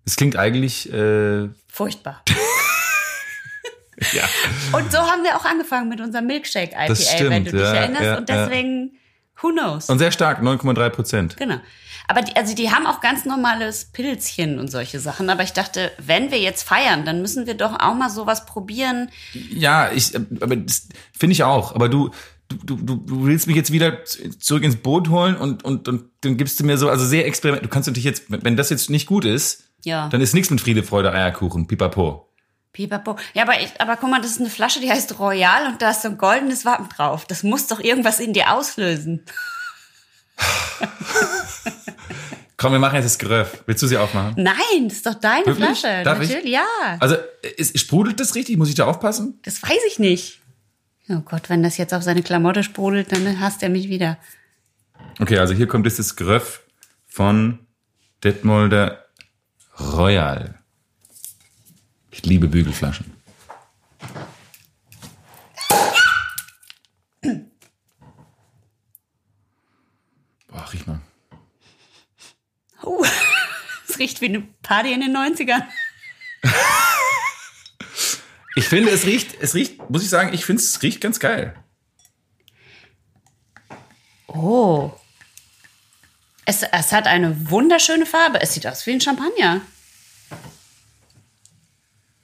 Das 0.05 0.15
klingt 0.15 0.35
eigentlich, 0.37 0.91
äh, 0.91 1.49
Furchtbar. 1.67 2.23
ja. 4.13 4.23
Und 4.71 4.91
so 4.91 4.97
haben 4.99 5.23
wir 5.23 5.35
auch 5.37 5.45
angefangen 5.45 5.89
mit 5.89 6.01
unserem 6.01 6.27
Milkshake 6.27 6.71
IPA, 6.73 6.95
stimmt, 6.95 7.29
wenn 7.29 7.45
du 7.45 7.51
dich 7.51 7.61
ja, 7.61 7.73
erinnerst. 7.73 8.03
ja, 8.03 8.17
und 8.17 8.29
deswegen, 8.29 8.97
who 9.41 9.49
knows? 9.51 9.89
Und 9.89 9.99
sehr 9.99 10.11
stark, 10.11 10.41
9,3 10.41 10.89
Prozent. 10.89 11.37
genau. 11.37 11.57
Aber 12.07 12.23
die, 12.23 12.35
also 12.35 12.53
die 12.53 12.71
haben 12.71 12.87
auch 12.87 12.99
ganz 12.99 13.23
normales 13.23 13.85
Pilzchen 13.85 14.59
und 14.59 14.69
solche 14.69 14.99
Sachen. 14.99 15.29
Aber 15.29 15.43
ich 15.43 15.53
dachte, 15.53 15.91
wenn 15.97 16.29
wir 16.29 16.39
jetzt 16.39 16.63
feiern, 16.63 17.05
dann 17.05 17.21
müssen 17.21 17.45
wir 17.45 17.53
doch 17.53 17.79
auch 17.79 17.93
mal 17.95 18.09
sowas 18.09 18.45
probieren. 18.45 19.09
Ja, 19.33 19.89
ich, 19.91 20.13
aber 20.41 20.57
das 20.57 20.89
finde 21.17 21.33
ich 21.33 21.43
auch. 21.43 21.73
Aber 21.73 21.87
du, 21.87 22.09
du, 22.49 22.75
du, 22.75 22.95
du 22.97 23.25
willst 23.25 23.47
mich 23.47 23.55
jetzt 23.55 23.71
wieder 23.71 24.03
zurück 24.03 24.63
ins 24.63 24.75
Boot 24.75 25.07
holen 25.09 25.37
und, 25.37 25.63
und, 25.63 25.87
und 25.87 26.05
dann 26.21 26.35
gibst 26.35 26.59
du 26.59 26.65
mir 26.65 26.77
so, 26.77 26.89
also 26.89 27.05
sehr 27.05 27.25
experiment. 27.27 27.63
Du 27.63 27.69
kannst 27.69 27.87
natürlich 27.87 28.03
jetzt, 28.05 28.23
wenn 28.27 28.57
das 28.57 28.69
jetzt 28.71 28.89
nicht 28.89 29.05
gut 29.07 29.23
ist, 29.23 29.63
Ja. 29.85 30.09
dann 30.09 30.19
ist 30.19 30.33
nichts 30.33 30.49
mit 30.49 30.59
Friede, 30.59 30.83
Freude, 30.83 31.13
Eierkuchen, 31.13 31.67
pipapo. 31.67 32.27
Pipapo. 32.73 33.17
Ja, 33.33 33.43
aber, 33.43 33.59
ich, 33.59 33.79
aber 33.79 33.97
guck 33.97 34.09
mal, 34.09 34.21
das 34.21 34.31
ist 34.31 34.39
eine 34.39 34.49
Flasche, 34.49 34.79
die 34.79 34.89
heißt 34.89 35.19
Royal 35.19 35.67
und 35.67 35.81
da 35.81 35.91
ist 35.91 36.03
so 36.03 36.07
ein 36.07 36.17
goldenes 36.17 36.63
Wappen 36.65 36.87
drauf. 36.89 37.25
Das 37.25 37.43
muss 37.43 37.67
doch 37.67 37.79
irgendwas 37.79 38.19
in 38.19 38.33
dir 38.33 38.53
auslösen. 38.53 39.25
Komm, 42.57 42.73
wir 42.73 42.79
machen 42.79 42.95
jetzt 42.95 43.05
das 43.05 43.17
Geröff. 43.17 43.63
Willst 43.65 43.81
du 43.81 43.87
sie 43.87 43.97
aufmachen? 43.97 44.35
Nein, 44.37 44.87
das 44.87 44.97
ist 44.97 45.05
doch 45.05 45.15
deine 45.15 45.45
Wirklich? 45.47 45.79
Flasche. 45.79 46.03
Darf 46.03 46.21
ich? 46.21 46.29
Natürlich, 46.29 46.53
ja. 46.53 46.63
Also, 46.99 47.15
ist, 47.57 47.77
sprudelt 47.79 48.19
das 48.19 48.35
richtig? 48.35 48.57
Muss 48.57 48.69
ich 48.69 48.75
da 48.75 48.85
aufpassen? 48.85 49.39
Das 49.43 49.63
weiß 49.63 49.79
ich 49.87 49.97
nicht. 49.97 50.41
Oh 51.09 51.21
Gott, 51.25 51.49
wenn 51.49 51.63
das 51.63 51.77
jetzt 51.77 51.93
auf 51.93 52.03
seine 52.03 52.21
Klamotte 52.21 52.63
sprudelt, 52.63 53.11
dann 53.11 53.39
hasst 53.39 53.63
er 53.63 53.69
mich 53.69 53.89
wieder. 53.89 54.17
Okay, 55.19 55.39
also 55.39 55.53
hier 55.55 55.67
kommt 55.67 55.85
jetzt 55.87 55.99
das 55.99 56.15
Geröff 56.15 56.61
von 57.07 57.59
Detmolder 58.23 59.05
Royal. 59.79 60.60
Ich 62.11 62.23
liebe 62.25 62.47
Bügelflaschen. 62.47 63.15
Boah, 70.47 70.73
riech 70.73 70.85
mal. 70.85 71.01
Oh, 72.83 73.03
es 73.87 73.97
riecht 73.97 74.19
wie 74.21 74.25
eine 74.25 74.41
Party 74.61 74.91
in 74.91 75.01
den 75.01 75.15
90ern. 75.15 75.63
Ich 78.55 78.67
finde, 78.67 78.91
es 78.91 79.05
riecht, 79.05 79.35
es 79.39 79.55
riecht, 79.55 79.89
muss 79.89 80.03
ich 80.03 80.09
sagen, 80.09 80.33
ich 80.33 80.45
finde, 80.45 80.61
es 80.61 80.81
riecht 80.81 80.99
ganz 80.99 81.19
geil. 81.19 81.55
Oh. 84.27 84.91
Es, 86.45 86.63
es 86.63 86.91
hat 86.91 87.07
eine 87.07 87.49
wunderschöne 87.49 88.05
Farbe. 88.05 88.41
Es 88.41 88.53
sieht 88.53 88.67
aus 88.67 88.85
wie 88.85 88.91
ein 88.91 89.01
Champagner. 89.01 89.61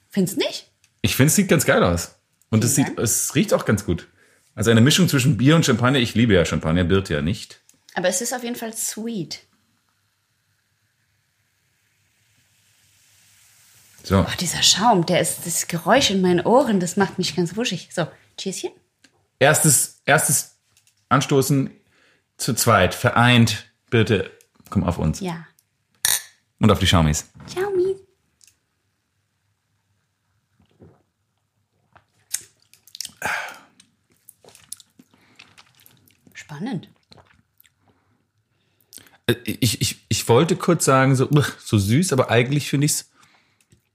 Findest 0.08 0.38
nicht? 0.38 0.70
Ich 1.02 1.14
finde, 1.16 1.28
es 1.28 1.36
sieht 1.36 1.48
ganz 1.48 1.64
geil 1.64 1.82
aus. 1.82 2.16
Und 2.50 2.64
es, 2.64 2.74
sieht, 2.74 2.98
es 2.98 3.34
riecht 3.34 3.52
auch 3.52 3.64
ganz 3.64 3.84
gut. 3.84 4.08
Also 4.54 4.70
eine 4.70 4.80
Mischung 4.80 5.08
zwischen 5.08 5.36
Bier 5.36 5.54
und 5.54 5.64
Champagner. 5.66 5.98
Ich 5.98 6.14
liebe 6.14 6.34
ja 6.34 6.44
Champagner, 6.44 6.84
Birte 6.84 7.14
ja 7.14 7.22
nicht. 7.22 7.60
Aber 7.94 8.08
es 8.08 8.20
ist 8.20 8.32
auf 8.32 8.42
jeden 8.42 8.56
Fall 8.56 8.74
sweet. 8.74 9.40
So, 14.02 14.20
Oh, 14.20 14.26
dieser 14.40 14.62
Schaum, 14.62 15.04
der 15.06 15.20
ist 15.20 15.44
das 15.44 15.66
Geräusch 15.68 16.10
in 16.10 16.20
meinen 16.22 16.40
Ohren, 16.40 16.80
das 16.80 16.96
macht 16.96 17.18
mich 17.18 17.36
ganz 17.36 17.56
wuschig. 17.56 17.90
So, 17.92 18.06
Cheerschen. 18.38 18.70
erstes, 19.38 20.00
erstes 20.06 20.56
Anstoßen 21.10 21.70
zu 22.38 22.54
zweit, 22.54 22.94
vereint. 22.94 23.70
Bitte, 23.90 24.30
komm 24.70 24.84
auf 24.84 24.98
uns. 24.98 25.20
Ja. 25.20 25.46
Und 26.60 26.70
auf 26.70 26.78
die 26.78 26.86
Schaumis. 26.86 27.26
Ciao, 27.46 27.70
Spannend. 36.58 36.88
Äh, 39.26 39.34
Ich, 39.60 39.80
ich, 39.80 39.96
ich 40.08 40.28
wollte 40.28 40.56
kurz 40.56 40.84
sagen, 40.84 41.14
so, 41.16 41.28
so 41.64 41.78
süß, 41.78 42.12
aber 42.12 42.30
eigentlich 42.30 42.68
finde 42.68 42.86
ich 42.86 42.92
es 42.92 43.10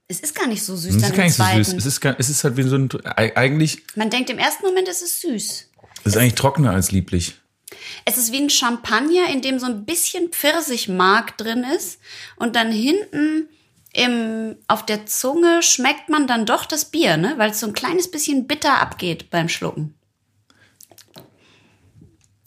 Es 0.08 0.20
ist 0.20 0.34
gar 0.34 0.46
nicht 0.46 0.62
so 0.62 0.76
süß 0.76 0.94
es 0.96 1.02
ist 1.02 1.14
gar 1.14 1.24
nicht 1.24 1.34
so 1.34 1.42
zweiten. 1.42 1.64
süß. 1.64 1.74
Es 1.74 1.86
ist, 1.86 2.00
gar, 2.00 2.16
es 2.18 2.28
ist 2.28 2.44
halt 2.44 2.56
wie 2.56 2.62
so 2.62 2.76
ein, 2.76 2.88
eigentlich, 3.04 3.82
Man 3.96 4.10
denkt 4.10 4.30
im 4.30 4.38
ersten 4.38 4.64
Moment, 4.64 4.88
es 4.88 5.02
ist 5.02 5.20
süß. 5.20 5.70
es 6.04 6.06
ist 6.06 6.16
eigentlich 6.16 6.34
trockener 6.34 6.70
als 6.72 6.90
lieblich. 6.92 7.34
Es 8.04 8.18
ist 8.18 8.32
wie 8.32 8.40
ein 8.40 8.50
Champagner, 8.50 9.28
in 9.30 9.42
dem 9.42 9.58
so 9.58 9.66
ein 9.66 9.84
bisschen 9.84 10.28
Pfirsichmark 10.30 11.36
drin 11.38 11.64
ist. 11.76 11.98
Und 12.36 12.54
dann 12.56 12.70
hinten 12.70 13.48
im, 13.92 14.56
auf 14.68 14.84
der 14.86 15.06
Zunge 15.06 15.62
schmeckt 15.62 16.08
man 16.08 16.26
dann 16.26 16.46
doch 16.46 16.66
das 16.66 16.84
Bier, 16.86 17.16
ne? 17.16 17.34
weil 17.36 17.50
es 17.50 17.60
so 17.60 17.66
ein 17.66 17.72
kleines 17.72 18.10
bisschen 18.10 18.46
bitter 18.46 18.80
abgeht 18.80 19.30
beim 19.30 19.48
Schlucken. 19.48 19.94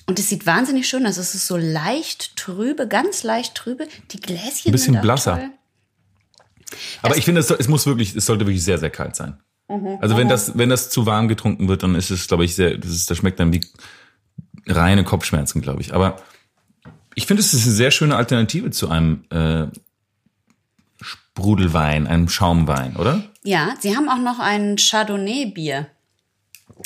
Und 0.08 0.20
es 0.20 0.30
sieht 0.30 0.46
wahnsinnig 0.46 0.88
schön 0.88 1.06
aus. 1.06 1.17
Es 1.17 1.36
ist 1.36 1.48
so 1.48 1.58
leicht 1.58 2.38
trübe, 2.38 2.88
ganz 2.88 3.24
leicht 3.24 3.56
trübe. 3.56 3.88
Die 4.12 4.20
Gläschen 4.20 4.70
Ein 4.70 4.72
bisschen 4.72 4.93
sind 4.93 5.02
blasser. 5.02 5.38
toll. 5.38 5.50
Aber 7.02 7.17
ich 7.17 7.26
finde, 7.26 7.41
es, 7.41 7.52
es 7.52 7.67
muss 7.67 7.86
wirklich, 7.86 8.15
es 8.15 8.26
sollte 8.26 8.46
wirklich 8.46 8.63
sehr, 8.63 8.78
sehr 8.78 8.89
kalt 8.89 9.15
sein. 9.15 9.38
Mhm. 9.70 9.98
Also 10.02 10.17
wenn 10.17 10.30
das, 10.30 10.58
wenn 10.58 10.70
das 10.70 10.89
zu 10.89 11.06
warm 11.06 11.28
getrunken 11.28 11.67
wird, 11.67 11.84
dann 11.84 11.96
ist 11.96 12.10
es, 12.10 12.28
glaube 12.28 12.46
ich, 12.46 12.56
sehr, 12.56 12.78
das, 12.78 12.91
ist, 12.91 13.12
das 13.12 13.17
schmeckt 13.17 13.39
dann 13.39 13.54
wie 13.54 13.62
reine 14.65 15.04
Kopfschmerzen, 15.04 15.62
glaube 15.62 15.82
ich. 15.82 15.93
Aber 15.93 16.17
ich 17.15 17.26
finde, 17.26 17.41
es 17.41 17.54
ist 17.54 17.65
eine 17.65 17.76
sehr 17.76 17.91
schöne 17.91 18.15
Alternative 18.15 18.72
zu 18.72 18.89
einem 18.89 19.26
äh, 19.30 19.67
Sprudelwein, 21.02 22.08
einem 22.08 22.30
Schaumwein, 22.30 22.96
oder? 22.96 23.24
Ja, 23.43 23.76
sie 23.80 23.96
haben 23.96 24.10
auch 24.10 24.20
noch 24.20 24.39
ein 24.39 24.78
Chardonnay-Bier. 24.78 25.88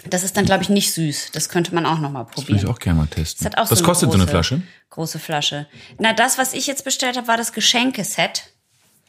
Das 0.07 0.23
ist 0.23 0.37
dann, 0.37 0.45
glaube 0.45 0.63
ich, 0.63 0.69
nicht 0.69 0.93
süß. 0.93 1.31
Das 1.31 1.49
könnte 1.49 1.73
man 1.75 1.85
auch 1.85 1.99
noch 1.99 2.11
mal 2.11 2.25
Würde 2.25 2.33
ich 2.37 2.45
probieren. 2.45 2.67
auch 2.69 2.79
gerne 2.79 2.99
mal 2.99 3.07
testen. 3.07 3.43
Das 3.43 3.53
hat 3.53 3.59
auch 3.59 3.71
Was 3.71 3.79
so 3.79 3.85
kostet 3.85 4.09
große, 4.09 4.17
so 4.17 4.23
eine 4.23 4.31
Flasche? 4.31 4.61
Große 4.89 5.19
Flasche. 5.19 5.67
Na, 5.99 6.13
das, 6.13 6.37
was 6.37 6.53
ich 6.53 6.67
jetzt 6.67 6.83
bestellt 6.83 7.17
habe, 7.17 7.27
war 7.27 7.37
das 7.37 7.53
Geschenkeset. 7.53 8.53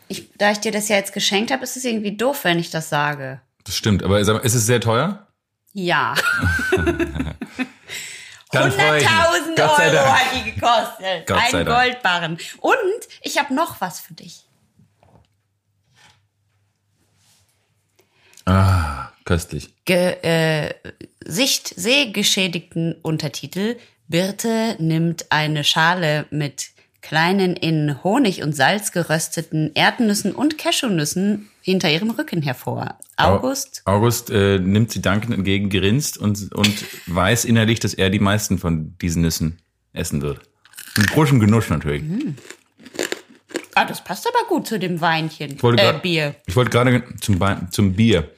Ich, 0.09 0.29
da 0.37 0.51
ich 0.51 0.59
dir 0.59 0.73
das 0.73 0.89
ja 0.89 0.97
jetzt 0.97 1.13
geschenkt 1.13 1.51
habe, 1.51 1.63
ist 1.63 1.77
es 1.77 1.85
irgendwie 1.85 2.17
doof, 2.17 2.45
wenn 2.45 2.59
ich 2.59 2.71
das 2.71 2.89
sage. 2.89 3.41
Das 3.65 3.77
stimmt, 3.77 4.03
aber 4.03 4.21
ist 4.21 4.55
es 4.55 4.67
sehr 4.67 4.81
teuer? 4.81 5.27
Ja. 5.73 6.15
Dann 8.53 8.71
freue 8.71 8.99
ich 8.99 9.05
mich. 9.05 9.13
100.000 9.13 9.57
Gott 9.57 9.77
sei 9.77 9.91
Euro 9.91 10.13
hat 10.13 10.23
die 10.35 10.53
gekostet. 10.53 11.31
Ein. 11.31 11.65
Goldbarren. 11.65 12.39
Und 12.61 13.09
ich 13.23 13.39
habe 13.39 13.55
noch 13.55 13.81
was 13.81 14.01
für 14.01 14.13
dich. 14.13 14.45
Ah, 18.45 18.92
köstlich. 19.25 19.75
Ge 19.85 20.17
äh, 20.23 20.75
Sicht 21.25 21.69
sehgeschädigten 21.77 22.95
Untertitel. 23.03 23.77
Birte 24.09 24.77
nimmt 24.79 25.27
eine 25.31 25.65
Schale 25.65 26.27
mit 26.31 26.71
kleinen 27.01 27.57
in 27.57 28.03
Honig 28.05 28.43
und 28.43 28.55
Salz 28.55 28.93
gerösteten 28.93 29.71
Erdnüssen 29.75 30.33
und 30.33 30.59
Cashewnüssen 30.59 31.49
hinter 31.63 31.91
ihrem 31.91 32.11
Rücken 32.11 32.43
hervor. 32.43 32.99
August, 33.17 33.83
August 33.87 34.31
äh, 34.31 34.59
nimmt 34.59 34.91
sie 34.93 35.01
dankend 35.03 35.35
entgegen, 35.35 35.69
grinst 35.71 36.19
und, 36.19 36.53
und 36.55 36.85
weiß 37.07 37.45
innerlich, 37.45 37.81
dass 37.81 37.95
er 37.95 38.11
die 38.11 38.19
meisten 38.19 38.59
von 38.59 38.97
diesen 39.01 39.23
Nüssen 39.23 39.59
essen 39.93 40.23
wird. 40.23 40.41
Mit 40.97 41.11
großem 41.11 41.41
Genuss 41.41 41.71
natürlich. 41.71 42.03
ah, 43.75 43.85
das 43.85 44.03
passt 44.05 44.27
aber 44.27 44.47
gut 44.49 44.67
zu 44.67 44.79
dem 44.79 45.01
Weinchen, 45.01 45.53
Ich 45.57 45.63
wollte 45.63 45.83
äh, 45.83 45.87
grad- 45.93 46.03
Bier. 46.03 46.35
Ich 46.47 46.57
wollte 46.57 46.71
gerade 46.71 47.05
zum, 47.21 47.41
Wein- 47.41 47.69
zum 47.71 47.95
Bier. 47.95 48.31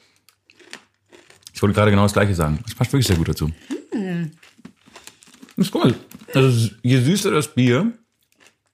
Ich 1.54 1.62
wollte 1.62 1.74
gerade 1.74 1.90
genau 1.90 2.02
das 2.02 2.12
Gleiche 2.12 2.34
sagen. 2.34 2.58
Das 2.64 2.74
passt 2.74 2.92
wirklich 2.92 3.06
sehr 3.06 3.16
gut 3.16 3.28
dazu. 3.28 3.50
Das 5.56 5.66
ist 5.68 5.74
cool. 5.74 5.94
Also 6.34 6.70
je 6.82 7.00
süßer 7.00 7.30
das 7.30 7.54
Bier, 7.54 7.92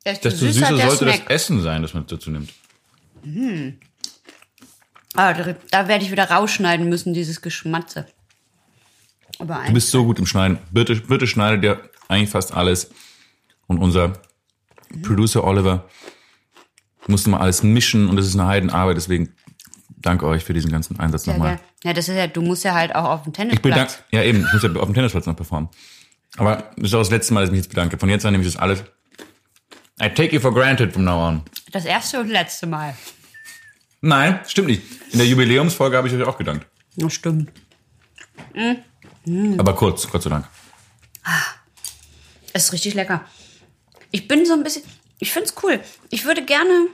Desto, 0.04 0.30
desto 0.30 0.46
süßer, 0.46 0.74
der 0.76 0.88
sollte 0.88 1.04
Snack. 1.04 1.26
das 1.28 1.34
Essen 1.42 1.60
sein, 1.62 1.82
das 1.82 1.92
man 1.92 2.06
dazu 2.06 2.30
nimmt. 2.30 2.50
Ah, 5.14 5.34
da, 5.34 5.54
da 5.70 5.88
werde 5.88 6.04
ich 6.04 6.10
wieder 6.10 6.30
rausschneiden 6.30 6.88
müssen, 6.88 7.12
dieses 7.12 7.42
Geschmatze. 7.42 8.06
Aber 9.38 9.62
Du 9.66 9.72
bist 9.74 9.90
so 9.90 10.04
gut 10.04 10.18
im 10.18 10.26
Schneiden. 10.26 10.58
Bitte, 10.70 10.96
bitte 10.96 11.26
schneidet 11.26 11.62
dir 11.64 11.90
eigentlich 12.08 12.30
fast 12.30 12.52
alles. 12.54 12.90
Und 13.66 13.78
unser 13.78 14.14
Producer 15.02 15.44
Oliver 15.44 15.88
musste 17.06 17.30
mal 17.30 17.38
alles 17.40 17.62
mischen 17.62 18.08
und 18.08 18.16
das 18.16 18.26
ist 18.26 18.34
eine 18.34 18.46
Heidenarbeit. 18.46 18.96
Deswegen 18.96 19.34
danke 19.96 20.26
euch 20.26 20.44
für 20.44 20.52
diesen 20.54 20.70
ganzen 20.70 20.98
Einsatz 21.00 21.26
ja, 21.26 21.32
nochmal. 21.32 21.52
ja, 21.52 21.90
ja, 21.90 21.92
das 21.92 22.08
ist 22.08 22.14
ja, 22.16 22.26
du 22.26 22.42
musst 22.42 22.64
ja 22.64 22.74
halt 22.74 22.94
auch 22.94 23.04
auf 23.04 23.22
dem 23.22 23.30
Ich 23.30 23.60
bedanke, 23.60 23.62
Tennisplatz. 23.62 24.02
ja 24.10 24.22
eben, 24.22 24.44
ich 24.46 24.52
muss 24.52 24.62
ja 24.62 24.70
auf 24.70 24.86
dem 24.86 24.94
Tennisplatz 24.94 25.26
noch 25.26 25.36
performen. 25.36 25.68
Aber 26.36 26.70
das 26.76 26.86
ist 26.88 26.94
auch 26.94 27.00
das 27.00 27.10
letzte 27.10 27.34
Mal, 27.34 27.40
dass 27.40 27.48
ich 27.48 27.52
mich 27.52 27.60
jetzt 27.62 27.70
bedanke. 27.70 27.98
Von 27.98 28.08
jetzt 28.08 28.24
an 28.24 28.32
nehme 28.32 28.44
ich 28.44 28.52
das 28.52 28.60
alles. 28.60 28.84
I 30.00 30.08
take 30.08 30.34
you 30.34 30.40
for 30.40 30.54
granted 30.54 30.92
from 30.92 31.04
now 31.04 31.28
on. 31.28 31.42
Das 31.72 31.84
erste 31.84 32.20
und 32.20 32.28
letzte 32.28 32.66
Mal. 32.66 32.94
Nein, 34.00 34.40
stimmt 34.46 34.68
nicht. 34.68 34.82
In 35.12 35.18
der 35.18 35.26
Jubiläumsfolge 35.26 35.96
habe 35.96 36.08
ich 36.08 36.14
euch 36.14 36.22
auch 36.22 36.38
gedankt. 36.38 36.66
Das 36.96 37.12
stimmt. 37.12 37.50
Aber 39.58 39.74
kurz, 39.74 40.10
Gott 40.10 40.22
sei 40.22 40.30
Dank. 40.30 40.46
Es 42.52 42.64
ist 42.64 42.72
richtig 42.72 42.94
lecker. 42.94 43.24
Ich 44.10 44.26
bin 44.26 44.46
so 44.46 44.54
ein 44.54 44.62
bisschen. 44.62 44.82
Ich 45.18 45.32
finde 45.32 45.48
es 45.48 45.54
cool. 45.62 45.80
Ich 46.08 46.24
würde 46.24 46.44
gerne. 46.44 46.86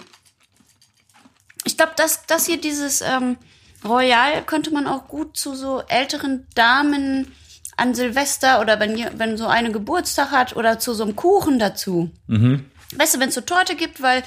Ich 1.66 1.76
glaube, 1.76 1.92
das, 1.96 2.24
das 2.26 2.46
hier, 2.46 2.61
dieses 2.61 3.00
ähm, 3.00 3.37
Royal, 3.85 4.42
könnte 4.44 4.70
man 4.72 4.87
auch 4.87 5.09
gut 5.09 5.37
zu 5.37 5.55
so 5.55 5.83
älteren 5.88 6.46
Damen 6.55 7.33
an 7.76 7.94
Silvester 7.94 8.61
oder 8.61 8.79
wenn, 8.81 8.96
wenn 9.18 9.37
so 9.37 9.46
eine 9.46 9.72
Geburtstag 9.72 10.31
hat 10.31 10.57
oder 10.57 10.79
zu 10.79 10.94
so 10.94 11.02
einem 11.02 11.16
Kuchen 11.16 11.59
dazu. 11.59 12.11
Weißt 12.96 13.16
du, 13.16 13.20
wenn 13.20 13.29
es 13.29 13.35
so 13.35 13.40
Torte 13.42 13.74
gibt, 13.74 14.00
weil 14.00 14.22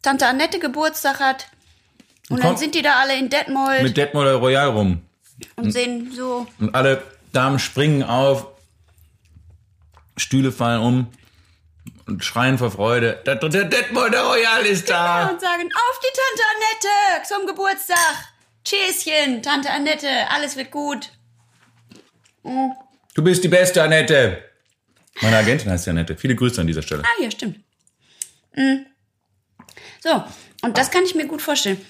Tante 0.00 0.26
Annette 0.26 0.58
Geburtstag 0.60 1.18
hat. 1.20 1.48
Und 2.30 2.38
dann 2.38 2.50
Komm. 2.52 2.56
sind 2.56 2.74
die 2.74 2.82
da 2.82 3.00
alle 3.00 3.18
in 3.18 3.28
Detmold 3.28 3.82
Mit 3.82 3.96
Detmolder 3.96 4.36
Royal 4.36 4.68
rum. 4.70 5.02
und 5.56 5.72
sehen 5.72 6.12
so. 6.14 6.46
Und 6.58 6.74
alle 6.74 7.02
Damen 7.32 7.58
springen 7.58 8.02
auf, 8.04 8.46
Stühle 10.16 10.52
fallen 10.52 10.80
um 10.80 11.06
und 12.06 12.24
schreien 12.24 12.58
vor 12.58 12.70
Freude. 12.70 13.22
Der, 13.26 13.36
der 13.36 13.64
Detmolder 13.64 14.22
Royal 14.22 14.64
ist 14.64 14.88
da. 14.88 15.28
und 15.28 15.40
sagen, 15.40 15.64
auf 15.64 16.00
die 16.00 16.12
Tante 16.14 16.42
Annette 16.54 17.28
zum 17.28 17.46
Geburtstag. 17.46 18.32
Tschüsschen, 18.64 19.42
Tante 19.42 19.70
Annette, 19.70 20.08
alles 20.30 20.56
wird 20.56 20.70
gut. 20.70 21.10
Du 22.42 23.22
bist 23.22 23.44
die 23.44 23.48
beste, 23.48 23.82
Annette. 23.82 24.42
Meine 25.20 25.36
Agentin 25.36 25.70
heißt 25.70 25.86
ja 25.86 25.92
Annette. 25.92 26.16
Viele 26.16 26.34
Grüße 26.34 26.60
an 26.60 26.66
dieser 26.66 26.82
Stelle. 26.82 27.02
Ah, 27.04 27.22
ja, 27.22 27.30
stimmt. 27.30 27.60
Mm. 28.54 28.86
So, 30.00 30.22
und 30.62 30.76
das 30.78 30.90
kann 30.90 31.04
ich 31.04 31.14
mir 31.14 31.26
gut 31.26 31.42
vorstellen. 31.42 31.84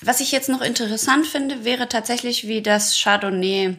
Was 0.00 0.20
ich 0.20 0.32
jetzt 0.32 0.48
noch 0.48 0.60
interessant 0.60 1.26
finde, 1.26 1.64
wäre 1.64 1.88
tatsächlich, 1.88 2.46
wie 2.46 2.62
das 2.62 3.00
Chardonnay 3.00 3.76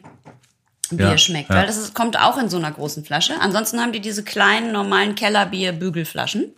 Bier 0.92 1.10
Ja, 1.10 1.18
schmeckt, 1.18 1.50
ja. 1.50 1.56
weil 1.56 1.68
das 1.68 1.78
ist, 1.78 1.94
kommt 1.94 2.20
auch 2.20 2.38
in 2.38 2.50
so 2.50 2.58
einer 2.58 2.72
großen 2.72 3.04
Flasche. 3.04 3.34
Ansonsten 3.40 3.80
haben 3.80 3.92
die 3.92 4.00
diese 4.00 4.24
kleinen 4.24 4.72
normalen 4.72 5.16
Kellerbier-Bügelflaschen 5.16 6.54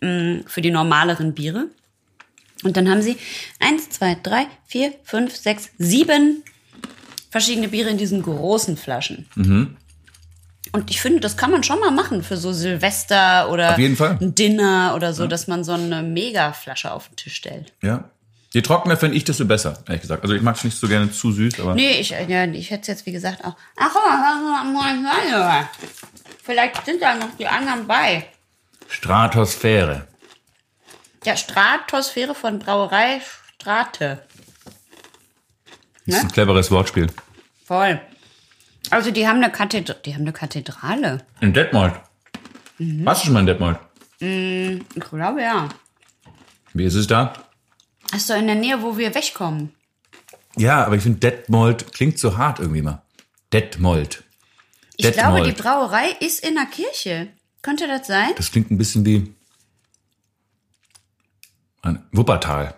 mm, 0.00 0.40
für 0.46 0.60
die 0.60 0.70
normaleren 0.70 1.34
Biere. 1.34 1.66
Und 2.64 2.76
dann 2.76 2.90
haben 2.90 3.02
sie 3.02 3.16
eins, 3.60 3.90
zwei, 3.90 4.16
drei, 4.20 4.46
vier, 4.66 4.92
fünf, 5.04 5.36
sechs, 5.36 5.70
sieben 5.78 6.42
verschiedene 7.30 7.68
Biere 7.68 7.90
in 7.90 7.98
diesen 7.98 8.22
großen 8.22 8.76
Flaschen. 8.76 9.26
Mhm. 9.34 9.76
Und 10.72 10.90
ich 10.90 11.00
finde, 11.00 11.20
das 11.20 11.36
kann 11.36 11.50
man 11.50 11.62
schon 11.62 11.80
mal 11.80 11.90
machen 11.90 12.22
für 12.22 12.36
so 12.36 12.52
Silvester 12.52 13.50
oder 13.50 13.74
ein 13.76 14.34
Dinner 14.34 14.92
oder 14.94 15.14
so, 15.14 15.26
dass 15.26 15.46
man 15.46 15.64
so 15.64 15.72
eine 15.72 16.02
Mega-Flasche 16.02 16.92
auf 16.92 17.08
den 17.08 17.16
Tisch 17.16 17.36
stellt. 17.36 17.72
Ja. 17.80 18.10
Je 18.58 18.62
trockener 18.62 18.96
finde 18.96 19.16
ich, 19.16 19.22
desto 19.22 19.44
besser, 19.44 19.78
ehrlich 19.86 20.00
gesagt. 20.00 20.24
Also 20.24 20.34
ich 20.34 20.42
mag 20.42 20.56
es 20.56 20.64
nicht 20.64 20.76
so 20.76 20.88
gerne 20.88 21.12
zu 21.12 21.30
süß, 21.30 21.60
aber 21.60 21.76
Nee, 21.76 22.00
ich, 22.00 22.10
ja, 22.10 22.44
ich 22.44 22.72
hätte 22.72 22.80
es 22.80 22.86
jetzt 22.88 23.06
wie 23.06 23.12
gesagt 23.12 23.44
auch. 23.44 23.54
Ach, 23.76 23.94
vielleicht 26.42 26.84
sind 26.84 27.00
da 27.00 27.14
noch 27.14 27.36
die 27.38 27.46
anderen 27.46 27.86
bei. 27.86 28.26
Stratosphäre. 28.88 30.08
Ja, 31.24 31.36
Stratosphäre 31.36 32.34
von 32.34 32.58
Brauerei 32.58 33.20
Strate. 33.54 34.26
Das 36.04 36.16
ist 36.16 36.22
ein 36.24 36.32
cleveres 36.32 36.72
Wortspiel. 36.72 37.06
Voll. 37.64 38.00
Also 38.90 39.12
die 39.12 39.28
haben 39.28 39.36
eine, 39.36 39.52
Kathedra 39.52 39.94
die 40.04 40.14
haben 40.14 40.22
eine 40.22 40.32
Kathedrale. 40.32 41.24
In 41.40 41.52
Detmold. 41.52 41.94
Mhm. 42.78 43.06
Warst 43.06 43.22
du 43.22 43.26
schon 43.26 43.34
mal 43.34 43.40
in 43.40 43.46
Detmold? 43.46 43.78
Ich 44.18 45.04
glaube 45.10 45.42
ja. 45.42 45.68
Wie 46.74 46.84
ist 46.84 46.94
es 46.94 47.06
da? 47.06 47.34
Das 48.10 48.22
ist 48.22 48.30
doch 48.30 48.36
in 48.36 48.46
der 48.46 48.56
Nähe, 48.56 48.82
wo 48.82 48.96
wir 48.96 49.14
wegkommen. 49.14 49.74
Ja, 50.56 50.84
aber 50.84 50.96
ich 50.96 51.02
finde 51.02 51.18
Detmold 51.20 51.92
klingt 51.92 52.18
so 52.18 52.36
hart 52.36 52.58
irgendwie 52.58 52.82
mal. 52.82 53.02
Detmold. 53.52 54.24
Ich 54.96 55.12
glaube, 55.12 55.42
die 55.42 55.52
Detmold. 55.52 55.56
Brauerei 55.56 56.10
ist 56.20 56.44
in 56.44 56.54
der 56.54 56.66
Kirche. 56.66 57.28
Könnte 57.62 57.86
das 57.86 58.06
sein? 58.06 58.30
Das 58.36 58.50
klingt 58.50 58.70
ein 58.70 58.78
bisschen 58.78 59.04
wie 59.04 59.34
ein 61.82 62.04
Wuppertal. 62.12 62.74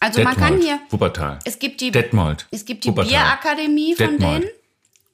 Also 0.00 0.22
man 0.22 0.36
kann 0.36 0.60
hier. 0.60 0.80
Wuppertal. 0.90 1.38
Es 1.44 1.58
gibt 1.58 1.80
die, 1.80 1.90
Detmold. 1.90 2.46
es 2.50 2.64
gibt 2.64 2.84
die 2.84 2.88
Wuppertal. 2.90 3.10
Bierakademie 3.10 3.94
von 3.96 4.06
Detmold. 4.06 4.42
denen. 4.42 4.52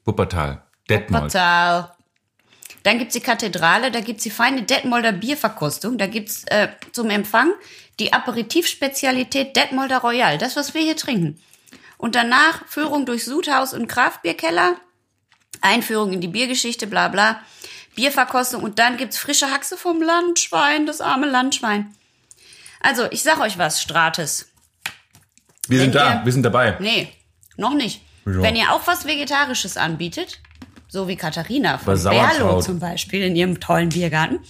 Wuppertal. 0.04 0.62
Detmold. 0.90 1.24
Wuppertal. 1.24 1.92
Dann 2.82 2.98
gibt's 2.98 3.14
die 3.14 3.20
Kathedrale, 3.20 3.92
da 3.92 4.00
gibt's 4.00 4.24
die 4.24 4.30
feine 4.30 4.62
Detmolder 4.62 5.12
Bierverkostung. 5.12 5.98
Da 5.98 6.06
gibt's 6.06 6.44
äh, 6.48 6.68
zum 6.90 7.10
Empfang 7.10 7.52
die 8.00 8.12
Aperitivspezialität 8.12 9.56
Detmolder 9.56 9.98
Royal. 9.98 10.38
Das, 10.38 10.56
was 10.56 10.74
wir 10.74 10.82
hier 10.82 10.96
trinken. 10.96 11.40
Und 11.98 12.14
danach 12.14 12.66
Führung 12.66 13.06
durch 13.06 13.24
Sudhaus 13.24 13.74
und 13.74 13.86
Kraftbierkeller. 13.86 14.76
Einführung 15.60 16.12
in 16.12 16.20
die 16.20 16.28
Biergeschichte, 16.28 16.86
bla 16.86 17.08
bla. 17.08 17.40
Bierverkostung 17.94 18.62
und 18.62 18.78
dann 18.78 18.96
gibt's 18.96 19.18
frische 19.18 19.50
Haxe 19.50 19.76
vom 19.76 20.02
Landschwein, 20.02 20.86
das 20.86 21.00
arme 21.00 21.26
Landschwein. 21.28 21.94
Also, 22.80 23.06
ich 23.10 23.22
sag 23.22 23.38
euch 23.38 23.58
was, 23.58 23.80
Strates. 23.82 24.48
Wir 25.68 25.78
sind 25.78 25.88
Wenn 25.94 26.00
da, 26.00 26.14
ihr- 26.20 26.24
wir 26.24 26.32
sind 26.32 26.42
dabei. 26.42 26.76
Nee, 26.80 27.12
noch 27.56 27.74
nicht. 27.74 28.00
Wieso? 28.24 28.42
Wenn 28.42 28.56
ihr 28.56 28.72
auch 28.72 28.86
was 28.86 29.06
Vegetarisches 29.06 29.76
anbietet, 29.76 30.40
so 30.88 31.06
wie 31.06 31.16
Katharina 31.16 31.78
von 31.78 32.02
Berlo 32.02 32.60
zum 32.62 32.78
Beispiel 32.80 33.22
in 33.22 33.36
ihrem 33.36 33.60
tollen 33.60 33.90
Biergarten, 33.90 34.40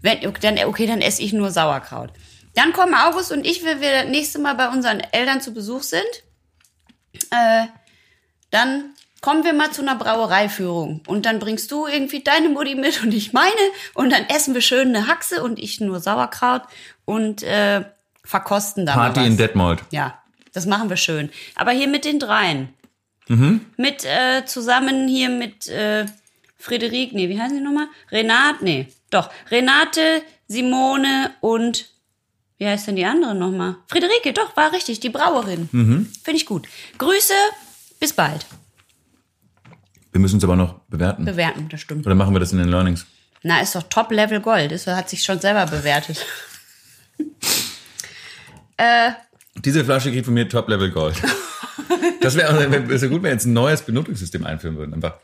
wenn, 0.00 0.20
dann, 0.40 0.58
okay, 0.64 0.86
dann 0.86 1.00
esse 1.00 1.22
ich 1.22 1.32
nur 1.32 1.50
Sauerkraut. 1.50 2.10
Dann 2.54 2.72
kommen 2.72 2.94
August 2.94 3.32
und 3.32 3.46
ich, 3.46 3.64
wenn 3.64 3.80
wir 3.80 3.92
das 3.92 4.06
nächste 4.06 4.38
Mal 4.38 4.54
bei 4.54 4.68
unseren 4.68 5.00
Eltern 5.00 5.40
zu 5.40 5.54
Besuch 5.54 5.82
sind, 5.82 6.02
äh, 7.30 7.66
dann 8.50 8.94
kommen 9.20 9.44
wir 9.44 9.52
mal 9.54 9.70
zu 9.70 9.82
einer 9.82 9.94
Brauereiführung 9.94 11.00
und 11.06 11.24
dann 11.24 11.38
bringst 11.38 11.70
du 11.70 11.86
irgendwie 11.86 12.22
deine 12.22 12.48
Mutti 12.48 12.74
mit 12.74 13.02
und 13.02 13.14
ich 13.14 13.32
meine 13.32 13.50
und 13.94 14.12
dann 14.12 14.24
essen 14.26 14.52
wir 14.52 14.60
schön 14.60 14.88
eine 14.88 15.06
Haxe 15.06 15.42
und 15.42 15.58
ich 15.58 15.80
nur 15.80 16.00
Sauerkraut 16.00 16.62
und 17.04 17.42
äh, 17.42 17.84
verkosten 18.24 18.84
da 18.84 18.94
Party 18.94 19.24
in 19.24 19.36
Detmold. 19.36 19.82
Ja, 19.90 20.18
das 20.52 20.66
machen 20.66 20.90
wir 20.90 20.96
schön. 20.96 21.30
Aber 21.54 21.70
hier 21.70 21.88
mit 21.88 22.04
den 22.04 22.18
dreien. 22.18 22.74
Mhm. 23.28 23.64
Mit 23.76 24.04
äh, 24.04 24.44
zusammen 24.44 25.08
hier 25.08 25.28
mit 25.28 25.68
äh, 25.68 26.06
Frederik, 26.58 27.12
nee, 27.12 27.28
wie 27.28 27.40
heißen 27.40 27.56
die 27.56 27.62
nochmal? 27.62 27.86
Renate, 28.10 28.64
nee, 28.64 28.88
doch. 29.10 29.30
Renate, 29.50 30.22
Simone 30.48 31.30
und 31.40 31.91
wie 32.62 32.68
heißt 32.68 32.86
denn 32.86 32.94
die 32.94 33.04
andere 33.04 33.34
nochmal? 33.34 33.74
Friederike, 33.88 34.32
doch, 34.32 34.56
war 34.56 34.72
richtig, 34.72 35.00
die 35.00 35.08
Brauerin. 35.08 35.68
Mhm. 35.72 36.06
Finde 36.22 36.36
ich 36.36 36.46
gut. 36.46 36.68
Grüße, 36.96 37.34
bis 37.98 38.12
bald. 38.12 38.46
Wir 40.12 40.20
müssen 40.20 40.36
es 40.36 40.44
aber 40.44 40.54
noch 40.54 40.78
bewerten. 40.88 41.24
Bewerten, 41.24 41.68
das 41.68 41.80
stimmt. 41.80 42.06
Oder 42.06 42.14
machen 42.14 42.32
wir 42.32 42.38
das 42.38 42.52
in 42.52 42.58
den 42.58 42.68
Learnings? 42.68 43.04
Na, 43.42 43.60
ist 43.60 43.74
doch 43.74 43.82
Top-Level 43.82 44.40
Gold. 44.40 44.70
Das 44.70 44.86
hat 44.86 45.08
sich 45.08 45.24
schon 45.24 45.40
selber 45.40 45.66
bewertet. 45.66 46.24
Diese 49.56 49.84
Flasche 49.84 50.12
kriegt 50.12 50.26
von 50.26 50.34
mir 50.34 50.48
Top-Level 50.48 50.92
Gold. 50.92 51.16
Das 52.20 52.36
wäre 52.36 52.70
wär 52.70 52.80
gut, 52.80 52.88
wenn 52.88 53.22
wir 53.24 53.30
jetzt 53.30 53.46
ein 53.46 53.52
neues 53.52 53.82
Benutzungssystem 53.82 54.46
einführen 54.46 54.76
würden. 54.76 54.94
Einfach. 54.94 55.14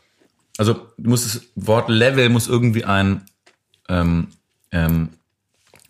Also 0.57 0.87
du 0.97 1.09
musst 1.09 1.25
das 1.25 1.41
Wort 1.55 1.89
Level 1.89 2.27
muss 2.29 2.47
irgendwie 2.47 2.83
ein 2.83 3.23
ähm, 3.87 4.27
ähm, 4.71 5.09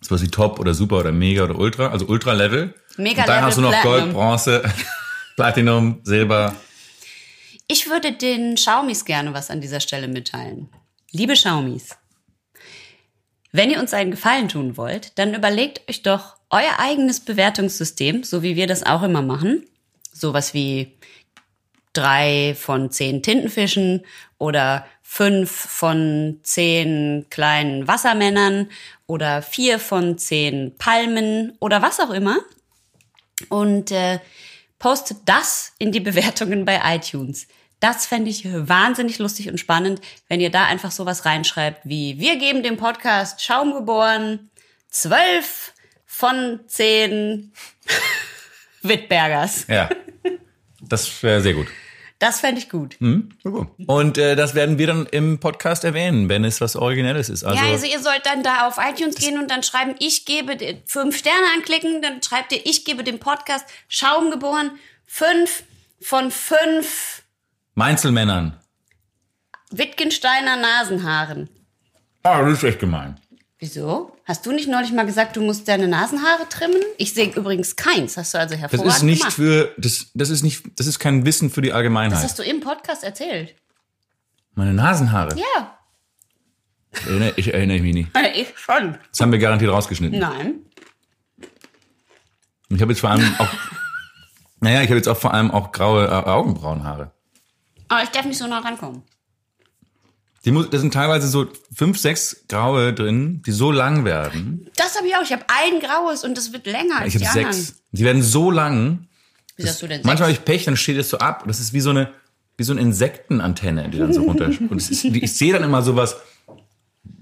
sowas 0.10 0.22
wie 0.22 0.30
Top 0.30 0.60
oder 0.60 0.74
Super 0.74 0.98
oder 0.98 1.12
Mega 1.12 1.44
oder 1.44 1.58
Ultra, 1.58 1.88
also 1.88 2.06
Ultra 2.08 2.34
Level. 2.34 2.74
Mega 2.98 3.22
Und 3.22 3.30
dann 3.30 3.44
hast 3.44 3.58
du 3.58 3.62
noch 3.62 3.72
Platinum. 3.72 4.00
Gold, 4.00 4.14
Bronze, 4.14 4.74
Platinum, 5.36 6.02
Silber. 6.04 6.56
Ich 7.68 7.90
würde 7.90 8.12
den 8.12 8.58
Schaumis 8.58 9.06
gerne 9.06 9.34
was 9.34 9.50
an 9.50 9.62
dieser 9.62 9.80
Stelle 9.80 10.08
mitteilen. 10.08 10.70
Liebe 11.12 11.36
Schaumis, 11.36 11.96
wenn 13.52 13.70
ihr 13.70 13.80
uns 13.80 13.94
einen 13.94 14.12
Gefallen 14.12 14.50
tun 14.50 14.78
wollt, 14.78 15.18
dann 15.18 15.34
überlegt 15.34 15.88
euch 15.90 16.02
doch 16.02 16.36
euer 16.50 16.80
eigenes 16.80 17.20
Bewertungssystem, 17.20 18.24
so 18.24 18.44
wie 18.44 18.56
wir 18.56 18.68
das 18.68 18.84
auch 18.84 19.04
immer 19.04 19.22
machen. 19.22 19.66
Sowas 20.12 20.54
wie 20.54 20.98
drei 21.94 22.56
von 22.60 22.92
zehn 22.92 23.22
Tintenfischen 23.22 24.06
oder 24.40 24.88
fünf 25.04 25.52
von 25.52 26.40
zehn 26.44 27.28
kleinen 27.30 27.88
Wassermännern 27.88 28.70
oder 29.06 29.44
vier 29.44 29.80
von 29.80 30.18
zehn 30.18 30.76
Palmen 30.78 31.56
oder 31.60 31.82
was 31.84 32.00
auch 32.00 32.10
immer. 32.10 32.40
Und 33.50 33.92
äh, 33.92 34.20
postet 34.80 35.18
das 35.26 35.74
in 35.78 35.92
die 35.92 36.00
Bewertungen 36.00 36.66
bei 36.66 36.80
iTunes. 36.96 37.48
Das 37.80 38.06
fände 38.06 38.30
ich 38.30 38.46
wahnsinnig 38.46 39.20
lustig 39.20 39.50
und 39.50 39.60
spannend, 39.60 40.02
wenn 40.28 40.42
ihr 40.42 40.50
da 40.50 40.66
einfach 40.66 40.92
sowas 40.92 41.26
reinschreibt 41.26 41.82
wie, 41.84 42.20
wir 42.20 42.38
geben 42.38 42.64
dem 42.64 42.78
Podcast 42.78 43.44
Schaum 43.44 43.74
geboren, 43.74 44.50
zwölf 44.90 45.74
von 46.06 46.60
zehn 46.68 47.54
Wittbergers. 48.82 49.66
Ja. 49.68 49.90
Das 50.82 51.24
wäre 51.24 51.42
sehr 51.42 51.54
gut. 51.54 51.68
Das 52.20 52.42
fände 52.42 52.60
ich 52.60 52.70
gut. 52.70 52.98
Und 53.00 54.18
äh, 54.18 54.36
das 54.36 54.54
werden 54.54 54.78
wir 54.78 54.88
dann 54.88 55.06
im 55.06 55.40
Podcast 55.40 55.86
erwähnen, 55.86 56.28
wenn 56.28 56.44
es 56.44 56.60
was 56.60 56.76
Originelles 56.76 57.30
ist. 57.30 57.46
Also, 57.46 57.64
ja, 57.64 57.72
also 57.72 57.86
ihr 57.86 58.02
sollt 58.02 58.26
dann 58.26 58.44
da 58.44 58.68
auf 58.68 58.78
iTunes 58.78 59.16
gehen 59.16 59.40
und 59.40 59.50
dann 59.50 59.64
schreiben, 59.64 59.96
ich 60.00 60.26
gebe 60.26 60.58
fünf 60.86 61.18
Sterne 61.18 61.46
anklicken, 61.56 62.02
dann 62.02 62.22
schreibt 62.22 62.52
ihr, 62.52 62.66
ich 62.66 62.84
gebe 62.84 63.06
dem 63.06 63.20
Podcast 63.20 63.66
Schaum 63.88 64.32
geboren, 64.32 64.72
fünf 65.06 65.64
von 66.02 66.30
fünf 66.30 67.24
Mainzelmännern. 67.76 68.60
Wittgensteiner 69.72 70.58
Nasenhaaren. 70.58 71.50
Ah, 72.24 72.42
das 72.42 72.58
ist 72.58 72.64
echt 72.64 72.80
gemein. 72.80 73.18
Wieso? 73.60 74.16
Hast 74.24 74.46
du 74.46 74.54
nicht 74.54 74.70
neulich 74.70 74.94
mal 74.94 75.06
gesagt, 75.06 75.36
du 75.36 75.42
musst 75.42 75.68
deine 75.68 75.90
Nasenhaare 75.90 76.48
trimmen? 76.50 76.82
Ich 76.98 77.14
sehe 77.14 77.30
übrigens 77.36 77.76
keins. 77.76 78.16
Hast 78.16 78.34
du 78.34 78.40
also 78.40 78.54
Das 78.54 78.62
hervorragend 78.62 78.94
ist 78.96 79.04
nicht 79.04 79.20
gemacht. 79.20 79.34
für, 79.36 79.74
das, 79.78 80.12
das 80.14 80.30
ist 80.30 80.44
nicht, 80.44 80.64
das 80.80 80.88
ist 80.88 80.98
kein 81.00 81.26
Wissen 81.26 81.50
für 81.50 81.62
die 81.62 81.68
das 81.68 81.76
Allgemeinheit. 81.76 82.24
hast 82.24 82.40
du 82.40 82.44
im 82.44 82.62
Podcast 82.62 83.04
erzählt. 83.04 83.54
Meine 84.56 84.74
Nasenhaare. 84.74 85.38
Ja. 85.38 85.78
Ich, 86.94 87.06
erinnere, 87.06 87.34
ich 87.36 87.54
erinnere 87.54 87.80
mich 87.82 87.94
nicht. 87.94 88.10
Ich 88.34 88.58
schon. 88.58 88.98
Das 89.12 89.20
haben 89.20 89.32
wir 89.34 89.40
garantiert 89.40 89.72
rausgeschnitten. 89.72 90.20
Nein. 90.20 90.62
Ich 92.70 92.82
habe 92.82 92.94
jetzt 92.94 93.02
vor 93.02 93.10
allem 93.10 93.36
auch, 93.40 93.50
naja, 94.62 94.82
ich 94.82 94.88
habe 94.88 94.98
jetzt 94.98 95.10
auch 95.10 95.18
vor 95.18 95.34
allem 95.34 95.52
auch 95.52 95.74
graue 95.74 96.06
äh, 96.06 96.10
Augenbrauenhaare. 96.10 97.12
Aber 97.90 98.04
ich 98.04 98.10
darf 98.10 98.26
nicht 98.26 98.38
so 98.38 98.48
nah 98.48 98.60
rankommen. 98.60 99.04
Die 100.46 100.52
muss, 100.52 100.70
da 100.70 100.80
sind 100.80 100.94
teilweise 100.94 101.28
so 101.28 101.48
fünf, 101.76 101.98
sechs 102.00 102.46
graue 102.48 102.94
drin, 102.94 103.42
die 103.46 103.52
so 103.52 103.72
lang 103.72 104.06
werden. 104.06 104.70
Das 104.78 104.96
habe 104.98 105.08
ich 105.08 105.16
auch. 105.16 105.22
Ich 105.24 105.34
habe 105.34 105.44
ein 105.48 105.80
graues 105.82 106.24
und 106.24 106.38
das 106.38 106.54
wird 106.54 106.66
länger 106.66 107.00
als 107.00 107.14
Ich 107.14 107.20
die 107.22 107.28
habe 107.28 107.40
anderen. 107.40 107.54
sechs. 107.64 107.82
Die 107.92 108.04
werden 108.04 108.22
so 108.22 108.50
lang. 108.52 109.08
Wie 109.58 109.68
hast 109.68 109.82
du 109.82 109.88
denn 109.88 110.02
Manchmal 110.04 110.30
habe 110.30 110.32
sechs? 110.32 110.40
ich 110.40 110.46
Pech, 110.46 110.66
dann 110.66 110.78
steht 110.78 110.98
es 110.98 111.10
so 111.10 111.18
ab. 111.18 111.44
Das 111.48 111.60
ist 111.60 111.74
wie 111.74 111.82
so 111.82 111.90
eine, 111.90 112.12
wie 112.58 112.64
so 112.64 112.72
eine 112.72 112.82
Insektenantenne, 112.82 113.90
die 113.90 113.98
dann 113.98 114.14
so 114.14 114.24
runter. 114.24 114.46
Und 114.70 114.78
ist, 114.78 115.04
ich 115.04 115.34
sehe 115.34 115.52
dann 115.54 115.64
immer 115.64 115.82
sowas. 115.82 116.16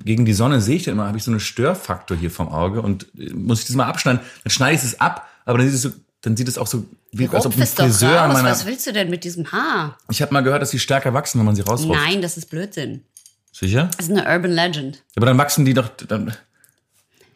Gegen 0.04 0.26
die 0.26 0.34
Sonne 0.34 0.62
sehe 0.62 0.76
ich 0.76 0.84
dann 0.84 0.94
immer, 0.94 1.08
habe 1.08 1.18
ich 1.18 1.24
so 1.24 1.32
einen 1.32 1.40
Störfaktor 1.40 2.16
hier 2.18 2.32
vom 2.32 2.50
Auge 2.50 2.82
und 2.82 3.08
äh, 3.18 3.34
muss 3.34 3.60
ich 3.62 3.68
das 3.68 3.76
mal 3.76 3.86
abschneiden. 3.86 4.22
Dann 4.44 4.52
schneide 4.52 4.76
ich 4.78 4.84
es 4.84 5.00
ab, 5.02 5.28
aber 5.46 5.58
dann 5.58 5.68
sieht 5.68 5.76
es 5.76 5.82
so, 5.82 5.90
dann 6.28 6.36
sieht 6.36 6.50
es 6.50 6.58
auch 6.58 6.68
so 6.68 6.86
wie 7.14 7.30
als 7.30 7.46
ob 7.46 7.58
ein 7.58 7.66
Friseur 7.66 8.22
an 8.22 8.32
raus. 8.32 8.34
meiner. 8.34 8.52
Was 8.52 8.66
willst 8.66 8.86
du 8.86 8.92
denn 8.92 9.10
mit 9.10 9.24
diesem 9.24 9.50
Haar? 9.54 9.98
Ich 10.12 10.22
habe 10.22 10.34
mal 10.34 10.42
gehört, 10.42 10.62
dass 10.62 10.72
die 10.72 10.80
stärker 10.80 11.14
wachsen, 11.14 11.40
wenn 11.40 11.46
man 11.46 11.56
sie 11.56 11.62
rausrupft. 11.62 12.02
Nein, 12.02 12.22
das 12.22 12.36
ist 12.36 12.50
Blödsinn. 12.50 13.06
Sicher? 13.54 13.90
Das 13.96 14.10
ist 14.10 14.12
eine 14.12 14.30
Urban 14.30 14.52
Legend. 14.52 15.04
Aber 15.16 15.26
dann 15.26 15.38
wachsen 15.38 15.64
die 15.64 15.74
doch. 15.74 15.88
Dann, 15.88 16.36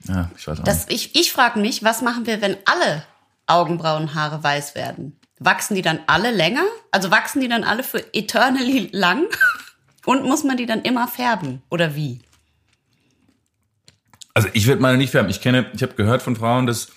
ja, 0.10 0.30
ich 0.38 0.46
weiß 0.46 0.60
auch 0.60 0.64
Das, 0.66 0.88
ich 0.90 1.16
ich 1.16 1.32
frage 1.32 1.58
mich, 1.60 1.84
was 1.84 2.02
machen 2.02 2.26
wir, 2.26 2.42
wenn 2.42 2.58
alle 2.66 3.04
Augenbrauenhaare 3.48 4.44
weiß 4.44 4.76
werden? 4.76 5.18
Wachsen 5.40 5.76
die 5.76 5.82
dann 5.82 6.00
alle 6.08 6.32
länger? 6.32 6.66
Also 6.92 7.12
wachsen 7.12 7.40
die 7.40 7.48
dann 7.48 7.64
alle 7.64 7.84
für 7.84 8.04
eternally 8.14 8.90
lang? 8.92 9.24
Und 10.06 10.26
muss 10.26 10.44
man 10.44 10.58
die 10.58 10.66
dann 10.66 10.82
immer 10.82 11.08
färben? 11.08 11.62
Oder 11.70 11.96
wie? 11.96 12.20
Also 14.34 14.50
ich 14.52 14.68
würde 14.68 14.82
meine 14.82 14.98
nicht 14.98 15.12
färben. 15.12 15.30
Ich 15.30 15.40
kenne, 15.40 15.72
ich 15.74 15.82
habe 15.82 15.94
gehört 15.94 16.22
von 16.22 16.36
Frauen, 16.36 16.68
dass 16.68 16.90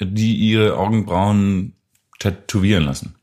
die 0.00 0.34
ihre 0.34 0.76
Augenbrauen 0.76 1.74
tätowieren 2.18 2.84
lassen. 2.84 3.14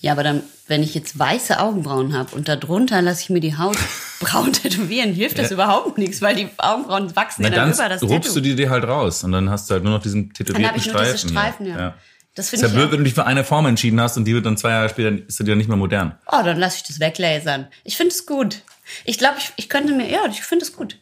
Ja, 0.00 0.12
aber 0.12 0.22
dann, 0.22 0.42
wenn 0.68 0.82
ich 0.82 0.94
jetzt 0.94 1.18
weiße 1.18 1.58
Augenbrauen 1.58 2.16
habe 2.16 2.34
und 2.36 2.48
darunter 2.48 3.00
lasse 3.02 3.22
ich 3.22 3.30
mir 3.30 3.40
die 3.40 3.56
Haut 3.56 3.78
braun 4.20 4.52
tätowieren, 4.52 5.12
hilft 5.12 5.38
das 5.38 5.50
überhaupt 5.50 5.98
nichts, 5.98 6.22
weil 6.22 6.36
die 6.36 6.48
Augenbrauen 6.58 7.14
wachsen 7.16 7.42
Na 7.42 7.48
ja 7.48 7.54
dann 7.54 7.70
dann 7.70 7.78
über 7.78 7.88
das 7.88 8.02
rupst 8.02 8.28
Tattoo. 8.28 8.34
du 8.34 8.40
die 8.40 8.56
dir 8.56 8.70
halt 8.70 8.84
raus 8.84 9.24
und 9.24 9.32
dann 9.32 9.50
hast 9.50 9.68
du 9.68 9.74
halt 9.74 9.84
nur 9.84 9.94
noch 9.94 10.02
diesen 10.02 10.28
dann 10.28 10.34
tätowierten 10.34 10.68
habe 10.68 10.78
ich 10.78 10.86
nur 10.86 10.94
Streifen. 10.94 11.12
diese 11.16 11.28
Streifen, 11.28 11.66
ja. 11.66 11.78
ja. 11.78 11.94
Das 12.34 12.46
Ist 12.46 12.50
finde 12.50 12.66
ja 12.66 12.68
ich 12.68 12.74
blöd, 12.74 12.84
ja, 12.86 12.92
wenn 12.92 12.98
du 12.98 13.04
dich 13.04 13.14
für 13.14 13.24
eine 13.24 13.44
Form 13.44 13.64
entschieden 13.64 13.98
hast 14.00 14.18
und 14.18 14.26
die 14.26 14.34
wird 14.34 14.44
dann 14.44 14.58
zwei 14.58 14.70
Jahre 14.70 14.90
später 14.90 15.26
ist 15.26 15.40
die 15.40 15.44
dann 15.44 15.56
nicht 15.56 15.68
mehr 15.68 15.78
modern. 15.78 16.18
Oh, 16.26 16.42
dann 16.44 16.58
lasse 16.58 16.76
ich 16.76 16.82
das 16.82 17.00
weglasern. 17.00 17.66
Ich 17.82 17.96
finde 17.96 18.12
es 18.12 18.26
gut. 18.26 18.62
Ich 19.06 19.18
glaube, 19.18 19.36
ich, 19.38 19.52
ich 19.56 19.68
könnte 19.70 19.94
mir, 19.94 20.08
ja, 20.10 20.20
ich 20.30 20.42
finde 20.42 20.64
es 20.66 20.76
gut. 20.76 20.98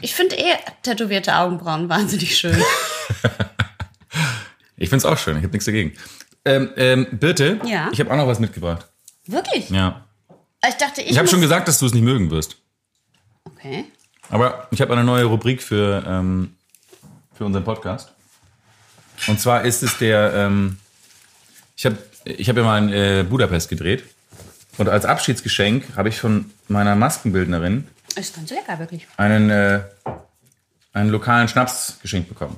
Ich 0.00 0.14
finde 0.14 0.36
eh 0.36 0.54
tätowierte 0.82 1.36
Augenbrauen 1.36 1.88
wahnsinnig 1.90 2.36
schön. 2.36 2.56
Ich 4.80 4.88
find's 4.88 5.04
auch 5.04 5.18
schön, 5.18 5.36
ich 5.36 5.42
habe 5.42 5.52
nichts 5.52 5.66
dagegen. 5.66 5.92
Ähm, 6.44 6.70
ähm, 6.76 7.06
Birte, 7.12 7.60
Ja? 7.64 7.90
ich 7.92 8.00
habe 8.00 8.10
auch 8.10 8.16
noch 8.16 8.26
was 8.26 8.40
mitgebracht. 8.40 8.86
Wirklich? 9.26 9.68
Ja. 9.70 10.06
Ich 10.66 10.74
dachte, 10.74 11.02
ich, 11.02 11.10
Ich 11.10 11.18
habe 11.18 11.28
schon 11.28 11.40
gesagt, 11.42 11.68
dass 11.68 11.78
du 11.78 11.86
es 11.86 11.92
nicht 11.92 12.02
mögen 12.02 12.30
wirst. 12.30 12.56
Okay. 13.44 13.84
Aber 14.30 14.66
ich 14.70 14.80
habe 14.80 14.92
eine 14.94 15.04
neue 15.04 15.24
Rubrik 15.24 15.62
für, 15.62 16.02
ähm, 16.06 16.56
für 17.34 17.44
unseren 17.44 17.64
Podcast. 17.64 18.12
Und 19.26 19.38
zwar 19.38 19.64
ist 19.64 19.82
es 19.82 19.98
der, 19.98 20.32
ähm, 20.34 20.78
ich 21.76 21.84
habe 21.84 21.98
ich 22.24 22.48
hab 22.48 22.56
ja 22.56 22.62
mal 22.62 22.78
in 22.82 22.88
äh, 22.92 23.22
Budapest 23.28 23.68
gedreht. 23.68 24.04
Und 24.78 24.88
als 24.88 25.04
Abschiedsgeschenk 25.04 25.84
habe 25.96 26.08
ich 26.08 26.18
von 26.18 26.50
meiner 26.68 26.94
Maskenbildnerin 26.94 27.86
Ist 28.16 28.34
ganz 28.34 28.48
lecker, 28.50 28.78
wirklich. 28.78 29.06
einen, 29.18 29.50
äh, 29.50 29.80
einen 30.94 31.10
lokalen 31.10 31.48
Schnaps 31.48 31.98
geschenkt 32.00 32.30
bekommen. 32.30 32.56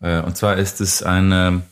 Äh, 0.00 0.20
und 0.20 0.36
zwar 0.36 0.56
ist 0.56 0.80
es 0.80 1.02
ein 1.02 1.32
ähm, 1.32 1.62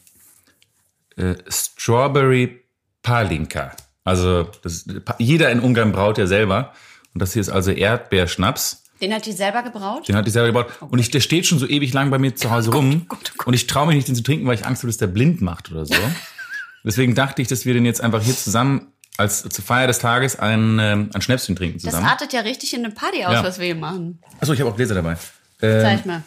äh, 1.16 1.34
Strawberry 1.48 2.62
Palinka. 3.02 3.72
Also 4.04 4.44
das, 4.62 4.84
jeder 5.18 5.50
in 5.50 5.60
Ungarn 5.60 5.92
braut 5.92 6.18
ja 6.18 6.26
selber. 6.26 6.72
Und 7.14 7.20
das 7.22 7.32
hier 7.32 7.40
ist 7.40 7.50
also 7.50 7.70
Erdbeerschnaps. 7.70 8.84
Den 9.00 9.12
hat 9.12 9.26
die 9.26 9.32
selber 9.32 9.62
gebraut? 9.62 10.08
Den 10.08 10.16
hat 10.16 10.26
die 10.26 10.30
selber 10.30 10.48
gebaut. 10.64 10.72
Und 10.90 10.98
ich, 10.98 11.10
der 11.10 11.20
steht 11.20 11.46
schon 11.46 11.58
so 11.58 11.66
ewig 11.66 11.92
lang 11.92 12.10
bei 12.10 12.18
mir 12.18 12.34
zu 12.36 12.50
Hause 12.50 12.72
rum. 12.72 13.06
Gott, 13.08 13.18
oh 13.32 13.34
Gott. 13.38 13.46
Und 13.48 13.54
ich 13.54 13.66
traue 13.66 13.86
mich 13.88 13.96
nicht, 13.96 14.08
den 14.08 14.14
zu 14.14 14.22
trinken, 14.22 14.46
weil 14.46 14.54
ich 14.54 14.64
Angst 14.64 14.82
habe, 14.82 14.88
dass 14.88 14.98
der 14.98 15.08
blind 15.08 15.40
macht 15.40 15.70
oder 15.72 15.84
so. 15.84 15.94
Deswegen 16.84 17.14
dachte 17.14 17.42
ich, 17.42 17.48
dass 17.48 17.64
wir 17.64 17.74
den 17.74 17.84
jetzt 17.84 18.00
einfach 18.00 18.22
hier 18.22 18.36
zusammen 18.36 18.88
als 19.18 19.42
zur 19.42 19.64
Feier 19.64 19.86
des 19.88 19.98
Tages 19.98 20.38
ein, 20.38 20.78
ähm, 20.80 21.10
ein 21.12 21.20
Schnäpschen 21.20 21.54
trinken 21.54 21.78
Das 21.78 21.90
zusammen. 21.90 22.06
artet 22.06 22.32
ja 22.32 22.40
richtig 22.40 22.72
in 22.74 22.84
eine 22.84 22.94
Party 22.94 23.24
aus, 23.24 23.34
Ja. 23.34 23.44
was 23.44 23.58
wir 23.58 23.66
hier 23.66 23.74
machen. 23.74 24.20
Achso, 24.40 24.52
ich 24.52 24.60
habe 24.60 24.70
auch 24.70 24.76
Gläser 24.76 24.94
dabei. 24.94 25.16
Ähm, 25.60 25.80
Zeig 25.82 26.06
mal. 26.06 26.22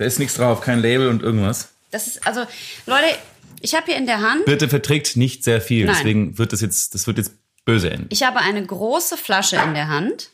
Da 0.00 0.06
ist 0.06 0.18
nichts 0.18 0.34
drauf, 0.34 0.62
kein 0.62 0.80
Label 0.80 1.08
und 1.08 1.22
irgendwas. 1.22 1.74
Das 1.90 2.06
ist, 2.06 2.26
also, 2.26 2.46
Leute, 2.86 3.04
ich 3.60 3.74
habe 3.74 3.84
hier 3.84 3.96
in 3.96 4.06
der 4.06 4.22
Hand, 4.22 4.46
Birte 4.46 4.66
verträgt 4.66 5.14
nicht 5.18 5.44
sehr 5.44 5.60
viel, 5.60 5.84
Nein. 5.84 5.94
deswegen 5.94 6.38
wird 6.38 6.54
das 6.54 6.62
jetzt, 6.62 6.94
das 6.94 7.06
wird 7.06 7.18
jetzt 7.18 7.34
böse 7.66 7.90
enden. 7.90 8.06
ich 8.08 8.22
habe 8.22 8.38
eine 8.38 8.64
große 8.64 9.18
Flasche 9.18 9.56
in 9.56 9.74
der 9.74 9.88
Hand. 9.88 10.30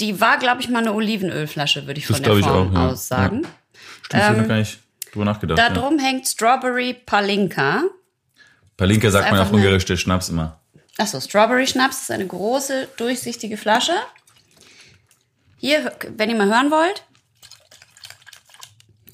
Die 0.00 0.20
war, 0.20 0.38
glaube 0.38 0.60
ich, 0.60 0.68
mal 0.68 0.80
eine 0.80 0.92
Olivenölflasche, 0.92 1.86
würde 1.86 1.98
ich 1.98 2.06
Das 2.08 2.16
von 2.16 2.22
der 2.22 2.34
glaube 2.34 2.40
ich 2.40 2.46
Form 2.46 2.68
auch, 2.68 2.74
ja. 2.74 2.88
aus 2.90 3.08
sagen. 3.08 3.46
Stimmt, 4.02 4.22
ähm, 4.22 4.48
gar 4.48 4.58
nicht. 4.58 4.80
drüber 5.12 5.24
nachgedacht. 5.24 5.58
Da 5.58 5.68
ja. 5.68 5.72
drum 5.72 5.98
hängt 5.98 6.28
Strawberry 6.28 6.92
Palinka. 6.92 7.84
Palinka 8.76 9.10
sagt 9.10 9.30
man 9.30 9.40
auf 9.40 9.50
Ungarisch, 9.50 9.86
der 9.86 9.96
Schnaps 9.96 10.28
immer. 10.28 10.60
Achso, 10.98 11.20
Strawberry 11.20 11.66
Schnaps 11.66 12.02
ist 12.02 12.10
eine 12.10 12.26
große, 12.26 12.88
durchsichtige 12.98 13.56
Flasche. 13.56 13.94
Hier, 15.56 15.90
wenn 16.18 16.28
ihr 16.28 16.36
mal 16.36 16.48
hören 16.48 16.70
wollt. 16.70 17.02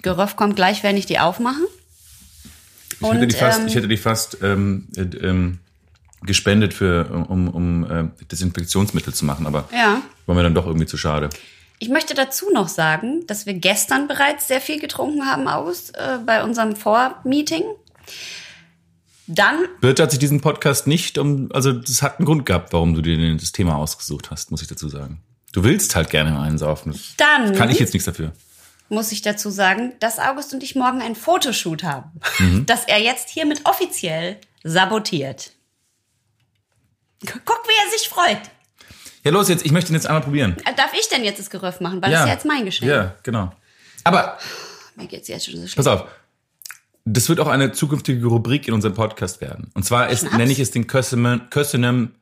Geröff 0.05 0.37
kommt 0.37 0.55
gleich, 0.55 0.83
wenn 0.85 0.97
ich 0.97 1.07
die 1.07 1.19
aufmache. 1.19 1.61
Ich 3.01 3.03
hätte 3.03 3.21
Und, 3.23 3.29
die 3.33 3.35
fast, 3.37 3.59
ähm, 3.61 3.67
ich 3.67 3.75
hätte 3.75 3.89
die 3.89 3.97
fast 3.97 4.39
ähm, 4.43 4.87
äh, 4.97 5.01
ähm, 5.01 5.59
gespendet 6.23 6.73
für, 6.73 7.11
um, 7.29 7.49
um 7.49 7.91
äh, 7.91 8.05
Desinfektionsmittel 8.31 9.13
zu 9.13 9.25
machen, 9.25 9.47
aber 9.47 9.69
Ja. 9.73 10.01
war 10.27 10.35
mir 10.37 10.43
dann 10.45 10.55
doch 10.55 10.67
irgendwie 10.67 10.87
zu 10.87 10.97
schade. 10.97 11.29
Ich 11.81 11.89
möchte 11.89 12.15
dazu 12.15 12.47
noch 12.53 12.69
sagen, 12.69 13.27
dass 13.27 13.47
wir 13.47 13.55
gestern 13.55 14.07
bereits 14.07 14.47
sehr 14.47 14.61
viel 14.61 14.79
getrunken 14.81 15.27
haben, 15.27 15.49
August, 15.49 15.97
äh, 15.97 16.19
bei 16.25 16.45
unserem 16.45 16.77
Vormeeting. 16.77 17.65
Dann, 19.27 19.57
Birte 19.81 20.03
hat 20.03 20.11
sich 20.11 20.21
diesen 20.21 20.41
Podcast 20.41 20.87
nicht 20.87 21.17
um, 21.19 21.49
also 21.53 21.73
das 21.73 22.03
hat 22.03 22.19
einen 22.19 22.27
Grund 22.27 22.45
gehabt, 22.47 22.73
warum 22.75 22.95
du 22.95 23.01
dir 23.01 23.35
das 23.37 23.53
Thema 23.53 23.77
ausgesucht 23.77 24.31
hast, 24.31 24.51
muss 24.51 24.61
ich 24.63 24.69
dazu 24.69 24.89
sagen. 24.89 25.21
Du 25.53 25.65
willst 25.65 25.97
halt 25.97 26.11
gerne 26.11 26.39
einsaufen. 26.41 26.93
Das 26.93 27.15
Dann- 27.17 27.55
kann 27.55 27.71
ich 27.71 27.79
jetzt 27.79 27.95
nichts 27.95 28.05
dafür. 28.07 28.33
Muss 28.95 29.13
ich 29.13 29.23
dazu 29.23 29.51
sagen, 29.51 29.93
dass 30.01 30.19
August 30.19 30.55
und 30.55 30.63
ich 30.63 30.75
morgen 30.75 31.03
einen 31.03 31.15
Fotoshoot 31.17 31.83
haben, 31.83 32.13
Mhm. 32.39 32.67
das 32.67 32.85
er 32.87 33.01
jetzt 33.01 33.29
hiermit 33.29 33.61
offiziell 33.65 34.39
sabotiert. 34.63 35.51
Guck, 37.27 37.63
wie 37.67 37.85
er 37.87 37.99
sich 37.99 38.09
freut. 38.09 38.39
Ja, 39.25 39.31
los 39.31 39.49
jetzt, 39.49 39.65
ich 39.65 39.73
möchte 39.73 39.91
ihn 39.93 39.95
jetzt 39.95 40.07
einmal 40.07 40.23
probieren. 40.23 40.57
Äh, 40.67 40.75
Darf 40.75 40.93
ich 40.99 41.09
denn 41.09 41.25
jetzt 41.25 41.39
das 41.39 41.49
Geröff 41.49 41.81
machen? 41.81 42.03
Weil 42.03 42.11
das 42.11 42.21
ist 42.21 42.27
ja 42.27 42.33
jetzt 42.35 42.45
mein 42.45 42.65
Geschenk. 42.67 42.91
Ja, 42.91 43.15
genau. 43.23 43.53
Aber 44.05 44.39
Mir 44.97 45.07
geht's 45.07 45.29
jetzt 45.29 45.47
schon 45.47 45.55
so 45.55 45.61
schlecht. 45.63 45.77
pass 45.77 45.87
auf. 45.87 46.05
Das 47.07 47.29
wird 47.29 47.41
auch 47.41 47.49
eine 47.49 47.73
zukünftige 47.73 48.27
Rubrik 48.27 48.69
in 48.69 48.75
unserem 48.75 48.95
Podcast 48.95 49.41
werden. 49.41 49.71
Und 49.75 49.85
zwar 49.85 50.09
ist, 50.11 50.31
nenne 50.33 50.51
ich 50.53 50.59
es 50.59 50.71
den 50.71 50.87
Köszönöm, 50.87 52.13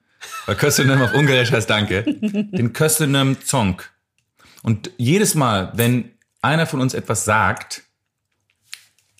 weil 0.46 0.54
Köszönöm 0.56 1.02
auf 1.02 1.12
Ungarisch 1.14 1.50
heißt 1.52 1.68
Danke, 1.70 2.02
den 2.22 2.72
Köszönöm 2.72 3.36
Zong. 3.44 3.82
Und 4.62 4.90
jedes 4.96 5.34
Mal, 5.34 5.72
wenn 5.74 6.10
einer 6.43 6.66
von 6.66 6.80
uns 6.80 6.93
etwas 6.95 7.24
sagt 7.24 7.82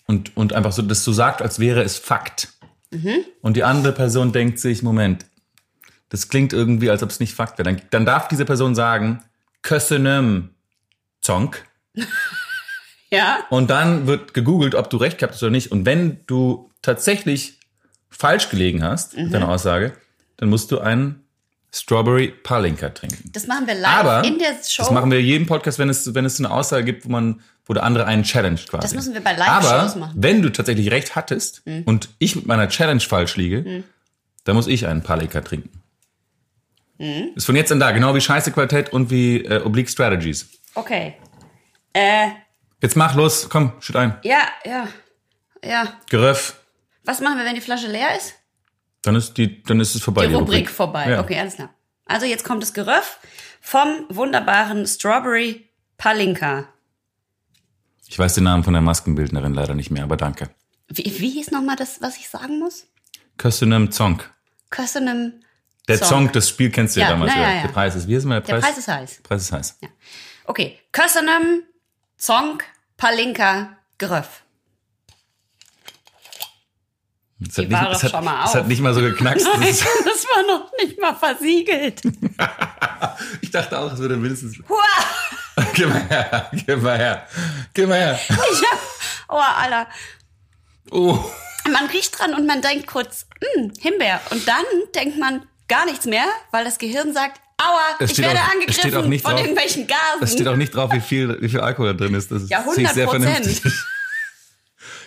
und, 0.07 0.35
und 0.37 0.53
einfach 0.53 0.71
so 0.71 0.81
das 0.81 1.03
so 1.03 1.11
sagt, 1.13 1.41
als 1.41 1.59
wäre 1.59 1.81
es 1.83 1.97
Fakt, 1.97 2.49
und 3.41 3.57
die 3.57 3.63
andere 3.63 3.91
Person 3.91 4.33
denkt 4.33 4.59
sich, 4.59 4.83
Moment, 4.83 5.25
das 6.09 6.29
klingt 6.29 6.53
irgendwie, 6.53 6.91
als 6.91 7.01
ob 7.01 7.09
es 7.09 7.19
nicht 7.19 7.33
Fakt 7.33 7.57
wäre, 7.57 7.63
dann, 7.73 7.81
dann 7.89 8.05
darf 8.05 8.27
diese 8.27 8.45
Person 8.45 8.75
sagen, 8.75 9.23
Köszönöm 9.63 10.51
Zong. 11.21 11.55
Ja? 13.09 13.45
Und 13.51 13.69
dann 13.69 14.07
wird 14.07 14.33
gegoogelt, 14.33 14.73
ob 14.75 14.89
du 14.89 14.97
recht 14.97 15.19
gehabt 15.19 15.33
hast 15.35 15.43
oder 15.43 15.51
nicht. 15.51 15.71
Und 15.71 15.85
wenn 15.85 16.25
du 16.25 16.71
tatsächlich 16.81 17.59
falsch 18.09 18.49
gelegen 18.49 18.83
hast 18.83 19.15
mit 19.15 19.27
Mhm. 19.27 19.31
deiner 19.31 19.49
Aussage, 19.49 19.93
dann 20.37 20.49
musst 20.49 20.71
du 20.71 20.79
einen 20.79 21.22
Strawberry 21.75 22.27
Palinka 22.27 22.89
trinken. 22.89 23.31
Das 23.33 23.47
machen 23.47 23.65
wir 23.65 23.73
live 23.73 23.91
Aber 24.05 24.23
in 24.23 24.37
der 24.37 24.51
Show. 24.67 24.83
das 24.83 24.91
machen 24.91 25.09
wir 25.09 25.19
jeden 25.21 25.47
Podcast, 25.47 25.79
wenn 25.79 25.89
es, 25.89 26.13
wenn 26.13 26.23
es 26.23 26.39
eine 26.39 26.51
Aussage 26.51 26.83
gibt, 26.85 27.05
wo 27.05 27.09
man, 27.09 27.41
wo 27.65 27.73
der 27.73 27.83
andere 27.83 28.05
einen 28.05 28.23
Challenge 28.23 28.59
quasi. 28.69 28.81
Das 28.83 28.93
müssen 28.93 29.13
wir 29.15 29.21
bei 29.21 29.33
Live-Shows 29.33 29.71
Aber 29.93 29.95
machen. 29.99 30.13
wenn 30.15 30.41
du 30.43 30.51
tatsächlich 30.51 30.91
recht 30.91 31.15
hattest 31.15 31.63
und 31.85 32.09
ich 32.19 32.35
mit 32.35 32.45
meiner 32.45 32.67
Challenge 32.69 32.99
falsch 33.01 33.35
liege, 33.37 33.83
dann 34.43 34.55
muss 34.55 34.67
ich 34.67 34.85
einen 34.87 35.01
Palinka 35.01 35.41
trinken. 35.41 35.71
Ist 37.35 37.45
von 37.45 37.55
jetzt 37.55 37.71
an 37.71 37.79
da, 37.79 37.91
genau 37.91 38.13
wie 38.15 38.21
Scheiße 38.21 38.51
Qualität 38.51 38.93
und 38.93 39.09
wie 39.09 39.43
äh, 39.43 39.61
Oblique 39.63 39.89
Strategies. 39.89 40.47
Okay. 40.75 41.15
Äh, 41.93 42.27
Jetzt 42.81 42.95
mach 42.95 43.15
los, 43.15 43.47
komm, 43.49 43.73
schütt 43.79 43.95
ein. 43.95 44.15
ja, 44.23 44.41
ja, 44.65 44.87
ja. 45.65 45.93
Geröff. 46.09 46.59
Was 47.03 47.19
machen 47.19 47.37
wir, 47.39 47.45
wenn 47.45 47.55
die 47.55 47.61
Flasche 47.61 47.87
leer 47.87 48.15
ist? 48.15 48.35
Dann 49.03 49.15
ist 49.15 49.37
die, 49.37 49.61
dann 49.63 49.79
ist 49.79 49.95
es 49.95 50.01
vorbei. 50.01 50.27
Die 50.27 50.33
Rubrik 50.33 50.69
vorbei. 50.69 51.09
Ja. 51.11 51.21
Okay, 51.21 51.39
alles 51.39 51.55
klar. 51.55 51.69
Also 52.05 52.25
jetzt 52.25 52.43
kommt 52.43 52.63
das 52.63 52.73
Geröff 52.73 53.19
vom 53.61 54.05
wunderbaren 54.09 54.85
Strawberry 54.87 55.69
Palinka. 55.97 56.67
Ich 58.07 58.17
weiß 58.19 58.35
den 58.35 58.43
Namen 58.45 58.63
von 58.63 58.73
der 58.73 58.81
Maskenbildnerin 58.81 59.53
leider 59.53 59.73
nicht 59.73 59.91
mehr, 59.91 60.03
aber 60.03 60.17
danke. 60.17 60.49
Wie, 60.87 61.03
wie 61.19 61.29
hieß 61.29 61.51
nochmal 61.51 61.75
das, 61.75 62.01
was 62.01 62.17
ich 62.17 62.29
sagen 62.29 62.59
muss? 62.59 62.87
Köszönöm 63.37 63.91
Zong. 63.91 64.21
Köszönöm. 64.69 65.33
Der. 65.87 65.97
Song, 65.97 66.31
das 66.31 66.47
Spiel 66.47 66.69
kennst 66.69 66.95
du 66.95 67.01
ja, 67.01 67.07
Ja, 67.07 67.11
damals. 67.13 67.33
na 67.35 67.41
ja, 67.41 67.49
ja. 67.49 67.55
ja. 67.55 67.61
Der 67.63 67.69
Preis 67.69 67.95
ist, 67.95 68.07
wie 68.07 68.15
ist 68.15 68.25
mal 68.25 68.41
der 68.41 68.41
Der 68.41 68.53
Preis? 68.53 68.63
Preis 68.65 68.77
ist 68.77 68.87
heiß. 68.87 69.19
Preis 69.23 69.41
ist 69.41 69.51
heiß. 69.51 69.79
Okay. 70.45 70.79
Köszönöm, 70.91 71.63
Zong, 72.17 72.61
Palinka, 72.95 73.77
Geröff. 73.97 74.42
Es 77.49 77.57
hat, 77.57 77.67
nicht, 77.69 77.81
es 77.91 78.03
hat, 78.03 78.11
schon 78.11 78.23
mal 78.25 78.45
es 78.45 78.55
hat 78.55 78.67
nicht 78.67 78.81
mal 78.81 78.93
so 78.93 79.01
geknackst. 79.01 79.47
Das 79.59 79.69
ist, 79.69 79.81
Das 79.83 80.25
war 80.25 80.43
noch 80.47 80.71
nicht 80.79 80.99
mal 80.99 81.15
versiegelt. 81.15 82.01
ich 83.41 83.51
dachte 83.51 83.77
auch, 83.79 83.91
es 83.93 83.99
würde 83.99 84.17
mindestens. 84.17 84.57
Hua! 84.69 84.77
Gib 85.75 85.87
mal 85.89 86.01
her, 86.09 86.49
gib 86.65 86.81
mal 86.81 86.97
her, 86.97 87.27
gib 87.73 87.87
mal 87.87 87.97
her. 87.99 88.19
Ich 88.27 88.61
hab, 88.63 88.79
oh, 89.29 89.37
Alter. 89.37 89.87
Oh. 90.91 91.19
Man 91.71 91.85
riecht 91.87 92.17
dran 92.17 92.33
und 92.33 92.45
man 92.47 92.61
denkt 92.61 92.87
kurz, 92.87 93.27
hm, 93.55 93.71
Himbeer. 93.79 94.19
Und 94.31 94.47
dann 94.47 94.63
denkt 94.95 95.17
man 95.19 95.45
gar 95.67 95.85
nichts 95.85 96.05
mehr, 96.05 96.25
weil 96.51 96.65
das 96.65 96.77
Gehirn 96.79 97.13
sagt, 97.13 97.39
aua, 97.57 97.79
Es 97.99 98.11
ich 98.11 98.17
werde 98.19 98.39
auch- 98.39 98.49
angegriffen 98.51 98.79
steht 98.79 98.95
auch 98.95 99.05
nicht 99.05 99.21
von 99.21 99.31
drauf- 99.31 99.41
irgendwelchen 99.41 99.85
Gasen. 99.87 100.21
Es 100.21 100.33
steht 100.33 100.47
auch 100.47 100.55
nicht 100.55 100.73
drauf, 100.75 100.91
wie 100.91 101.01
viel, 101.01 101.39
wie 101.39 101.49
viel 101.49 101.59
Alkohol 101.61 101.93
da 101.95 102.03
drin 102.05 102.15
ist. 102.15 102.31
Das 102.31 102.49
Ja, 102.49 102.61
finde 102.61 102.81
ich 102.81 102.89
sehr 102.89 103.07
100%. 103.07 103.09
vernünftig. 103.21 103.73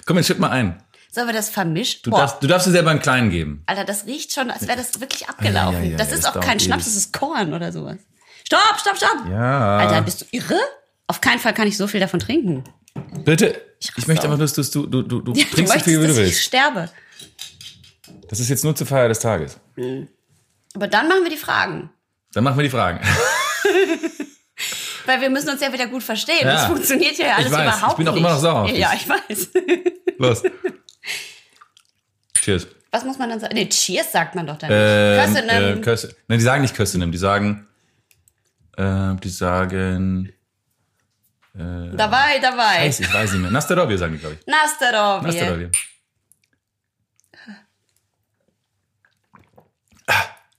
Komm, 0.07 0.17
jetzt 0.19 0.27
schütt 0.29 0.39
mal 0.39 0.51
ein. 0.51 0.81
Sollen 1.17 1.29
wir 1.29 1.33
das 1.33 1.49
vermischt? 1.49 2.05
Du 2.05 2.11
Boah, 2.11 2.19
darfst, 2.21 2.43
du 2.43 2.47
darfst 2.47 2.67
dir 2.67 2.73
selber 2.73 2.91
einen 2.91 3.01
kleinen 3.01 3.31
geben. 3.31 3.63
Alter, 3.65 3.85
das 3.85 4.05
riecht 4.05 4.35
schon, 4.35 4.51
als 4.51 4.69
wäre 4.69 4.77
das 4.77 5.01
wirklich 5.01 5.27
abgelaufen. 5.27 5.83
ja, 5.83 5.91
ja, 5.93 5.97
das 5.97 6.11
ja, 6.11 6.15
ist 6.17 6.25
das 6.25 6.29
auch 6.29 6.33
dauert 6.35 6.45
kein 6.45 6.61
Schnaps, 6.61 6.85
das 6.85 6.95
ist 6.95 7.11
Korn 7.15 7.55
oder 7.55 7.73
sowas. 7.73 7.97
Stopp, 8.45 8.61
stopp, 8.79 8.99
stopp. 8.99 9.27
Ja. 9.31 9.79
Alter, 9.79 10.03
bist 10.03 10.21
du 10.21 10.25
irre? 10.31 10.59
Auf 11.07 11.23
keinen 11.23 11.39
Fall 11.39 11.55
kann 11.55 11.67
ich 11.69 11.79
so 11.79 11.87
viel 11.87 12.01
davon 12.01 12.21
trinken. 12.21 12.65
Bitte, 13.25 13.59
ich, 13.81 13.97
raste 13.97 14.11
möchte 14.11 14.29
auch. 14.29 14.33
einfach, 14.33 14.55
dass 14.55 14.71
du, 14.71 14.85
du, 14.87 15.01
du, 15.01 15.23
du 15.23 15.33
Ja, 15.35 15.47
trinkst 15.51 15.73
so 15.73 15.81
viel, 15.81 15.97
wie 16.03 16.03
du 16.03 16.09
dass 16.09 16.19
ich 16.19 16.25
willst. 16.25 16.43
sterbe. 16.43 16.91
Das 18.29 18.39
ist 18.39 18.51
jetzt 18.51 18.65
nur 18.65 18.77
zur 18.77 18.87
Feier 18.87 19.09
des 19.09 19.21
Tages. 19.21 19.57
Aber 20.75 20.87
dann 20.87 21.09
machen 21.09 21.23
wir 21.23 21.31
die 21.31 21.39
Fragen. 21.39 21.89
Dann 22.35 22.45
machen 22.45 22.59
wir 22.59 22.65
die 22.65 22.69
Fragen. 22.71 23.01
Weil 25.07 25.23
wir 25.23 25.31
müssen 25.31 25.49
uns 25.49 25.63
ja 25.63 25.73
wieder 25.73 25.87
gut 25.87 26.03
verstehen. 26.03 26.41
Ja. 26.43 26.53
Das 26.57 26.67
funktioniert 26.67 27.17
ja 27.17 27.37
alles 27.37 27.47
Ich 27.47 27.53
weiß, 27.53 27.63
überhaupt 27.63 27.93
ich 27.93 27.97
bin 27.97 28.09
auch 28.09 28.13
nicht. 28.13 28.21
immer 28.21 28.35
noch 28.35 28.41
sauer. 28.41 28.69
Ja, 28.69 28.93
ich 28.95 29.09
weiß. 29.09 29.49
Los. 30.19 30.43
Cheers. 32.47 32.69
Was 32.93 33.05
muss 33.05 33.19
man 33.19 33.29
dann 33.29 33.41
sagen? 33.41 33.55
Nee, 33.55 33.69
Cheers 33.69 34.13
sagt 34.13 34.37
man 34.37 34.47
doch 34.47 34.57
dann 34.57 34.71
Ähm, 34.73 35.17
nicht. 35.33 35.35
Köszönöm. 35.45 35.79
äh, 35.79 35.81
Köszön- 35.83 36.15
Nein, 36.29 36.39
die 36.39 36.45
sagen 36.45 36.63
nicht 36.63 36.77
Köszönöm, 36.77 37.11
die 37.11 37.19
sagen, 37.19 37.67
äh, 38.77 39.15
die 39.17 39.29
sagen, 39.29 40.33
dabei, 41.55 42.39
dabei. 42.41 42.77
Scheiße, 42.85 43.03
ich 43.03 43.13
weiß 43.15 43.33
nicht 43.33 43.41
mehr. 43.43 43.51
Nastarovia 43.51 43.97
sagen 43.99 44.13
die, 44.13 44.19
glaube 44.21 44.37
ich. 44.39 44.47
Nastarovje. 44.47 45.27
Nastarovia. 45.33 45.71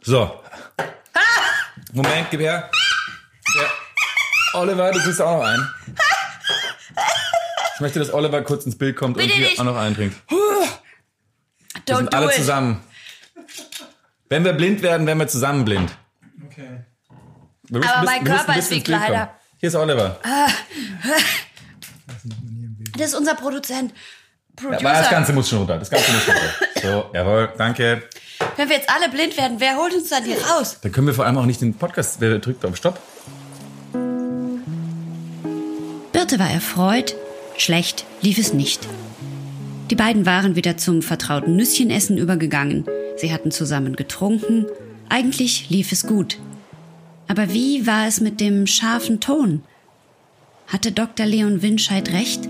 So. 0.01 0.41
Moment, 1.93 2.27
gib 2.31 2.41
her. 2.41 2.69
Ja. 3.55 4.59
Oliver, 4.59 4.91
du 4.91 4.99
kriegst 4.99 5.21
auch 5.21 5.37
noch 5.37 5.43
einen. 5.45 5.71
Ich 7.75 7.79
möchte, 7.81 7.99
dass 7.99 8.13
Oliver 8.13 8.41
kurz 8.41 8.65
ins 8.65 8.77
Bild 8.77 8.95
kommt 8.95 9.17
Bitte 9.17 9.29
und 9.29 9.33
hier 9.37 9.47
nicht. 9.47 9.59
auch 9.59 9.63
noch 9.65 9.77
einen 9.77 9.95
trinkt. 9.95 10.17
Don't 11.87 11.97
sind 11.97 12.13
do 12.13 12.17
alle 12.17 12.27
it. 12.27 12.33
zusammen. 12.33 12.83
Wenn 14.29 14.43
wir 14.43 14.53
blind 14.53 14.81
werden, 14.81 15.07
werden 15.07 15.19
wir 15.19 15.27
zusammen 15.27 15.63
blind. 15.65 15.91
Okay. 16.45 16.83
Wir 17.69 17.79
müssen 17.79 17.89
Aber 17.89 17.99
ein 17.99 18.05
mein 18.05 18.25
wir 18.25 18.35
Körper 18.35 18.57
ist 18.57 18.71
wie. 18.71 18.81
Kleider. 18.81 19.33
Hier 19.59 19.69
ist 19.69 19.75
Oliver. 19.75 20.19
Das 22.97 23.07
ist 23.09 23.15
unser 23.15 23.35
Produzent. 23.35 23.93
Aber 24.59 24.71
das 24.71 24.81
Producer. 24.81 25.09
Ganze 25.09 25.33
muss 25.33 25.49
schon 25.49 25.59
runter. 25.59 25.77
Das 25.77 25.89
Ganze 25.89 26.11
muss 26.11 26.23
schon 26.23 26.33
runter. 26.35 26.53
So, 26.81 27.09
jawohl, 27.13 27.53
danke. 27.57 28.03
Wenn 28.55 28.69
wir 28.69 28.75
jetzt 28.75 28.89
alle 28.89 29.09
blind 29.09 29.37
werden, 29.37 29.59
wer 29.59 29.75
holt 29.77 29.93
uns 29.93 30.09
dann 30.09 30.23
hier 30.23 30.37
raus? 30.45 30.77
Dann 30.81 30.91
können 30.91 31.07
wir 31.07 31.13
vor 31.13 31.25
allem 31.25 31.37
auch 31.37 31.45
nicht 31.45 31.61
den 31.61 31.73
Podcast. 31.73 32.17
Wer 32.19 32.39
drückt 32.39 32.65
auf 32.65 32.75
Stopp? 32.75 32.99
Birte 36.11 36.39
war 36.39 36.49
erfreut, 36.49 37.15
schlecht 37.57 38.05
lief 38.21 38.37
es 38.37 38.53
nicht. 38.53 38.87
Die 39.89 39.95
beiden 39.95 40.25
waren 40.25 40.55
wieder 40.55 40.77
zum 40.77 41.01
vertrauten 41.01 41.55
Nüsschenessen 41.55 42.17
übergegangen. 42.17 42.85
Sie 43.15 43.31
hatten 43.31 43.51
zusammen 43.51 43.95
getrunken. 43.95 44.65
Eigentlich 45.09 45.69
lief 45.69 45.91
es 45.91 46.05
gut. 46.05 46.37
Aber 47.27 47.53
wie 47.53 47.87
war 47.87 48.07
es 48.07 48.19
mit 48.19 48.39
dem 48.39 48.67
scharfen 48.67 49.19
Ton? 49.19 49.61
Hatte 50.67 50.91
Dr. 50.91 51.25
Leon 51.25 51.61
Winscheid 51.61 52.11
recht? 52.11 52.47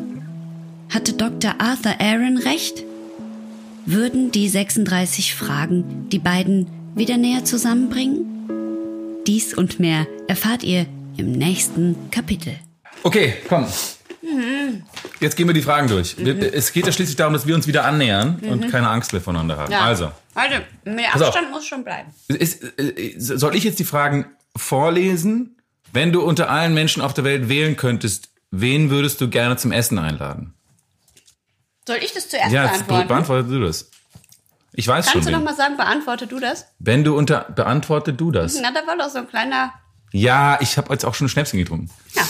Hatte 0.89 1.13
Dr. 1.13 1.55
Arthur 1.59 1.99
Aaron 1.99 2.37
recht? 2.37 2.83
Würden 3.85 4.31
die 4.31 4.49
36 4.49 5.35
Fragen 5.35 6.09
die 6.11 6.19
beiden 6.19 6.67
wieder 6.95 7.17
näher 7.17 7.45
zusammenbringen? 7.45 8.25
Dies 9.27 9.53
und 9.53 9.79
mehr 9.79 10.07
erfahrt 10.27 10.63
ihr 10.63 10.87
im 11.17 11.31
nächsten 11.31 11.95
Kapitel. 12.11 12.53
Okay, 13.03 13.33
komm. 13.47 13.65
Jetzt 15.19 15.35
gehen 15.35 15.47
wir 15.47 15.53
die 15.53 15.61
Fragen 15.61 15.87
durch. 15.87 16.15
Wir, 16.17 16.53
es 16.53 16.71
geht 16.73 16.85
ja 16.85 16.91
schließlich 16.91 17.15
darum, 17.15 17.33
dass 17.33 17.45
wir 17.47 17.55
uns 17.55 17.67
wieder 17.67 17.85
annähern 17.85 18.39
und 18.49 18.69
keine 18.71 18.89
Angst 18.89 19.13
mehr 19.13 19.21
voneinander 19.21 19.57
haben. 19.57 19.71
Ja. 19.71 19.81
Also, 19.81 20.11
Also, 20.35 20.55
auf. 21.13 21.27
Abstand 21.27 21.51
muss 21.51 21.65
schon 21.65 21.83
bleiben. 21.83 22.09
ist, 22.27 22.63
äh, 22.79 23.15
soll 23.17 23.55
ich 23.55 23.63
jetzt 23.63 23.79
die 23.79 23.85
Fragen 23.85 24.25
vorlesen? 24.55 25.57
Wenn 25.93 26.11
du 26.11 26.21
unter 26.21 26.49
allen 26.49 26.73
Menschen 26.73 27.01
auf 27.01 27.13
der 27.13 27.23
Welt 27.23 27.47
wählen 27.49 27.77
könntest, 27.77 28.29
wen 28.51 28.89
würdest 28.89 29.21
du 29.21 29.29
gerne 29.29 29.55
zum 29.57 29.71
Essen 29.71 29.97
einladen? 29.99 30.53
Soll 31.87 31.97
ich 32.01 32.13
das 32.13 32.27
zuerst 32.29 32.51
Ja, 32.51 32.67
beantworten? 32.67 33.07
beantworte 33.07 33.47
du 33.49 33.61
das. 33.61 33.89
Ich 34.73 34.87
weiß 34.87 35.05
Kannst 35.05 35.15
du 35.15 35.21
schon. 35.23 35.31
noch 35.31 35.39
Wen. 35.39 35.45
mal 35.45 35.55
sagen, 35.55 35.77
beantworte 35.77 36.27
du 36.27 36.39
das? 36.39 36.65
Wenn 36.79 37.03
du 37.03 37.17
unter 37.17 37.45
beantworte 37.55 38.13
du 38.13 38.31
das. 38.31 38.59
Na, 38.61 38.71
da 38.71 38.85
war 38.85 38.97
doch 38.97 39.09
so 39.09 39.19
ein 39.19 39.27
kleiner. 39.27 39.73
Ja, 40.11 40.59
ich 40.61 40.77
habe 40.77 40.91
jetzt 40.93 41.05
auch 41.05 41.15
schon 41.15 41.25
ein 41.25 41.29
Schnäpschen 41.29 41.57
getrunken. 41.59 41.89
Ja. 42.13 42.21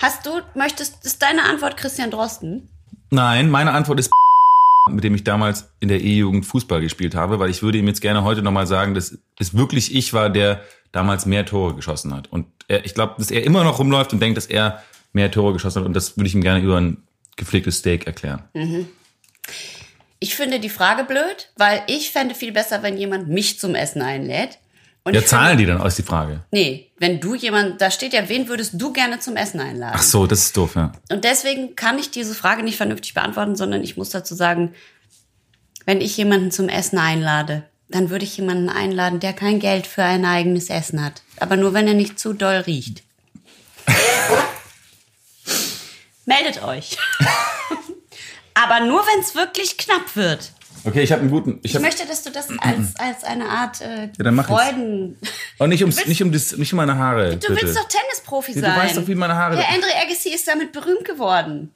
Hast 0.00 0.24
du, 0.24 0.40
möchtest, 0.54 1.04
ist 1.04 1.20
deine 1.20 1.44
Antwort 1.44 1.76
Christian 1.76 2.10
Drosten? 2.10 2.70
Nein, 3.10 3.50
meine 3.50 3.72
Antwort 3.72 4.00
ist 4.00 4.10
mit 4.90 5.04
dem 5.04 5.14
ich 5.14 5.24
damals 5.24 5.68
in 5.78 5.88
der 5.88 6.00
E-Jugend 6.00 6.46
Fußball 6.46 6.80
gespielt 6.80 7.14
habe, 7.14 7.38
weil 7.38 7.50
ich 7.50 7.62
würde 7.62 7.76
ihm 7.76 7.86
jetzt 7.86 8.00
gerne 8.00 8.24
heute 8.24 8.40
nochmal 8.40 8.66
sagen, 8.66 8.94
dass 8.94 9.18
es 9.38 9.54
wirklich 9.54 9.94
ich 9.94 10.14
war, 10.14 10.30
der 10.30 10.62
damals 10.90 11.26
mehr 11.26 11.44
Tore 11.44 11.74
geschossen 11.74 12.14
hat. 12.14 12.32
Und 12.32 12.46
er, 12.66 12.84
ich 12.86 12.94
glaube, 12.94 13.14
dass 13.18 13.30
er 13.30 13.44
immer 13.44 13.62
noch 13.62 13.78
rumläuft 13.78 14.14
und 14.14 14.20
denkt, 14.20 14.38
dass 14.38 14.46
er 14.46 14.82
mehr 15.12 15.30
Tore 15.30 15.52
geschossen 15.52 15.80
hat. 15.80 15.86
Und 15.86 15.94
das 15.94 16.16
würde 16.16 16.28
ich 16.28 16.34
ihm 16.34 16.40
gerne 16.40 16.60
über 16.60 16.78
ein 16.78 17.02
gepflegtes 17.36 17.78
Steak 17.78 18.06
erklären. 18.06 18.42
Ich 20.18 20.34
finde 20.34 20.60
die 20.60 20.70
Frage 20.70 21.04
blöd, 21.04 21.50
weil 21.56 21.82
ich 21.86 22.10
fände 22.10 22.34
viel 22.34 22.52
besser, 22.52 22.82
wenn 22.82 22.96
jemand 22.96 23.28
mich 23.28 23.58
zum 23.58 23.74
Essen 23.74 24.00
einlädt. 24.00 24.58
Und 25.02 25.14
Ja, 25.14 25.24
zahlen 25.24 25.56
finde, 25.56 25.62
die 25.62 25.66
dann 25.66 25.80
aus 25.80 25.96
die 25.96 26.02
Frage. 26.02 26.44
Nee, 26.50 26.90
wenn 26.98 27.20
du 27.20 27.34
jemand, 27.34 27.80
da 27.80 27.90
steht 27.90 28.12
ja, 28.12 28.28
wen 28.28 28.48
würdest 28.48 28.74
du 28.74 28.92
gerne 28.92 29.18
zum 29.18 29.36
Essen 29.36 29.60
einladen? 29.60 29.96
Ach 29.96 30.02
so, 30.02 30.26
das 30.26 30.40
ist 30.40 30.56
doof, 30.56 30.74
ja. 30.76 30.92
Und 31.10 31.24
deswegen 31.24 31.74
kann 31.74 31.98
ich 31.98 32.10
diese 32.10 32.34
Frage 32.34 32.62
nicht 32.62 32.76
vernünftig 32.76 33.14
beantworten, 33.14 33.56
sondern 33.56 33.82
ich 33.82 33.96
muss 33.96 34.10
dazu 34.10 34.34
sagen, 34.34 34.74
wenn 35.86 36.02
ich 36.02 36.16
jemanden 36.16 36.50
zum 36.50 36.68
Essen 36.68 36.98
einlade, 36.98 37.64
dann 37.88 38.10
würde 38.10 38.24
ich 38.24 38.36
jemanden 38.36 38.68
einladen, 38.68 39.20
der 39.20 39.32
kein 39.32 39.58
Geld 39.58 39.86
für 39.86 40.04
ein 40.04 40.24
eigenes 40.24 40.68
Essen 40.68 41.02
hat. 41.02 41.22
Aber 41.38 41.56
nur, 41.56 41.72
wenn 41.72 41.88
er 41.88 41.94
nicht 41.94 42.18
zu 42.18 42.34
doll 42.34 42.56
riecht. 42.58 43.02
Meldet 46.26 46.62
euch. 46.62 46.96
Aber 48.54 48.80
nur, 48.80 49.00
wenn 49.00 49.20
es 49.20 49.34
wirklich 49.34 49.78
knapp 49.78 50.14
wird. 50.14 50.52
Okay, 50.84 51.02
ich 51.02 51.12
habe 51.12 51.20
einen 51.22 51.30
guten. 51.30 51.60
Ich 51.62 51.74
Ich 51.74 51.80
möchte, 51.80 52.06
dass 52.06 52.22
du 52.22 52.30
das 52.30 52.48
als, 52.58 52.96
als 52.96 53.24
eine 53.24 53.46
Art 53.48 53.80
äh, 53.80 54.04
Ja, 54.06 54.24
dann 54.24 54.34
mach 54.34 54.48
ich's. 54.48 54.58
Freuden... 54.60 55.18
oh, 55.58 55.66
nicht, 55.66 55.82
ums, 55.82 55.96
willst- 55.98 56.08
nicht, 56.08 56.22
um 56.22 56.32
das, 56.32 56.56
nicht 56.56 56.72
um 56.72 56.78
meine 56.78 56.96
Haare. 56.96 57.36
Du 57.36 57.48
bitte. 57.48 57.62
willst 57.66 57.76
doch 57.78 57.88
Tennisprofi 57.88 58.52
Ja, 58.52 58.60
sein. 58.60 58.74
du 58.74 58.80
weißt 58.80 58.96
doch, 58.96 59.06
wie 59.08 59.14
meine 59.14 59.34
Haare- 59.34 59.56
Der 59.56 59.68
Andre 59.68 59.88
Agassi 60.02 60.30
ist 60.30 60.48
damit 60.48 60.72
berühmt 60.72 61.04
geworden. 61.04 61.72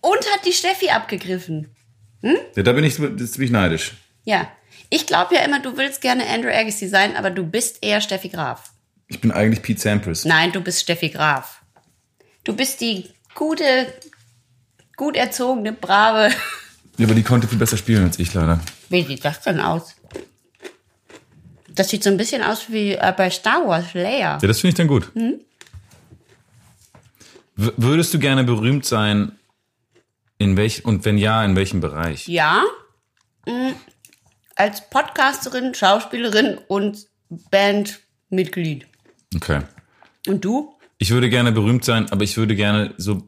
Und 0.00 0.18
hat 0.34 0.44
die 0.46 0.52
Steffi 0.52 0.90
abgegriffen. 0.90 1.74
Ja, 2.22 2.62
da 2.62 2.72
bin 2.72 2.84
ich, 2.84 2.96
das 2.96 3.32
bin 3.32 3.42
ich 3.42 3.50
neidisch. 3.50 3.92
Ja. 4.24 4.48
Ich 4.90 5.06
glaube 5.06 5.34
ja 5.34 5.40
immer, 5.42 5.60
du 5.60 5.76
willst 5.76 6.00
gerne 6.00 6.26
Andrew 6.28 6.50
Agassi 6.50 6.88
sein, 6.88 7.16
aber 7.16 7.30
du 7.30 7.44
bist 7.44 7.78
eher 7.82 8.00
Steffi 8.00 8.28
Graf. 8.28 8.70
Ich 9.08 9.20
bin 9.20 9.30
eigentlich 9.32 9.62
Pete 9.62 9.80
Sampras. 9.80 10.24
Nein, 10.24 10.52
du 10.52 10.60
bist 10.60 10.80
Steffi 10.82 11.08
Graf. 11.10 11.60
Du 12.44 12.54
bist 12.54 12.80
die 12.80 13.10
gute, 13.34 13.92
gut 14.96 15.16
erzogene, 15.16 15.72
brave. 15.72 16.32
Ja, 16.98 17.06
aber 17.06 17.14
die 17.14 17.22
konnte 17.22 17.46
viel 17.48 17.58
besser 17.58 17.76
spielen 17.76 18.04
als 18.04 18.18
ich 18.18 18.32
leider. 18.34 18.60
Wie 18.88 19.02
sieht 19.02 19.24
das 19.24 19.40
denn 19.42 19.60
aus? 19.60 19.94
Das 21.68 21.90
sieht 21.90 22.02
so 22.02 22.10
ein 22.10 22.16
bisschen 22.16 22.42
aus 22.42 22.70
wie 22.70 22.92
äh, 22.92 23.12
bei 23.16 23.28
Star 23.30 23.66
Wars 23.66 23.92
Leia. 23.92 24.38
Ja, 24.40 24.48
das 24.48 24.60
finde 24.60 24.68
ich 24.70 24.74
dann 24.76 24.86
gut. 24.88 25.10
Hm? 25.14 25.40
W 27.56 27.70
würdest 27.76 28.12
du 28.14 28.18
gerne 28.18 28.44
berühmt 28.44 28.84
sein? 28.84 29.32
In 30.38 30.56
welch, 30.58 30.84
und 30.84 31.04
wenn 31.06 31.16
ja, 31.16 31.42
in 31.44 31.56
welchem 31.56 31.80
Bereich? 31.80 32.28
Ja. 32.28 32.62
mm, 33.46 33.72
Als 34.54 34.88
Podcasterin, 34.90 35.74
Schauspielerin 35.74 36.58
und 36.68 37.06
Bandmitglied. 37.50 38.86
Okay. 39.34 39.62
Und 40.26 40.44
du? 40.44 40.74
Ich 40.98 41.10
würde 41.10 41.28
gerne 41.30 41.52
berühmt 41.52 41.84
sein, 41.84 42.10
aber 42.10 42.24
ich 42.24 42.36
würde 42.36 42.54
gerne 42.54 42.94
so, 42.98 43.26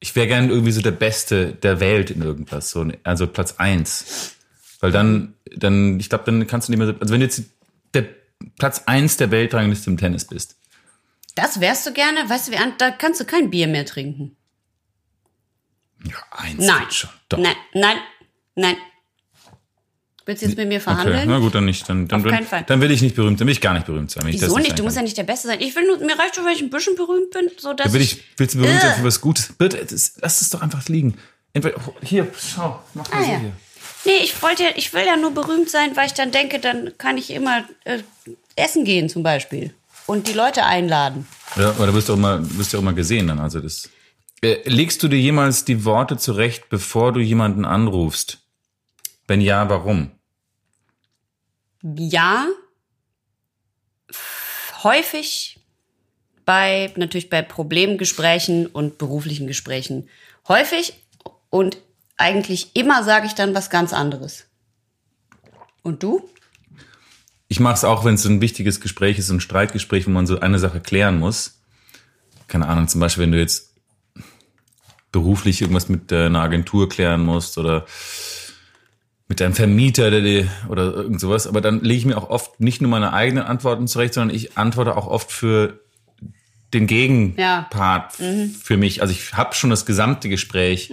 ich 0.00 0.14
wäre 0.16 0.26
gerne 0.26 0.48
irgendwie 0.48 0.72
so 0.72 0.80
der 0.82 0.90
Beste 0.92 1.52
der 1.54 1.80
Welt 1.80 2.10
in 2.10 2.22
irgendwas, 2.22 2.70
so, 2.70 2.86
also 3.02 3.26
Platz 3.26 3.54
eins. 3.58 4.34
Weil 4.80 4.92
dann, 4.92 5.34
dann, 5.56 5.98
ich 5.98 6.08
glaube, 6.08 6.24
dann 6.24 6.46
kannst 6.46 6.68
du 6.68 6.72
nicht 6.72 6.78
mehr, 6.78 6.88
so- 6.88 7.00
also 7.00 7.12
wenn 7.12 7.20
du 7.20 7.26
jetzt 7.26 7.42
der 7.94 8.04
Platz 8.58 8.82
eins 8.86 9.16
der 9.16 9.30
Weltrangliste 9.30 9.88
im 9.90 9.96
Tennis 9.96 10.26
bist. 10.26 10.56
Das 11.34 11.60
wärst 11.60 11.86
du 11.86 11.92
gerne? 11.92 12.28
Weißt 12.28 12.48
du, 12.48 12.52
da 12.78 12.90
kannst 12.90 13.20
du 13.20 13.24
kein 13.24 13.50
Bier 13.50 13.66
mehr 13.66 13.86
trinken. 13.86 14.36
Ja, 16.04 16.16
eins 16.30 16.64
Nein. 16.64 16.90
schon. 16.90 17.10
Doch. 17.28 17.38
Nein, 17.38 17.56
nein, 17.72 17.96
nein. 18.54 18.76
Willst 20.26 20.42
du 20.42 20.46
jetzt 20.46 20.56
mit 20.56 20.66
mir 20.68 20.80
verhandeln? 20.80 21.16
Okay, 21.18 21.26
na 21.28 21.38
gut, 21.38 21.54
dann 21.54 21.64
nicht. 21.64 21.88
Dann, 21.88 22.08
dann, 22.08 22.24
Auf 22.24 22.30
keinen 22.30 22.46
Fall. 22.46 22.64
dann 22.66 22.80
will 22.80 22.90
ich 22.90 23.00
nicht 23.00 23.14
berühmt, 23.14 23.40
dann 23.40 23.46
will 23.46 23.52
ich 23.52 23.60
gar 23.60 23.74
nicht 23.74 23.86
berühmt 23.86 24.10
sein. 24.10 24.24
Wieso 24.26 24.58
nicht? 24.58 24.72
Du 24.72 24.76
sein 24.78 24.84
musst 24.84 24.96
ja 24.96 25.02
nicht 25.02 25.16
der 25.16 25.22
Beste 25.22 25.46
sein. 25.46 25.60
Ich 25.60 25.74
will 25.76 25.86
nur, 25.86 25.98
mir 25.98 26.18
reicht 26.18 26.34
schon, 26.34 26.44
wenn 26.44 26.52
ich 26.52 26.62
ein 26.62 26.68
bisschen 26.70 26.96
berühmt 26.96 27.30
bin, 27.30 27.48
so 27.58 27.72
dass 27.72 27.84
Dann 27.84 27.92
will 27.92 28.00
ich, 28.02 28.22
willst 28.36 28.54
du 28.56 28.58
berühmt 28.58 28.80
sein 28.80 28.90
Äh. 28.90 28.94
für 28.94 29.04
was 29.04 29.20
Gutes? 29.20 29.52
Bitte, 29.56 29.78
lass 30.20 30.40
es 30.40 30.50
doch 30.50 30.62
einfach 30.62 30.86
liegen. 30.88 31.14
Entweder, 31.52 31.76
hier, 32.02 32.26
schau, 32.36 32.82
mach 32.94 33.08
mal 33.10 33.18
Ah, 33.20 33.24
so 33.24 33.30
ja. 33.32 33.38
hier. 33.38 33.52
Nee, 34.04 34.24
ich 34.24 34.42
wollte 34.42 34.64
ja, 34.64 34.70
ich 34.74 34.92
will 34.92 35.04
ja 35.06 35.16
nur 35.16 35.30
berühmt 35.32 35.70
sein, 35.70 35.94
weil 35.96 36.06
ich 36.06 36.14
dann 36.14 36.32
denke, 36.32 36.58
dann 36.58 36.92
kann 36.98 37.18
ich 37.18 37.30
immer 37.30 37.64
äh, 37.84 38.00
essen 38.56 38.84
gehen 38.84 39.08
zum 39.08 39.22
Beispiel. 39.22 39.72
Und 40.06 40.26
die 40.28 40.32
Leute 40.32 40.64
einladen. 40.64 41.26
Ja, 41.56 41.70
aber 41.70 41.86
da 41.86 41.94
wirst 41.94 42.08
du 42.08 42.14
auch 42.14 42.18
mal, 42.18 42.40
wirst 42.58 42.72
du 42.72 42.78
auch 42.78 42.82
mal 42.82 42.94
gesehen 42.94 43.28
dann. 43.28 43.38
Also 43.40 43.60
das. 43.60 43.88
Äh, 44.42 44.58
legst 44.68 45.02
du 45.02 45.08
dir 45.08 45.18
jemals 45.18 45.64
die 45.64 45.84
Worte 45.84 46.16
zurecht, 46.18 46.68
bevor 46.68 47.12
du 47.12 47.20
jemanden 47.20 47.64
anrufst? 47.64 48.38
Wenn 49.28 49.40
ja, 49.40 49.68
warum? 49.68 50.10
Ja, 51.82 52.46
häufig 54.82 55.60
bei, 56.44 56.92
natürlich 56.96 57.28
bei 57.28 57.42
Problemgesprächen 57.42 58.66
und 58.66 58.98
beruflichen 58.98 59.46
Gesprächen. 59.46 60.08
Häufig 60.48 60.94
und 61.50 61.78
eigentlich 62.16 62.70
immer 62.74 63.02
sage 63.02 63.26
ich 63.26 63.34
dann 63.34 63.54
was 63.54 63.68
ganz 63.68 63.92
anderes. 63.92 64.46
Und 65.82 66.02
du? 66.02 66.28
Ich 67.48 67.60
mache 67.60 67.74
es 67.74 67.84
auch, 67.84 68.04
wenn 68.04 68.14
es 68.14 68.22
so 68.22 68.28
ein 68.28 68.40
wichtiges 68.40 68.80
Gespräch 68.80 69.18
ist, 69.18 69.30
ein 69.30 69.40
Streitgespräch, 69.40 70.06
wo 70.06 70.10
man 70.10 70.26
so 70.26 70.40
eine 70.40 70.58
Sache 70.58 70.80
klären 70.80 71.18
muss. 71.18 71.60
Keine 72.48 72.66
Ahnung, 72.66 72.88
zum 72.88 73.00
Beispiel, 73.00 73.24
wenn 73.24 73.32
du 73.32 73.38
jetzt 73.38 73.74
beruflich 75.12 75.60
irgendwas 75.60 75.88
mit 75.88 76.12
einer 76.12 76.42
Agentur 76.42 76.88
klären 76.88 77.24
musst 77.24 77.58
oder 77.58 77.86
mit 79.28 79.40
deinem 79.40 79.54
Vermieter 79.54 80.10
der, 80.10 80.20
dir- 80.20 80.48
oder 80.68 80.94
irgend 80.94 81.20
sowas. 81.20 81.46
Aber 81.46 81.60
dann 81.60 81.80
lege 81.80 81.98
ich 81.98 82.06
mir 82.06 82.16
auch 82.16 82.30
oft 82.30 82.60
nicht 82.60 82.80
nur 82.80 82.90
meine 82.90 83.12
eigenen 83.12 83.44
Antworten 83.44 83.88
zurecht, 83.88 84.14
sondern 84.14 84.34
ich 84.34 84.56
antworte 84.56 84.96
auch 84.96 85.06
oft 85.06 85.32
für 85.32 85.80
den 86.72 86.86
Gegenpart 86.86 88.14
für 88.14 88.76
mich. 88.76 89.02
Also 89.02 89.12
ich 89.12 89.32
habe 89.32 89.54
schon 89.54 89.70
das 89.70 89.86
gesamte 89.86 90.28
Gespräch 90.28 90.92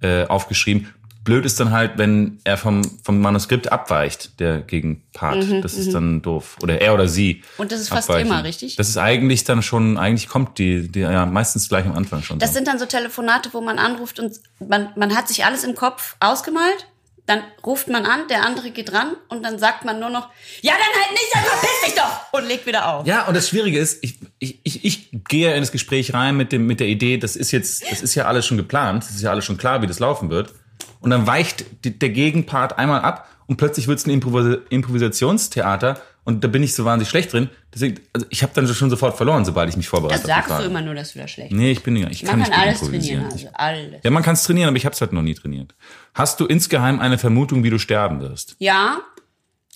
äh, 0.00 0.24
aufgeschrieben. 0.26 0.88
Blöd 1.24 1.46
ist 1.46 1.58
dann 1.58 1.70
halt, 1.70 1.92
wenn 1.96 2.38
er 2.44 2.58
vom, 2.58 2.82
vom 3.02 3.18
Manuskript 3.20 3.72
abweicht, 3.72 4.38
der 4.40 4.60
Gegenpart. 4.60 5.64
das 5.64 5.72
ist 5.72 5.94
dann 5.94 6.20
doof. 6.20 6.58
Oder 6.62 6.82
er 6.82 6.92
oder 6.92 7.08
sie. 7.08 7.42
Und 7.56 7.72
das 7.72 7.80
ist 7.80 7.88
fast 7.88 8.10
abweichen. 8.10 8.26
immer, 8.26 8.44
richtig? 8.44 8.76
Das 8.76 8.90
ist 8.90 8.98
eigentlich 8.98 9.44
dann 9.44 9.62
schon, 9.62 9.96
eigentlich 9.96 10.28
kommt 10.28 10.58
die, 10.58 10.86
die 10.86 11.00
ja 11.00 11.24
meistens 11.24 11.70
gleich 11.70 11.86
am 11.86 11.94
Anfang 11.94 12.22
schon. 12.22 12.38
Das 12.38 12.50
so. 12.50 12.56
sind 12.56 12.68
dann 12.68 12.78
so 12.78 12.84
Telefonate, 12.84 13.48
wo 13.52 13.62
man 13.62 13.78
anruft 13.78 14.20
und 14.20 14.38
man, 14.60 14.90
man 14.96 15.16
hat 15.16 15.28
sich 15.28 15.46
alles 15.46 15.64
im 15.64 15.74
Kopf 15.74 16.16
ausgemalt. 16.20 16.86
Dann 17.26 17.42
ruft 17.64 17.88
man 17.88 18.04
an, 18.04 18.28
der 18.28 18.44
andere 18.44 18.70
geht 18.70 18.92
ran 18.92 19.16
und 19.28 19.42
dann 19.42 19.58
sagt 19.58 19.84
man 19.84 19.98
nur 19.98 20.10
noch, 20.10 20.28
ja, 20.60 20.72
dann 20.72 21.02
halt 21.02 21.12
nicht, 21.12 21.28
dann 21.32 21.42
verpiss 21.42 21.80
dich 21.86 21.94
doch 21.94 22.32
und 22.38 22.46
legt 22.46 22.66
wieder 22.66 22.86
auf. 22.86 23.06
Ja, 23.06 23.26
und 23.26 23.34
das 23.34 23.48
Schwierige 23.48 23.78
ist, 23.78 24.04
ich, 24.04 24.18
ich, 24.38 24.60
ich, 24.62 24.84
ich 24.84 25.08
gehe 25.28 25.54
in 25.54 25.60
das 25.60 25.72
Gespräch 25.72 26.12
rein 26.12 26.36
mit, 26.36 26.52
dem, 26.52 26.66
mit 26.66 26.80
der 26.80 26.88
Idee, 26.88 27.16
das 27.16 27.36
ist 27.36 27.50
jetzt, 27.50 27.90
das 27.90 28.02
ist 28.02 28.14
ja 28.14 28.26
alles 28.26 28.44
schon 28.44 28.58
geplant, 28.58 29.04
das 29.04 29.12
ist 29.12 29.22
ja 29.22 29.30
alles 29.30 29.46
schon 29.46 29.56
klar, 29.56 29.80
wie 29.80 29.86
das 29.86 30.00
laufen 30.00 30.28
wird. 30.28 30.52
Und 31.00 31.10
dann 31.10 31.26
weicht 31.26 31.64
die, 31.84 31.98
der 31.98 32.10
Gegenpart 32.10 32.78
einmal 32.78 33.00
ab 33.00 33.28
und 33.46 33.56
plötzlich 33.56 33.88
wird 33.88 33.98
es 33.98 34.06
ein 34.06 34.10
Improvis 34.10 34.58
Improvisationstheater 34.68 36.00
und 36.24 36.42
da 36.42 36.48
bin 36.48 36.62
ich 36.62 36.74
so 36.74 36.84
wahnsinnig 36.84 37.10
schlecht 37.10 37.32
drin. 37.32 37.50
Deswegen, 37.72 38.00
also 38.12 38.26
ich 38.30 38.42
habe 38.42 38.52
dann 38.54 38.66
schon 38.66 38.88
sofort 38.88 39.16
verloren, 39.16 39.44
sobald 39.44 39.68
ich 39.68 39.76
mich 39.76 39.88
vorbereite. 39.88 40.22
Das 40.22 40.26
sagst 40.26 40.58
du 40.58 40.64
immer 40.64 40.80
nur, 40.80 40.94
das 40.94 41.14
wäre 41.14 41.28
schlecht. 41.28 41.52
Nee, 41.52 41.72
ich 41.72 41.82
bin 41.82 41.94
nicht, 41.94 42.10
ich 42.10 42.24
kann 42.24 42.38
man 42.38 42.48
kann 42.48 42.58
gut 42.58 42.66
alles 42.66 42.80
trainieren, 42.80 43.24
also 43.26 43.48
alles. 43.52 44.00
Ja, 44.02 44.10
man 44.10 44.22
kann 44.22 44.34
es 44.34 44.42
trainieren, 44.42 44.68
aber 44.68 44.76
ich 44.76 44.86
habe 44.86 44.94
es 44.94 45.00
halt 45.00 45.12
noch 45.12 45.22
nie 45.22 45.34
trainiert. 45.34 45.74
Hast 46.14 46.40
du 46.40 46.46
insgeheim 46.46 47.00
eine 47.00 47.18
Vermutung, 47.18 47.62
wie 47.62 47.70
du 47.70 47.78
sterben 47.78 48.20
wirst? 48.20 48.56
Ja, 48.58 49.00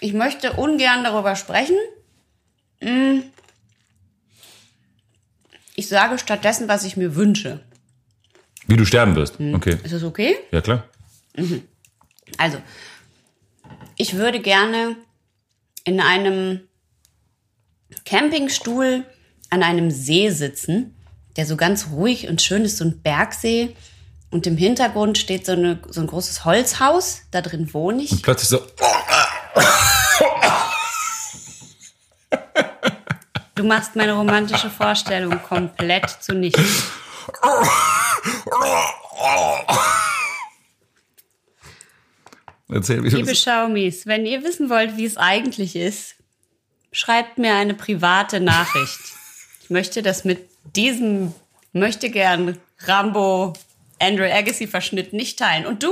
ich 0.01 0.14
möchte 0.14 0.53
ungern 0.55 1.05
darüber 1.05 1.36
sprechen. 1.36 1.76
Mm. 2.80 3.20
Ich 5.74 5.88
sage 5.88 6.18
stattdessen, 6.18 6.66
was 6.66 6.84
ich 6.84 6.96
mir 6.96 7.14
wünsche. 7.14 7.61
Wie 8.66 8.76
du 8.76 8.84
sterben 8.84 9.14
wirst? 9.16 9.38
Hm. 9.38 9.55
Okay. 9.55 9.78
Ist 9.82 9.92
das 9.92 10.03
okay? 10.03 10.36
Ja, 10.51 10.61
klar. 10.61 10.84
Also, 12.36 12.59
ich 13.96 14.14
würde 14.14 14.40
gerne 14.40 14.96
in 15.89 16.01
einem 16.01 16.61
Campingstuhl 18.05 19.05
an 19.49 19.62
einem 19.62 19.91
See 19.91 20.28
sitzen, 20.28 20.95
der 21.39 21.47
so 21.47 21.57
ganz 21.57 21.86
ruhig 21.91 22.28
und 22.28 22.43
schön 22.43 22.66
ist, 22.66 22.76
so 22.76 22.84
ein 22.84 23.01
Bergsee. 23.01 23.74
Und 24.30 24.47
im 24.47 24.59
Hintergrund 24.59 25.16
steht 25.16 25.47
so, 25.47 25.53
eine, 25.53 25.80
so 25.89 26.03
ein 26.03 26.07
großes 26.07 26.45
Holzhaus, 26.45 27.22
da 27.30 27.41
drin 27.41 27.72
wohne 27.72 28.03
ich. 28.03 28.12
Und 28.12 28.22
plötzlich 28.22 28.51
so, 28.51 28.61
Du 33.55 33.64
machst 33.64 33.97
meine 33.97 34.12
romantische 34.12 34.70
Vorstellung 34.70 35.43
komplett 35.43 36.09
zunichte. 36.20 36.62
erzähl 42.71 43.03
wie 43.05 43.11
du 43.11 43.16
Liebe 43.16 43.35
Schaumis, 43.35 44.07
wenn 44.07 44.27
ihr 44.27 44.43
wissen 44.45 44.71
wollt, 44.71 44.97
wie 44.97 45.05
es 45.05 45.16
eigentlich 45.16 45.77
ist, 45.77 46.14
schreibt 46.93 47.39
mir 47.39 47.55
eine 47.55 47.75
private 47.75 48.41
Nachricht. 48.41 48.99
Ich 49.64 49.71
möchte 49.71 50.01
das 50.01 50.25
mit 50.25 50.49
diesem 50.77 51.35
möchte 51.75 52.09
gern 52.09 52.57
Rambo 52.87 53.53
Andrew 54.01 54.25
Agassi 54.25 54.66
Verschnitt 54.66 55.12
nicht 55.12 55.39
teilen. 55.39 55.66
Und 55.66 55.83
du? 55.83 55.91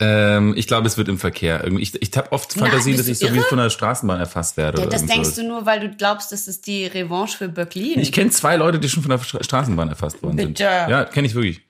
Ähm, 0.00 0.54
ich 0.56 0.66
glaube, 0.66 0.88
es 0.88 0.96
wird 0.98 1.08
im 1.08 1.16
Verkehr. 1.20 1.62
Irgendwie- 1.62 1.84
Ich, 1.84 2.02
ich 2.02 2.10
habe 2.16 2.32
oft 2.32 2.52
Fantasien, 2.54 2.96
dass 2.96 3.06
du 3.06 3.12
ich 3.12 3.18
so 3.20 3.32
wie 3.32 3.38
von 3.38 3.58
der 3.58 3.70
Straßenbahn 3.70 4.18
erfasst 4.18 4.56
werde. 4.56 4.80
Ja, 4.82 4.88
das 4.88 5.02
denkst 5.06 5.28
sowas. 5.28 5.34
du 5.36 5.44
nur, 5.44 5.64
weil 5.64 5.78
du 5.78 5.90
glaubst, 5.90 6.32
das 6.32 6.48
ist 6.48 6.66
die 6.66 6.86
Revanche 6.86 7.36
für 7.38 7.48
Böcklin. 7.48 8.00
Ich 8.00 8.10
kenne 8.10 8.30
zwei 8.30 8.56
Leute, 8.56 8.80
die 8.80 8.88
schon 8.88 9.04
von 9.04 9.10
der 9.10 9.20
Stra- 9.20 9.44
Straßenbahn 9.44 9.88
erfasst 9.90 10.20
worden 10.24 10.38
sind. 10.38 10.48
Bitte. 10.48 10.64
Ja, 10.64 11.04
kenne 11.04 11.28
ich 11.28 11.34
wirklich. 11.36 11.60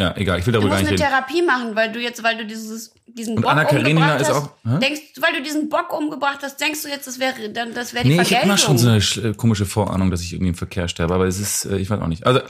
Ja, 0.00 0.16
egal, 0.16 0.38
ich 0.38 0.46
will 0.46 0.54
Du 0.54 0.60
darüber 0.60 0.74
musst 0.76 0.84
gar 0.86 0.90
nicht 0.92 1.02
eine 1.04 1.10
reden. 1.12 1.26
Therapie 1.28 1.42
machen, 1.46 1.76
weil 1.76 1.92
du 1.92 2.00
jetzt, 2.00 2.22
weil 2.22 2.38
du 2.38 2.46
dieses, 2.46 2.94
diesen 3.16 3.36
Und 3.36 3.42
Bock 3.42 3.52
Anna 3.52 3.64
Karenina 3.64 4.00
umgebracht 4.00 4.20
ist 4.20 4.28
hast, 4.28 4.36
auch- 4.36 4.50
hä? 4.64 4.78
denkst, 4.80 5.00
weil 5.20 5.32
du 5.34 5.42
diesen 5.42 5.68
Bock 5.68 5.92
umgebracht 5.96 6.38
hast, 6.42 6.60
denkst 6.60 6.82
du 6.82 6.88
jetzt, 6.88 7.06
das 7.06 7.18
wäre, 7.18 7.50
dann, 7.50 7.74
das 7.74 7.94
wäre 7.94 8.04
die 8.04 8.10
Nee, 8.10 8.14
ich 8.22 8.34
habe 8.34 8.46
Vergeltung. 8.46 8.48
immer 8.50 8.58
schon 8.58 8.78
so 8.78 8.88
eine 9.22 9.30
äh, 9.30 9.34
komische 9.34 9.66
Vorahnung, 9.66 10.10
dass 10.10 10.22
ich 10.22 10.32
irgendwie 10.32 10.50
im 10.50 10.54
Verkehr 10.54 10.88
sterbe, 10.88 11.14
aber 11.14 11.26
es 11.26 11.38
ist, 11.40 11.64
äh, 11.66 11.76
ich 11.78 11.90
weiß 11.90 12.00
auch 12.00 12.06
nicht. 12.08 12.26
Also, 12.26 12.40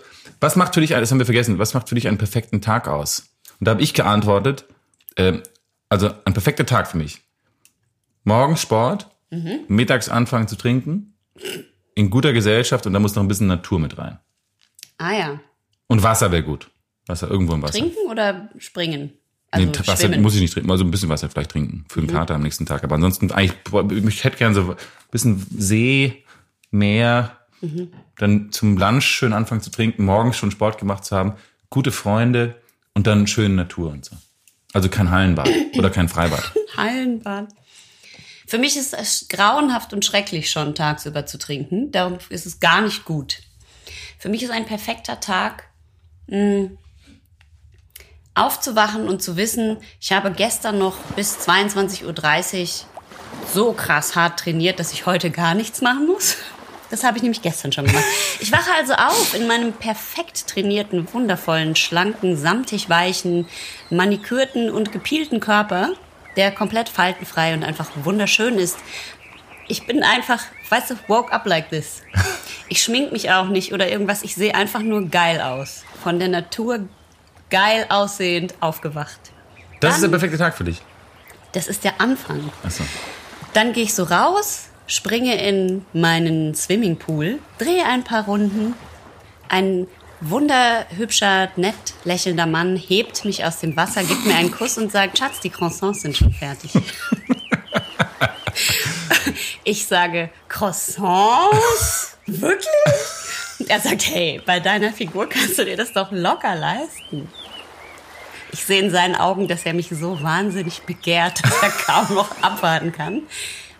was 0.41 0.57
macht 0.57 0.75
für 0.75 0.81
dich, 0.81 0.91
das 0.91 1.11
haben 1.11 1.19
wir 1.19 1.27
vergessen, 1.27 1.59
was 1.59 1.75
macht 1.75 1.89
für 1.89 1.95
dich 1.95 2.09
einen 2.09 2.19
perfekten 2.19 2.61
Tag 2.61 2.89
aus? 2.89 3.31
Und 3.61 3.67
da 3.67 3.73
habe 3.73 3.83
ich 3.83 3.95
geantwortet, 3.95 4.65
ähm, 5.17 5.43
also 5.89 6.11
ein 6.25 6.33
perfekter 6.33 6.67
Tag 6.67 6.89
für 6.91 6.97
mich. 6.99 7.21
Morgens 8.25 8.61
Sport, 8.63 9.09
Mhm. 9.31 9.61
mittags 9.69 10.09
anfangen 10.09 10.47
zu 10.49 10.57
trinken, 10.57 11.15
in 11.95 12.11
guter 12.11 12.33
Gesellschaft 12.33 12.87
und 12.87 12.93
da 12.93 12.99
muss 12.99 13.15
noch 13.15 13.23
ein 13.23 13.29
bisschen 13.29 13.47
Natur 13.47 13.79
mit 13.79 13.97
rein. 13.99 14.19
ah 14.99 15.13
ja. 15.13 15.41
Und 15.89 16.03
Wasser 16.03 16.31
wäre 16.33 16.43
gut. 16.43 16.71
Wasser, 17.07 17.29
irgendwo 17.31 17.55
im 17.55 17.63
Wasser. 17.63 17.79
Trinken 17.79 18.09
oder 18.11 18.49
springen? 18.59 19.13
Also 19.53 19.67
nee, 19.67 19.73
Wasser 19.79 19.97
schwimmen. 19.97 20.17
Mhm. 20.19 20.23
muss 20.23 20.35
ich 20.35 20.41
nicht 20.41 20.53
trinken, 20.55 20.71
also 20.71 20.83
ein 20.85 20.91
bisschen 20.91 21.09
Wasser 21.09 21.29
vielleicht 21.31 21.51
trinken 21.53 21.85
für 21.89 22.01
den 22.01 22.09
Kater 22.11 22.35
am 22.35 22.43
nächsten 22.43 22.67
Tag. 22.67 22.83
Aber 22.85 22.95
ansonsten 22.95 23.31
eigentlich, 23.31 24.09
ich 24.09 24.25
hätte 24.25 24.37
gern 24.39 24.55
so 24.55 24.71
ein 24.73 24.77
bisschen 25.11 25.47
See, 25.57 26.25
Meer, 26.71 27.37
Mhm. 27.61 27.93
dann 28.17 28.51
zum 28.51 28.77
Lunch 28.77 29.05
schön 29.05 29.33
anfangen 29.33 29.61
zu 29.61 29.71
trinken, 29.71 30.05
morgens 30.05 30.37
schon 30.37 30.51
Sport 30.51 30.79
gemacht 30.79 31.05
zu 31.05 31.15
haben, 31.17 31.35
gute 31.71 31.93
Freunde 31.93 32.57
und 32.95 33.07
dann 33.07 33.29
schöne 33.29 33.55
Natur 33.55 33.91
und 33.93 34.05
so. 34.05 34.17
Also 34.73 34.89
kein 34.89 35.11
Hallenbad 35.11 35.49
oder 35.79 35.91
kein 35.91 36.09
Freibad. 36.09 36.51
Hallenbad. 36.77 37.49
Für 38.49 38.59
mich 38.59 38.77
ist 38.77 38.95
es 38.95 39.27
grauenhaft 39.29 39.93
und 39.93 40.05
schrecklich 40.05 40.51
schon 40.51 40.75
tagsüber 40.75 41.25
zu 41.27 41.39
trinken. 41.39 41.93
Darum 41.93 42.19
ist 42.31 42.47
es 42.47 42.59
gar 42.59 42.81
nicht 42.83 43.05
gut. 43.05 43.39
Für 44.19 44.29
mich 44.29 44.43
ist 44.43 44.51
ein 44.51 44.67
perfekter 44.67 45.21
Tag, 45.21 45.69
mh, 46.27 46.71
aufzuwachen 48.35 49.09
und 49.09 49.23
zu 49.23 49.37
wissen, 49.37 49.79
ich 50.01 50.13
habe 50.13 50.31
gestern 50.33 50.79
noch 50.79 50.97
bis 51.17 51.37
22.30 51.47 52.63
Uhr 52.63 52.69
so 53.53 53.73
krass 53.73 54.17
hart 54.17 54.41
trainiert, 54.41 54.79
dass 54.79 54.93
ich 54.93 55.07
heute 55.07 55.31
gar 55.31 55.55
nichts 55.55 55.81
machen 55.81 56.07
muss. 56.07 56.37
Das 56.91 57.05
habe 57.05 57.17
ich 57.17 57.23
nämlich 57.23 57.41
gestern 57.41 57.73
schon 57.73 57.87
gemacht. 57.87 58.05
Ich 58.39 58.53
wache 58.53 58.71
also 58.77 58.93
auf 58.93 59.35
in 59.35 59.47
meinem 59.47 59.73
perfekt 59.73 60.47
trainierten, 60.47 61.11
wundervollen, 61.15 61.75
schlanken, 61.75 62.37
samtig 62.37 62.91
weichen, 62.91 63.49
manikürten 63.89 64.71
und 64.71 64.93
gepielten 64.93 65.41
Körper, 65.41 65.95
der 66.37 66.53
komplett 66.53 66.91
faltenfrei 66.91 67.55
und 67.55 67.65
einfach 67.65 67.89
wunderschön 68.05 68.59
ist. 68.59 68.77
Ich 69.69 69.87
bin 69.87 70.03
einfach, 70.03 70.43
weißt 70.69 70.91
du, 70.91 70.95
woke 71.09 71.33
up 71.33 71.47
like 71.47 71.71
this. 71.71 72.03
Ich 72.69 72.83
schmink 72.83 73.13
mich 73.13 73.31
auch 73.31 73.49
nicht 73.49 73.75
oder 73.75 73.91
irgendwas. 73.91 74.23
Ich 74.23 74.35
sehe 74.35 74.55
einfach 74.55 74.81
nur 74.81 75.07
geil 75.09 75.43
aus. 75.43 75.85
Von 76.03 76.19
der 76.19 76.29
Natur 76.29 76.89
geil 77.53 77.87
aussehend 77.89 78.55
aufgewacht. 78.59 79.21
Das 79.79 79.95
ist 79.95 80.01
der 80.01 80.09
Dann- 80.09 80.19
perfekte 80.19 80.39
Tag 80.39 80.57
für 80.57 80.65
dich. 80.65 80.83
Das 81.53 81.69
ist 81.69 81.85
der 81.85 82.01
Anfang. 82.01 82.51
Achso. 82.65 82.83
Dann 83.53 83.73
gehe 83.75 83.85
ich 83.85 83.93
so 83.95 84.05
raus, 84.05 84.71
springe 84.87 85.41
in 85.47 85.85
meinen 85.93 86.55
Swimmingpool, 86.55 87.39
drehe 87.59 87.85
ein 87.85 88.03
paar 88.05 88.25
Runden. 88.25 88.75
Ein 89.49 89.87
wunderhübscher, 90.23 91.51
nett 91.57 91.75
lächelnder 92.05 92.47
Mann 92.47 92.77
hebt 92.77 93.25
mich 93.27 93.45
aus 93.45 93.59
dem 93.61 93.77
Wasser, 93.77 94.03
gibt 94.03 94.25
mir 94.25 94.35
einen 94.37 94.51
Kuss 94.51 94.79
und 94.79 94.91
sagt, 94.91 95.19
Schatz, 95.19 95.41
die 95.41 95.51
Croissants 95.51 96.01
sind 96.03 96.17
schon 96.17 96.33
fertig. 96.33 96.71
Ich 99.65 99.87
sage, 99.87 100.31
Croissants? 100.49 102.17
Wirklich? 102.27 102.67
Und 103.61 103.71
er 103.71 103.81
sagt, 103.81 104.07
hey, 104.09 104.41
bei 104.45 104.59
deiner 104.61 104.93
Figur 104.93 105.29
kannst 105.29 105.59
du 105.59 105.65
dir 105.65 105.77
das 105.77 105.93
doch 105.93 106.11
locker 106.11 106.55
leisten. 106.57 107.29
Ich 108.53 108.65
sehe 108.65 108.81
in 108.81 108.91
seinen 108.91 109.17
Augen, 109.17 109.49
dass 109.49 109.65
er 109.65 109.73
mich 109.73 109.89
so 109.89 110.23
wahnsinnig 110.23 110.83
begehrt, 110.83 111.43
dass 111.43 111.63
er 111.63 111.71
kaum 111.87 112.15
noch 112.15 112.31
abwarten 112.43 112.93
kann. 112.93 113.23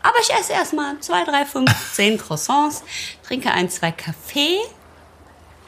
Aber 0.03 0.17
ich 0.21 0.33
esse 0.33 0.53
erstmal 0.53 0.99
zwei, 1.01 1.25
drei, 1.25 1.45
fünf, 1.45 1.71
zehn 1.93 2.19
Croissants, 2.19 2.83
trinke 3.23 3.53
ein, 3.53 3.71
zwei 3.71 3.93
Kaffee, 3.93 4.59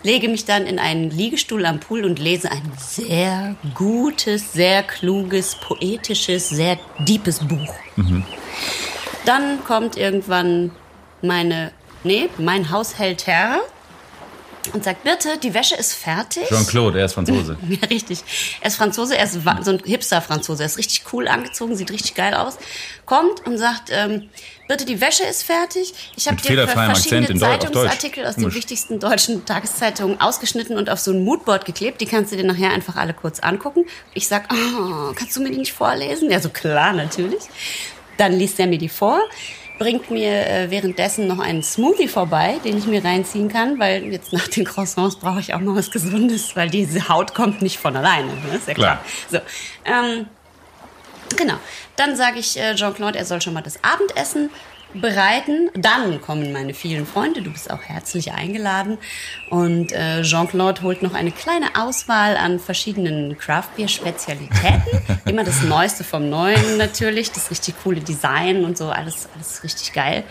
lege 0.03 0.29
mich 0.29 0.45
dann 0.45 0.67
in 0.67 0.79
einen 0.79 1.11
Liegestuhl 1.11 1.65
am 1.67 1.81
Pool 1.81 2.05
und 2.05 2.19
lese 2.19 2.51
ein 2.51 2.73
sehr 2.79 3.55
gutes, 3.75 4.53
sehr 4.53 4.83
kluges, 4.83 5.55
poetisches, 5.55 6.49
sehr 6.49 6.79
deepes 7.01 7.39
Buch. 7.41 7.75
Dann 9.25 9.63
kommt 9.65 9.97
irgendwann 9.97 10.73
meine, 11.23 11.73
nee, 12.03 12.29
mein 12.39 12.71
Haushälter 12.71 13.61
und 14.73 14.85
sagt, 14.85 15.05
Birte, 15.05 15.39
die 15.43 15.53
Wäsche 15.55 15.75
ist 15.75 15.93
fertig. 15.93 16.49
Jean-Claude, 16.49 16.99
er 16.99 17.05
ist 17.07 17.15
Franzose. 17.15 17.57
Ja, 17.69 17.87
richtig. 17.89 18.21
Er 18.61 18.69
ist 18.69 18.77
Franzose, 18.77 19.17
er 19.17 19.25
ist 19.25 19.35
so 19.35 19.71
ein 19.71 19.79
Hipster-Franzose. 19.85 20.63
Er 20.63 20.67
ist 20.67 20.79
richtig 20.79 21.05
cool 21.13 21.29
angezogen, 21.29 21.77
sieht 21.77 21.91
richtig 21.91 22.15
geil 22.15 22.35
aus. 22.35 22.57
Kommt 23.07 23.47
und 23.47 23.59
sagt, 23.59 23.91
ähm, 23.91 24.29
bitte, 24.69 24.85
die 24.85 25.01
Wäsche 25.01 25.25
ist 25.25 25.43
fertig. 25.43 25.93
Ich 26.17 26.27
habe 26.27 26.37
dir 26.37 26.67
verschiedene 26.67 27.23
Akzent. 27.23 27.41
Zeitungsartikel 27.41 28.27
aus 28.27 28.37
den 28.37 28.55
wichtigsten 28.55 29.01
deutschen 29.01 29.45
Tageszeitungen 29.45 30.21
ausgeschnitten 30.21 30.77
und 30.77 30.89
auf 30.89 31.01
so 31.01 31.13
ein 31.13 31.25
Moodboard 31.25 31.65
geklebt. 31.65 32.01
Die 32.01 32.07
kannst 32.07 32.33
du 32.33 32.37
dir 32.37 32.45
nachher 32.45 32.71
einfach 32.71 32.97
alle 32.97 33.15
kurz 33.15 33.41
angucken. 33.41 33.85
Ich 34.15 34.29
sag, 34.29 34.53
oh, 34.53 35.13
kannst 35.15 35.37
du 35.37 35.43
mir 35.43 35.51
die 35.51 35.59
nicht 35.59 35.73
vorlesen? 35.73 36.31
Ja, 36.31 36.41
so 36.41 36.49
klar, 36.49 36.93
natürlich. 36.93 37.43
Dann 38.17 38.33
liest 38.33 38.61
er 38.61 38.67
mir 38.67 38.79
die 38.79 38.89
vor, 38.89 39.21
bringt 39.79 40.11
mir 40.11 40.47
äh, 40.47 40.71
währenddessen 40.71 41.27
noch 41.27 41.41
einen 41.41 41.63
Smoothie 41.63 42.09
vorbei, 42.09 42.57
den 42.65 42.79
ich 42.79 42.87
mir 42.87 43.05
reinziehen 43.05 43.49
kann, 43.49 43.79
weil 43.79 44.05
jetzt 44.05 44.33
nach 44.33 44.47
den 44.49 44.65
Croissants 44.65 45.17
brauche 45.17 45.41
ich 45.41 45.55
auch 45.55 45.61
noch 45.61 45.75
was 45.75 45.91
Gesundes, 45.91 46.55
weil 46.55 46.71
diese 46.71 47.09
Haut 47.09 47.35
kommt 47.35 47.61
nicht 47.63 47.79
von 47.79 47.97
alleine. 47.97 48.29
Ne? 48.29 48.57
Ist 48.57 48.69
ja 48.69 48.75
klar. 48.75 49.01
So, 49.31 49.39
ähm, 49.85 50.27
genau. 51.37 51.55
Dann 51.97 52.17
sage 52.17 52.39
ich 52.39 52.59
äh, 52.59 52.75
Jean-Claude, 52.75 53.19
er 53.19 53.25
soll 53.25 53.41
schon 53.41 53.55
mal 53.55 53.63
das 53.63 53.83
Abendessen 53.83 54.51
bereiten. 54.95 55.71
Dann 55.75 56.21
kommen 56.21 56.53
meine 56.53 56.75
vielen 56.75 57.07
Freunde. 57.07 57.43
Du 57.43 57.51
bist 57.51 57.71
auch 57.71 57.83
herzlich 57.83 58.33
eingeladen. 58.33 58.99
Und 59.51 59.93
äh, 59.93 60.23
Jean-Claude 60.23 60.83
holt 60.83 61.03
noch 61.03 61.15
eine 61.15 61.33
kleine 61.33 61.67
Auswahl 61.77 62.37
an 62.37 62.59
verschiedenen 62.59 63.37
Craft-Bier-Spezialitäten. 63.39 64.83
Immer 65.27 65.45
das 65.45 65.63
Neueste 65.63 66.05
vom 66.05 66.29
Neuen 66.29 66.77
natürlich. 66.79 67.33
Das 67.33 67.51
richtig 67.51 67.75
coole 67.83 68.01
Design 68.01 68.65
und 68.65 68.79
so. 68.79 68.89
Alles, 68.89 69.29
alles 69.35 69.63
richtig 69.63 69.93
geil. 69.93 70.25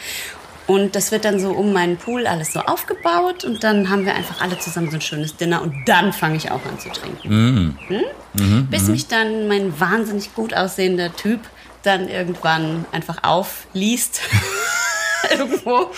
Und 0.66 0.96
das 0.96 1.12
wird 1.12 1.26
dann 1.26 1.40
so 1.40 1.52
um 1.52 1.74
meinen 1.74 1.98
Pool 1.98 2.26
alles 2.26 2.54
so 2.54 2.62
aufgebaut. 2.62 3.44
Und 3.44 3.64
dann 3.64 3.90
haben 3.90 4.06
wir 4.06 4.16
einfach 4.16 4.42
alle 4.42 4.58
zusammen 4.60 4.90
so 4.90 4.98
ein 4.98 5.02
schönes 5.02 5.36
Dinner. 5.36 5.62
Und 5.62 5.76
dann 5.86 6.14
fange 6.14 6.38
ich 6.38 6.52
auch 6.52 6.66
an 6.66 6.80
zu 6.80 6.90
trinken. 6.90 7.78
Hm? 7.88 8.04
Bis 8.70 8.88
mich 8.88 9.08
dann 9.08 9.48
mein 9.48 9.80
wahnsinnig 9.80 10.34
gut 10.34 10.54
aussehender 10.54 11.14
Typ 11.16 11.42
dann 11.84 12.08
irgendwann 12.08 12.86
einfach 12.92 13.24
aufliest 13.24 14.22
irgendwo 15.32 15.92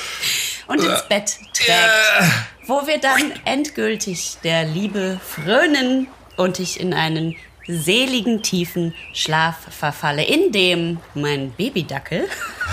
und 0.68 0.84
ins 0.84 1.08
Bett 1.08 1.38
trägt, 1.54 2.32
wo 2.68 2.88
wir 2.88 3.00
dann 3.00 3.34
endgültig 3.46 4.38
der 4.44 4.66
Liebe 4.66 5.20
frönen 5.24 6.08
und 6.38 6.60
ich 6.60 6.80
in 6.80 6.94
einen 6.94 7.36
seligen, 7.68 8.44
tiefen 8.44 8.94
Schlaf 9.14 9.56
verfalle, 9.70 10.24
in 10.24 10.52
dem 10.52 11.00
mein 11.14 11.52
Babydackel, 11.52 12.28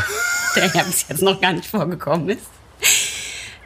der 0.57 0.67
ja 0.67 0.83
bis 0.83 1.07
jetzt 1.09 1.23
noch 1.23 1.41
gar 1.41 1.53
nicht 1.53 1.67
vorgekommen 1.67 2.29
ist, 2.29 2.47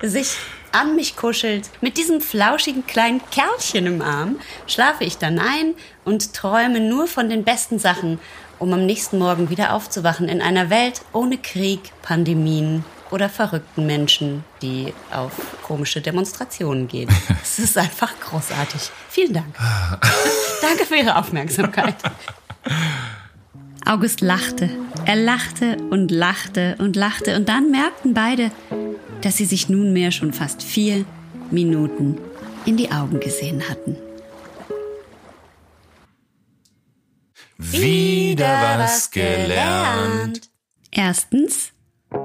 sich 0.02 0.36
an 0.72 0.94
mich 0.94 1.16
kuschelt. 1.16 1.70
Mit 1.80 1.96
diesem 1.96 2.20
flauschigen 2.20 2.86
kleinen 2.86 3.22
Kerlchen 3.30 3.86
im 3.86 4.02
Arm 4.02 4.38
schlafe 4.66 5.04
ich 5.04 5.18
dann 5.18 5.38
ein 5.38 5.74
und 6.04 6.34
träume 6.34 6.80
nur 6.80 7.08
von 7.08 7.28
den 7.30 7.44
besten 7.44 7.78
Sachen, 7.78 8.20
um 8.58 8.72
am 8.72 8.86
nächsten 8.86 9.18
Morgen 9.18 9.50
wieder 9.50 9.72
aufzuwachen 9.72 10.28
in 10.28 10.40
einer 10.40 10.70
Welt 10.70 11.02
ohne 11.12 11.38
Krieg, 11.38 11.80
Pandemien 12.02 12.84
oder 13.10 13.28
verrückten 13.28 13.86
Menschen, 13.86 14.44
die 14.62 14.92
auf 15.12 15.32
komische 15.62 16.00
Demonstrationen 16.00 16.88
gehen. 16.88 17.08
Es 17.42 17.58
ist 17.58 17.78
einfach 17.78 18.12
großartig. 18.20 18.90
Vielen 19.08 19.32
Dank. 19.32 19.54
Danke 20.62 20.84
für 20.84 20.96
Ihre 20.96 21.16
Aufmerksamkeit. 21.16 21.94
August 23.86 24.20
lachte. 24.20 24.68
Er 25.04 25.16
lachte 25.16 25.76
und 25.90 26.10
lachte 26.10 26.76
und 26.78 26.96
lachte. 26.96 27.36
Und 27.36 27.48
dann 27.48 27.70
merkten 27.70 28.14
beide, 28.14 28.50
dass 29.22 29.36
sie 29.36 29.44
sich 29.44 29.68
nunmehr 29.68 30.10
schon 30.10 30.32
fast 30.32 30.62
vier 30.62 31.04
Minuten 31.50 32.18
in 32.64 32.76
die 32.76 32.90
Augen 32.90 33.20
gesehen 33.20 33.62
hatten. 33.68 33.96
Wieder 37.58 38.78
was 38.78 39.10
gelernt. 39.10 40.50
Erstens, 40.90 41.72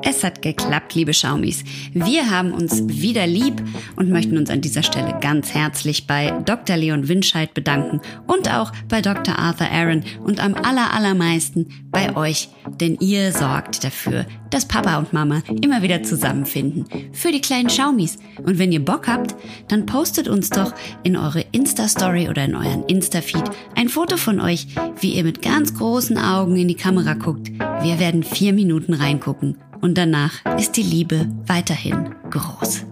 es 0.04 0.24
hat 0.24 0.42
geklappt, 0.42 0.96
liebe 0.96 1.14
Schaumis. 1.14 1.64
Wir 1.94 2.30
haben 2.30 2.52
uns 2.52 2.88
wieder 2.88 3.28
lieb 3.28 3.62
und 3.96 4.10
möchten 4.10 4.38
uns 4.38 4.50
an 4.50 4.62
dieser 4.62 4.84
Stelle 4.84 5.18
ganz 5.22 5.54
herzlich 5.54 6.08
bei 6.08 6.32
Dr. 6.46 6.78
Leon 6.78 7.08
Winscheid 7.08 7.54
bedanken 7.54 8.02
und 8.28 8.54
auch 8.54 8.72
bei 8.88 9.02
Dr. 9.02 9.38
Arthur 9.38 9.70
Aaron 9.72 10.04
und 10.24 10.40
am 10.40 10.56
allerallermeisten 10.56 11.88
bei 11.92 12.16
euch, 12.16 12.50
denn 12.80 12.98
ihr 13.00 13.32
sorgt 13.32 13.84
dafür, 13.84 14.26
dass 14.50 14.68
Papa 14.68 14.98
und 14.98 15.14
Mama 15.14 15.42
immer 15.62 15.82
wieder 15.82 16.04
zusammenfinden. 16.04 16.86
Für 17.14 17.32
die 17.32 17.42
kleinen 17.42 17.70
Schaumis. 17.70 18.18
Und 18.44 18.60
wenn 18.60 18.72
ihr 18.72 18.84
Bock 18.84 19.08
habt, 19.08 19.36
dann 19.68 19.86
postet 19.86 20.28
uns 20.28 20.50
doch 20.50 20.74
in 21.04 21.18
eure 21.18 21.46
Insta-Story 21.52 22.30
oder 22.30 22.46
in 22.46 22.56
euren 22.56 22.84
Insta-Feed 22.84 23.44
ein 23.76 23.90
Foto 23.90 24.18
von 24.18 24.40
euch, 24.40 24.68
wie 25.00 25.16
ihr 25.16 25.24
mit 25.24 25.42
ganz 25.42 25.74
großen 25.74 26.18
Augen 26.18 26.56
in 26.56 26.68
die 26.68 26.76
Kamera 26.76 27.14
guckt. 27.14 27.52
Wir 27.82 28.00
werden 28.00 28.24
vier 28.24 28.54
Minuten 28.54 28.94
reingucken 28.94 29.58
und 29.82 29.98
danach 29.98 30.34
ist 30.58 30.78
die 30.78 30.84
Liebe 30.84 31.28
weiterhin 31.48 32.16
groß. 32.30 32.86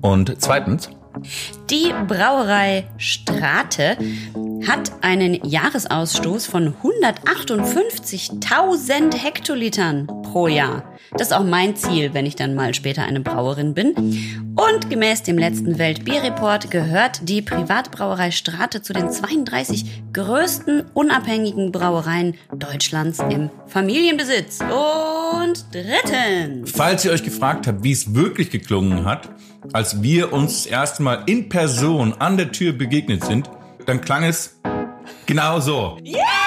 Und 0.00 0.34
zweitens, 0.38 0.90
Die 1.70 1.92
Brauerei 2.06 2.84
Strate 2.98 3.96
hat 4.66 4.92
einen 5.02 5.44
Jahresausstoß 5.44 6.46
von 6.46 6.74
158.000 6.82 9.16
Hektolitern 9.16 10.06
pro 10.06 10.48
Jahr. 10.48 10.84
Das 11.12 11.28
ist 11.28 11.32
auch 11.32 11.44
mein 11.44 11.76
Ziel, 11.76 12.14
wenn 12.14 12.26
ich 12.26 12.36
dann 12.36 12.54
mal 12.54 12.74
später 12.74 13.04
eine 13.04 13.20
Brauerin 13.20 13.74
bin. 13.74 14.54
Und 14.56 14.90
gemäß 14.90 15.22
dem 15.22 15.38
letzten 15.38 15.78
Weltbierreport 15.78 16.70
gehört 16.70 17.28
die 17.28 17.42
Privatbrauerei 17.42 18.30
Strate 18.30 18.82
zu 18.82 18.92
den 18.92 19.10
32 19.10 20.04
größten 20.12 20.84
unabhängigen 20.94 21.70
Brauereien 21.70 22.34
Deutschlands 22.56 23.18
im 23.30 23.50
Familienbesitz. 23.66 24.60
Und 24.60 25.66
drittens. 25.72 26.72
falls 26.72 27.04
ihr 27.04 27.12
euch 27.12 27.22
gefragt 27.22 27.66
habt, 27.66 27.84
wie 27.84 27.92
es 27.92 28.14
wirklich 28.14 28.50
geklungen 28.50 29.04
hat, 29.04 29.28
als 29.72 30.02
wir 30.02 30.32
uns 30.32 30.64
das 30.64 30.66
erste 30.66 31.02
Mal 31.02 31.22
in 31.26 31.48
Person 31.48 32.14
an 32.14 32.36
der 32.36 32.50
Tür 32.50 32.72
begegnet 32.72 33.24
sind, 33.24 33.48
dann 33.86 34.00
klang 34.00 34.24
es 34.24 34.58
genau 35.26 35.60
so. 35.60 35.98
Yeah! 36.02 36.43